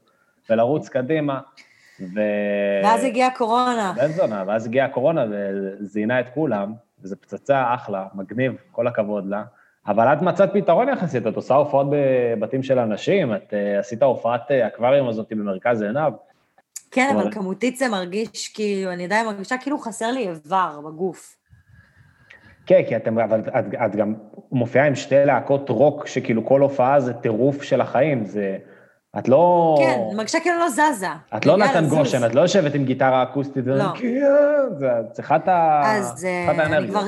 ולרוץ 0.50 0.88
קדימה. 0.88 1.40
ו... 2.00 2.20
ואז 2.84 3.04
הגיעה 3.04 3.28
הקורונה. 3.28 3.92
בן 3.96 4.08
זונה, 4.08 4.44
ואז 4.46 4.66
הגיעה 4.66 4.86
הקורונה 4.86 5.24
וזיינה 5.30 6.20
את 6.20 6.28
כולם, 6.34 6.72
וזו 7.02 7.16
פצצה 7.20 7.74
אחלה, 7.74 8.06
מגניב, 8.14 8.52
כל 8.72 8.86
הכבוד 8.86 9.26
לה. 9.26 9.42
אבל 9.86 10.12
את 10.12 10.22
מצאת 10.22 10.50
פתרון 10.52 10.88
יחסית, 10.88 11.26
את 11.26 11.36
עושה 11.36 11.54
הופעות 11.54 11.86
בבתים 11.90 12.62
של 12.62 12.78
אנשים, 12.78 13.34
את 13.34 13.54
אה, 13.54 13.78
עשית 13.78 14.02
הופעת 14.02 14.50
אה, 14.50 14.66
אקווריום 14.66 15.08
הזאת 15.08 15.26
במרכז 15.30 15.82
עיניו. 15.82 16.12
כן, 16.90 17.16
אבל 17.16 17.32
כמותית 17.32 17.76
זה 17.76 17.88
מרגיש 17.88 18.48
כאילו, 18.48 18.92
אני 18.92 19.04
עדיין 19.04 19.26
מרגישה 19.26 19.56
כאילו 19.58 19.78
חסר 19.78 20.10
לי 20.10 20.28
איבר 20.28 20.80
בגוף. 20.86 21.36
כן, 22.66 22.82
כי 22.88 22.96
אתם, 22.96 23.18
אבל 23.18 23.40
את, 23.40 23.64
את 23.86 23.96
גם 23.96 24.14
מופיעה 24.52 24.86
עם 24.86 24.94
שתי 24.94 25.24
להקות 25.24 25.68
רוק, 25.70 26.06
שכאילו 26.06 26.46
כל 26.46 26.60
הופעה 26.60 27.00
זה 27.00 27.12
טירוף 27.14 27.62
של 27.62 27.80
החיים, 27.80 28.24
זה... 28.26 28.56
את 29.18 29.28
לא... 29.28 29.76
כן, 29.78 30.00
אני 30.06 30.14
מרגישה 30.14 30.40
כאילו 30.40 30.58
לא 30.58 30.68
זזה. 30.70 31.06
את 31.36 31.46
לא 31.46 31.56
נתן. 31.56 31.88
גושן, 31.88 32.26
את 32.26 32.34
לא 32.34 32.40
יושבת 32.40 32.74
עם 32.74 32.84
גיטרה 32.84 33.22
אקוסטית, 33.22 33.64
לא. 33.66 33.84
כן, 34.00 34.24
זה- 34.78 34.86
צריכה 35.12 35.36
את 35.36 35.48
אה, 35.48 35.98
אני 36.50 36.62
האנרגיה. 36.62 36.98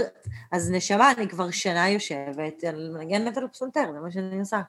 אז 0.52 0.70
נשמה, 0.70 1.12
אני 1.18 1.28
כבר 1.28 1.50
שנה 1.50 1.88
יושבת 1.88 2.64
על 2.68 2.90
מנגן 2.98 3.28
מטאל 3.28 3.48
פסולטר, 3.48 3.92
זה 3.92 4.00
מה 4.00 4.10
שאני 4.10 4.38
עושה. 4.40 4.60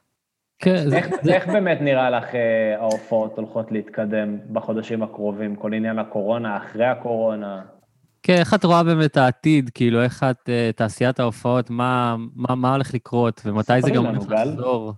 כן, 0.61 0.89
זה- 0.89 0.97
איך, 0.97 1.07
איך 1.29 1.47
באמת 1.47 1.77
נראה 1.81 2.09
לך 2.09 2.35
אה, 2.35 2.75
ההופעות 2.79 3.37
הולכות 3.37 3.71
להתקדם 3.71 4.37
בחודשים 4.53 5.03
הקרובים, 5.03 5.55
כל 5.55 5.73
עניין 5.73 5.99
הקורונה, 5.99 6.57
אחרי 6.57 6.85
הקורונה? 6.85 7.61
כן, 8.23 8.33
איך 8.33 8.53
את 8.53 8.65
רואה 8.65 8.83
באמת 8.83 9.11
את 9.11 9.17
העתיד, 9.17 9.69
כאילו, 9.73 10.01
איך 10.03 10.23
את, 10.23 10.49
אה, 10.49 10.69
תעשיית 10.75 11.19
ההופעות, 11.19 11.69
מה, 11.69 12.15
מה, 12.35 12.55
מה 12.55 12.71
הולך 12.71 12.93
לקרות, 12.93 13.41
ומתי 13.45 13.81
זה 13.81 13.91
גם 13.91 14.05
הולך. 14.05 14.29
לחזור, 14.29 14.93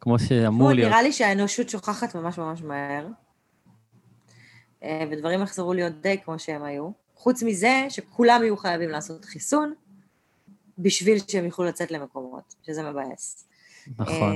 כמו 0.00 0.18
שאמור 0.18 0.72
להיות. 0.72 0.88
נראה 0.90 1.02
לי 1.02 1.12
שהאנושות 1.12 1.68
שוכחת 1.68 2.14
ממש 2.14 2.38
ממש 2.38 2.62
מהר, 2.62 3.06
אה, 4.84 5.04
ודברים 5.10 5.42
יחזרו 5.42 5.74
להיות 5.74 5.92
די 6.00 6.16
כמו 6.24 6.38
שהם 6.38 6.62
היו. 6.64 6.90
חוץ 7.14 7.42
מזה 7.42 7.86
שכולם 7.88 8.40
יהיו 8.42 8.56
חייבים 8.56 8.88
לעשות 8.90 9.24
חיסון, 9.24 9.72
בשביל 10.78 11.18
שהם 11.28 11.44
יוכלו 11.44 11.64
לצאת 11.64 11.90
למקומות, 11.90 12.54
שזה 12.66 12.90
מבאס. 12.90 13.48
נכון. 13.98 14.32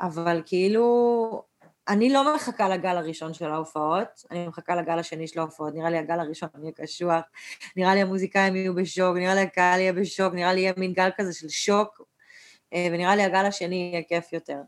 אבל 0.00 0.42
כאילו, 0.46 1.42
אני 1.88 2.10
לא 2.10 2.34
מחכה 2.34 2.68
לגל 2.68 2.96
הראשון 2.96 3.34
של 3.34 3.50
ההופעות, 3.50 4.24
אני 4.30 4.48
מחכה 4.48 4.76
לגל 4.76 4.98
השני 4.98 5.28
של 5.28 5.40
ההופעות. 5.40 5.74
נראה 5.74 5.90
לי 5.90 5.98
הגל 5.98 6.20
הראשון 6.20 6.48
יהיה 6.62 6.72
קשוח, 6.72 7.22
נראה 7.76 7.94
לי 7.94 8.00
המוזיקאים 8.00 8.56
יהיו 8.56 8.74
בשוק, 8.74 9.16
נראה 9.16 9.34
לי 9.34 9.40
הקהל 9.40 9.80
יהיה 9.80 9.92
בשוק, 9.92 10.34
נראה 10.34 10.52
לי 10.52 10.60
יהיה 10.60 10.72
מין 10.76 10.92
גל 10.92 11.08
כזה 11.16 11.32
של 11.32 11.48
שוק, 11.48 12.02
אה, 12.72 12.88
ונראה 12.92 13.16
לי 13.16 13.22
הגל 13.22 13.46
השני 13.46 13.90
יהיה 13.92 14.02
כיף 14.08 14.32
יותר. 14.32 14.60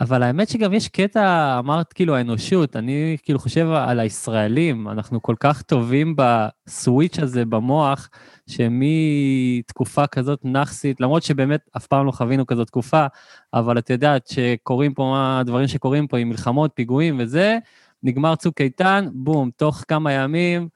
אבל 0.00 0.22
האמת 0.22 0.48
שגם 0.48 0.72
יש 0.72 0.88
קטע, 0.88 1.56
אמרת 1.58 1.92
כאילו 1.92 2.16
האנושות, 2.16 2.76
אני 2.76 3.16
כאילו 3.22 3.38
חושב 3.38 3.66
על 3.70 4.00
הישראלים, 4.00 4.88
אנחנו 4.88 5.22
כל 5.22 5.34
כך 5.40 5.62
טובים 5.62 6.14
בסוויץ' 6.16 7.18
הזה 7.18 7.44
במוח, 7.44 8.08
שמתקופה 8.46 10.06
כזאת 10.06 10.40
נאחסית, 10.44 11.00
למרות 11.00 11.22
שבאמת 11.22 11.60
אף 11.76 11.86
פעם 11.86 12.06
לא 12.06 12.10
חווינו 12.12 12.46
כזאת 12.46 12.66
תקופה, 12.66 13.06
אבל 13.54 13.78
את 13.78 13.90
יודעת 13.90 14.26
שקורים 14.26 14.94
פה 14.94 15.02
מה 15.02 15.40
הדברים 15.40 15.68
שקורים 15.68 16.06
פה 16.06 16.18
עם 16.18 16.28
מלחמות, 16.28 16.70
פיגועים 16.74 17.16
וזה, 17.18 17.58
נגמר 18.02 18.34
צוק 18.34 18.60
איתן, 18.60 19.08
בום, 19.12 19.50
תוך 19.56 19.84
כמה 19.88 20.12
ימים, 20.12 20.68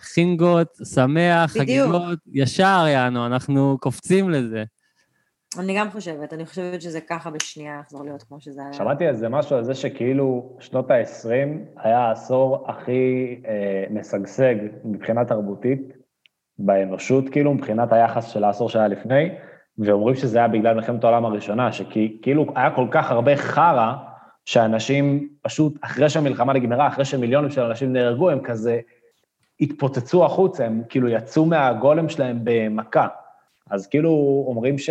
חינגות, 0.00 0.78
שמח, 0.94 1.56
בדיוק. 1.56 1.88
חגיגות, 1.88 2.18
ישר 2.32 2.84
יענו, 2.88 3.26
אנחנו 3.26 3.78
קופצים 3.80 4.30
לזה. 4.30 4.64
אני 5.58 5.78
גם 5.78 5.90
חושבת, 5.90 6.32
אני 6.32 6.46
חושבת 6.46 6.82
שזה 6.82 7.00
ככה 7.00 7.30
בשנייה 7.30 7.78
יחזור 7.80 8.04
להיות 8.04 8.22
כמו 8.22 8.40
שזה 8.40 8.62
היה. 8.62 8.72
שמעתי 8.72 9.08
איזה 9.08 9.28
משהו 9.28 9.56
על 9.56 9.64
זה 9.64 9.74
שכאילו 9.74 10.56
שנות 10.60 10.90
ה-20 10.90 11.58
היה 11.76 11.98
העשור 11.98 12.64
הכי 12.70 13.36
אה, 13.46 13.84
משגשג 13.90 14.54
מבחינה 14.84 15.24
תרבותית 15.24 15.96
באנושות, 16.58 17.28
כאילו, 17.28 17.54
מבחינת 17.54 17.92
היחס 17.92 18.28
של 18.28 18.44
העשור 18.44 18.68
שהיה 18.68 18.88
לפני, 18.88 19.28
ואומרים 19.78 20.14
שזה 20.14 20.38
היה 20.38 20.48
בגלל 20.48 20.74
מלחמת 20.74 21.04
העולם 21.04 21.24
הראשונה, 21.24 21.72
שכאילו 21.72 22.46
היה 22.54 22.70
כל 22.70 22.86
כך 22.90 23.10
הרבה 23.10 23.36
חרא, 23.36 23.94
שאנשים 24.44 25.28
פשוט, 25.42 25.78
אחרי 25.80 26.08
שהמלחמה 26.08 26.52
נגמרה, 26.52 26.88
אחרי 26.88 27.04
שמיליונים 27.04 27.50
של 27.50 27.60
אנשים 27.60 27.92
נהרגו, 27.92 28.30
הם 28.30 28.40
כזה 28.40 28.80
התפוצצו 29.60 30.24
החוצה, 30.24 30.66
הם 30.66 30.82
כאילו 30.88 31.08
יצאו 31.08 31.46
מהגולם 31.46 32.08
שלהם 32.08 32.40
במכה. 32.44 33.06
אז 33.70 33.86
כאילו 33.86 34.44
אומרים 34.46 34.78
ש... 34.78 34.90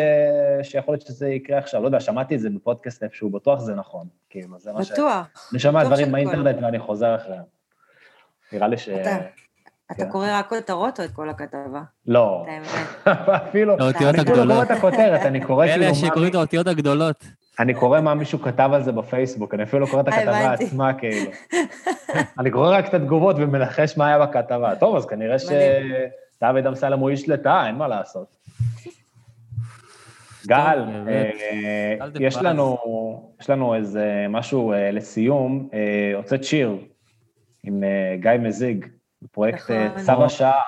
שיכול 0.64 0.94
להיות 0.94 1.06
שזה 1.06 1.30
יקרה 1.30 1.58
עכשיו, 1.58 1.82
לא 1.82 1.86
יודע, 1.88 2.00
שמעתי 2.00 2.36
את 2.36 2.40
זה 2.40 2.50
בפודקאסט 2.50 3.04
איפשהו, 3.04 3.30
בטוח 3.30 3.60
זה 3.60 3.76
נכון. 3.76 4.08
כאילו, 4.30 4.60
זה 4.60 4.74
מה 4.74 4.84
ש... 4.84 4.92
בטוח. 4.92 5.28
אני 5.52 5.60
שומע 5.60 5.84
דברים. 5.84 6.12
באינטרנט 6.12 6.56
ואני 6.62 6.80
חוזר 6.80 7.16
אחריהם. 7.16 7.44
נראה 8.54 8.68
לי 8.68 8.78
ש... 8.78 8.90
אתה- 8.90 9.18
אתה 9.92 10.06
כן. 10.06 10.10
קורא 10.12 10.28
רק 10.32 10.50
כותרות 10.50 11.00
או 11.00 11.06
את 11.06 11.12
כל 11.12 11.30
הכתבה? 11.30 11.82
לא. 12.08 12.46
אפילו... 13.50 13.74
האותיות 13.80 14.16
אני 14.16 14.22
אפילו 14.22 14.36
לא 14.36 14.54
קורא 14.54 14.62
הגדולות. 14.62 14.72
את 14.72 14.72
הכותרת, 14.72 15.22
אני 15.22 15.42
קורא 15.46 15.66
כאילו 15.68 15.84
אלה 15.84 15.90
מה... 15.92 15.96
שקוראים 15.96 16.30
את 16.30 16.36
האותיות 16.36 16.68
הגדולות. 16.68 17.26
אני 17.60 17.74
קורא 17.74 18.02
מה 18.02 18.14
מישהו 18.14 18.40
כתב 18.42 18.70
על 18.74 18.84
זה 18.84 18.92
בפייסבוק, 18.92 19.54
אני 19.54 19.64
אפילו 19.64 19.80
לא 19.86 19.92
קורא 19.92 20.02
את 20.02 20.08
הכתבה 20.08 20.38
הבנתי. 20.38 20.64
עצמה, 20.66 20.94
כאילו. 20.94 21.32
אני 22.40 22.52
קורא 22.52 22.78
רק 22.78 22.88
את 22.90 22.94
התגובות 22.94 23.36
ומנחש 23.40 23.98
מה 23.98 24.08
היה 24.08 24.26
בכתבה. 24.26 24.76
טוב, 24.76 24.96
אז 24.96 25.06
כנראה 25.06 25.36
מדהים. 25.46 25.92
שדוד 26.40 26.68
אמסלם 26.68 27.00
הוא 27.00 27.10
איש 27.10 27.30
לטאה, 27.30 27.68
אין 27.68 27.76
מה 27.76 27.88
לעשות. 27.88 28.36
גל. 30.48 30.80
אה, 31.08 31.30
יש. 32.20 32.38
לנו, 32.38 32.78
יש 33.42 33.50
לנו 33.50 33.76
איזה 33.76 34.26
משהו 34.30 34.74
אה, 34.74 34.92
לסיום. 34.92 35.70
אה, 35.74 36.12
הוצאת 36.18 36.44
שיר 36.44 36.78
עם 37.64 37.84
גיא 38.20 38.32
מזיג, 38.40 38.86
בפרויקט 39.22 39.72
אה, 39.72 39.88
נכון. 39.88 40.04
צו 40.04 40.26
השעה. 40.26 40.62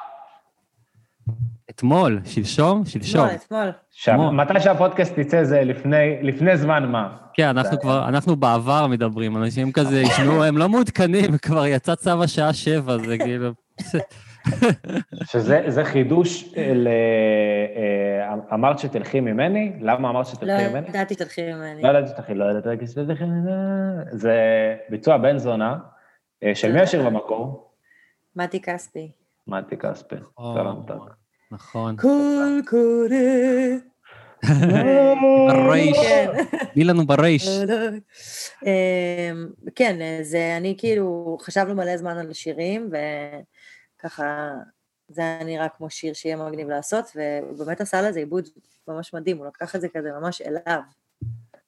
אתמול, 1.69 2.19
שלשום, 2.25 2.85
שלשום. 2.85 3.25
אתמול, 3.25 3.35
אתמול. 3.45 3.71
כמו- 4.15 4.31
מתי 4.31 4.59
שהפודקאסט 4.59 5.17
יצא 5.17 5.43
זה 5.43 5.63
לפני, 5.63 6.17
לפני 6.21 6.57
זמן 6.57 6.91
מה. 6.91 7.17
כן, 7.33 7.47
אנחנו 7.47 7.79
כבר, 7.79 8.07
אנחנו 8.07 8.35
בעבר 8.35 8.87
מדברים, 8.87 9.37
אנשים 9.37 9.71
כזה 9.71 10.01
ישמעו, 10.01 10.43
הם 10.43 10.57
לא 10.57 10.69
מעודכנים, 10.69 11.37
כבר 11.45 11.65
יצא 11.65 11.95
צו 11.95 12.23
השעה 12.23 12.53
שבע, 12.53 12.97
זה 12.97 13.17
כאילו... 13.17 13.51
שזה 15.23 15.61
זה 15.67 15.85
חידוש, 15.85 16.53
ל... 16.57 16.87
אה, 16.87 18.33
אמרת 18.53 18.79
שתלכי 18.79 19.19
ממני? 19.19 19.73
למה 19.81 20.09
אמרת 20.09 20.25
לא 20.25 20.31
שתלכי 20.31 20.67
ממני? 20.69 20.87
ידעתי 20.87 21.13
שתתחיל 21.13 21.55
ממני. 21.55 21.81
לא 21.81 21.89
ידעתי 21.89 22.09
שתלכי, 22.09 22.33
לא 22.33 22.45
ידעתי 22.45 22.87
שתלכי 22.87 23.23
ממני. 23.23 23.51
זה 24.11 24.35
ביצוע 24.89 25.17
בן 25.17 25.37
זונה, 25.37 25.77
אה, 26.43 26.55
של 26.55 26.71
מי 26.71 26.81
השיר 26.81 27.03
במקור? 27.03 27.71
מתי 28.35 28.61
כספי. 28.61 29.11
מתי 29.47 29.77
כספי, 29.77 30.15
טק. 30.87 30.93
נכון. 31.51 31.95
קול 31.97 32.61
קורא. 32.67 33.15
ברייש, 35.47 35.97
כן. 35.97 36.27
תני 36.73 36.83
לנו 36.83 37.05
ברייש. 37.05 37.47
אמ, 38.65 39.47
כן, 39.75 40.19
זה 40.21 40.53
אני 40.57 40.75
כאילו, 40.77 41.37
חשבנו 41.41 41.75
מלא 41.75 41.97
זמן 41.97 42.17
על 42.17 42.33
שירים, 42.33 42.89
וככה, 44.05 44.53
זה 45.07 45.21
היה 45.21 45.43
נראה 45.43 45.69
כמו 45.69 45.89
שיר 45.89 46.13
שיהיה 46.13 46.37
מגניב 46.37 46.69
לעשות, 46.69 47.11
והוא 47.15 47.65
באמת 47.65 47.81
עשה 47.81 48.01
לזה 48.01 48.19
עיבוד 48.19 48.49
ממש 48.87 49.13
מדהים, 49.13 49.37
הוא 49.37 49.45
לקח 49.45 49.75
את 49.75 49.81
זה 49.81 49.87
כזה 49.89 50.11
ממש 50.19 50.41
אליו. 50.41 50.79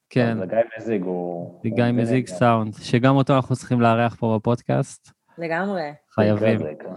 כן, 0.09 0.38
זה 0.39 0.45
גיא 0.45 0.57
מזיג, 0.77 1.03
הוא... 1.03 1.59
זה 1.63 1.69
גיא 1.69 1.83
מזיג 1.93 2.23
מבין, 2.23 2.38
סאונד, 2.38 2.73
שגם 2.81 3.15
אותו 3.15 3.35
אנחנו 3.35 3.55
צריכים 3.55 3.81
לארח 3.81 4.15
פה 4.15 4.38
בפודקאסט. 4.39 5.11
לגמרי. 5.38 5.91
חייבים. 6.11 6.59
כן. 6.59 6.89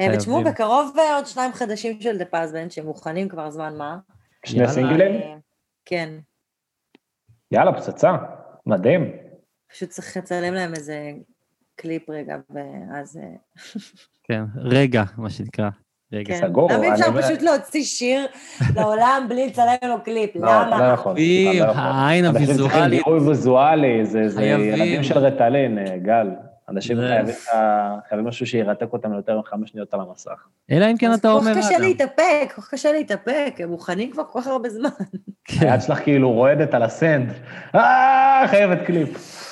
אה, 0.00 0.06
ותשמעו. 0.14 0.44
בקרוב 0.44 0.96
אה, 0.98 1.16
עוד 1.16 1.26
שניים 1.26 1.52
חדשים 1.52 2.00
של 2.00 2.18
The 2.18 2.24
Paz 2.24 2.41
Band, 2.41 2.70
שמוכנים 2.70 3.28
כבר 3.28 3.50
זמן 3.50 3.76
מה. 3.76 3.98
שני. 4.46 4.68
סינגלים? 4.68 5.14
אה, 5.14 5.34
כן, 5.84 6.18
יאללה, 7.50 7.72
פצצה, 7.72 8.12
מדהים. 8.66 9.16
פשוט 9.70 9.88
צריך 9.88 10.16
לצלם 10.16 10.54
להם 10.54 10.74
איזה 10.74 11.12
קליפ 11.78 12.10
רגע, 12.10 12.36
ואז... 12.50 13.20
אה, 13.22 13.36
כן, 14.28 14.42
רגע, 14.56 15.02
מה 15.16 15.30
שנקרא. 15.30 15.68
רגע. 16.12 16.34
כן. 16.34 16.46
סגור, 16.48 16.72
למה 16.72 16.84
אי 16.84 16.92
אפשר 16.92 17.22
פשוט 17.22 17.42
להוציא 17.42 17.84
שיר 17.84 18.26
לעולם 18.74 19.26
בלי 19.28 19.46
לצלם 19.46 19.76
לו 19.82 20.04
קליפ? 20.04 20.36
לא, 20.36 20.42
לא 20.42 20.66
למה? 20.66 20.88
לא 20.88 20.92
יכול. 20.92 21.16
העין 21.74 22.24
אנשים 22.24 22.46
צריכים 22.46 22.64
הוויזואלית. 22.64 23.04
גירוי 23.04 23.20
ויזואלי, 23.20 24.06
זה. 24.06 24.42
ילדים 24.42 25.02
של 25.02 25.18
ריטלין, 25.18 25.78
אה, 25.78 25.98
גל. 25.98 26.28
אנשים 26.68 26.96
חייבים 26.96 27.34
אה, 27.54 27.96
חייבים 28.08 28.26
משהו 28.26 28.46
שירתק 28.46 28.92
אותם 28.92 29.12
ליותר 29.12 29.38
מחמש 29.38 29.70
שניות 29.70 29.94
על 29.94 30.00
המסך. 30.00 30.46
אלא 30.70 30.86
אם 30.90 30.96
כן 30.96 31.14
אתה 31.14 31.30
אומר... 31.30 31.54
כל 31.54 31.60
כך 31.60 31.66
קשה. 31.66 31.78
להתאפק, 31.78 32.52
כל 32.54 32.62
כך 32.62 32.70
קשה 32.70 32.92
להתאפק, 32.92 33.54
הם 33.58 33.68
מוכנים 33.68 34.10
כבר 34.10 34.24
כל 34.24 34.40
כך 34.40 34.46
הרבה 34.46 34.68
זמן. 34.68 34.88
כן. 35.44 35.68
היד 35.68 35.80
שלך 35.80 35.98
כאילו 35.98 36.32
רועדת 36.32 36.74
על 36.74 36.82
ה 36.82 36.90
send. 36.90 37.32
אה, 37.74 38.44
חייבת 38.48 38.78
קליפ. 38.86 39.47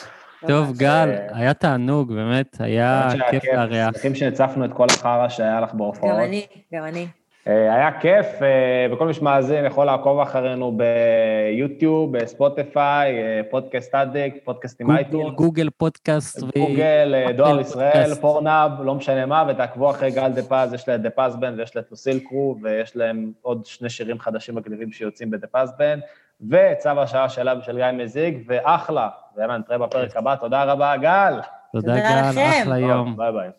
טוב, 0.49 0.69
ממש. 0.69 0.79
גל, 0.79 1.11
אה, 1.11 1.39
היה 1.39 1.55
תענוג, 1.55 2.13
באמת, 2.13 2.57
היה 2.61 3.09
כיף 3.31 3.45
לארח. 3.45 3.95
שמחים 3.95 4.15
שהצפנו 4.15 4.65
את 4.65 4.73
כל 4.73 4.87
החרא 4.91 5.29
שהיה 5.29 5.61
לך 5.61 5.73
גם 5.73 5.79
בהופעות. 5.79 6.19
אני, 6.19 6.47
גם 6.75 6.85
אני. 6.85 7.07
אה, 7.49 7.75
היה 7.75 8.01
כיף, 8.01 8.43
אה, 8.43 8.87
וכל 8.93 9.07
מי 9.07 9.15
שמאזין 9.15 9.65
יכול 9.65 9.87
לעקוב 9.87 10.21
אחרינו 10.21 10.79
ביוטיוב, 11.53 12.19
בספוטיפיי, 12.19 13.19
אה, 13.19 13.41
פודקאסט 13.51 13.95
Addict, 13.95 14.35
פודקאסט 14.45 14.81
עם 14.81 14.87
גוגל, 14.87 14.99
אייטון. 14.99 15.35
גוגל 15.35 15.69
פודקאסט. 15.77 16.41
גוגל, 16.41 17.15
אה, 17.15 17.33
דואר 17.33 17.61
ישראל. 17.61 18.15
Pornhub, 18.15 18.71
לא 18.83 18.95
משנה 18.95 19.27
מה, 19.27 19.45
ותעקבו 19.49 19.91
אחרי 19.91 20.11
גל 20.11 20.33
דה 20.33 20.43
פז, 20.43 20.73
יש 20.73 20.89
להם 20.89 21.03
The 21.03 21.11
Paz 21.11 21.37
Band 21.37 21.55
ויש 21.59 21.77
להם 21.77 21.85
Lucille 21.91 22.19
Crew, 22.19 22.57
ויש 22.63 22.97
להם 22.97 23.33
עוד 23.43 23.67
שני 23.67 23.91
שירים 23.91 24.19
חדשים 24.19 24.55
מגניבים 24.55 24.93
שיוצאים 24.93 25.31
ב 25.31 25.35
The 25.35 25.47
Paz 25.47 25.73
Band. 25.79 25.99
וצו 26.41 26.89
השעה 27.01 27.29
שלה 27.29 27.59
ושל 27.59 27.77
גיא 27.77 27.87
מזיג, 27.93 28.45
ואחלה. 28.47 29.09
ויאללה, 29.37 29.59
נתראה 29.59 29.79
בפרק 29.79 30.17
הבא. 30.17 30.37
תודה 30.37 30.65
רבה, 30.65 30.97
גל. 30.97 31.41
תודה, 31.73 31.97
גל. 31.97 32.61
אחלה 32.63 32.79
יום. 32.79 33.17
ביי 33.17 33.33
ביי. 33.33 33.51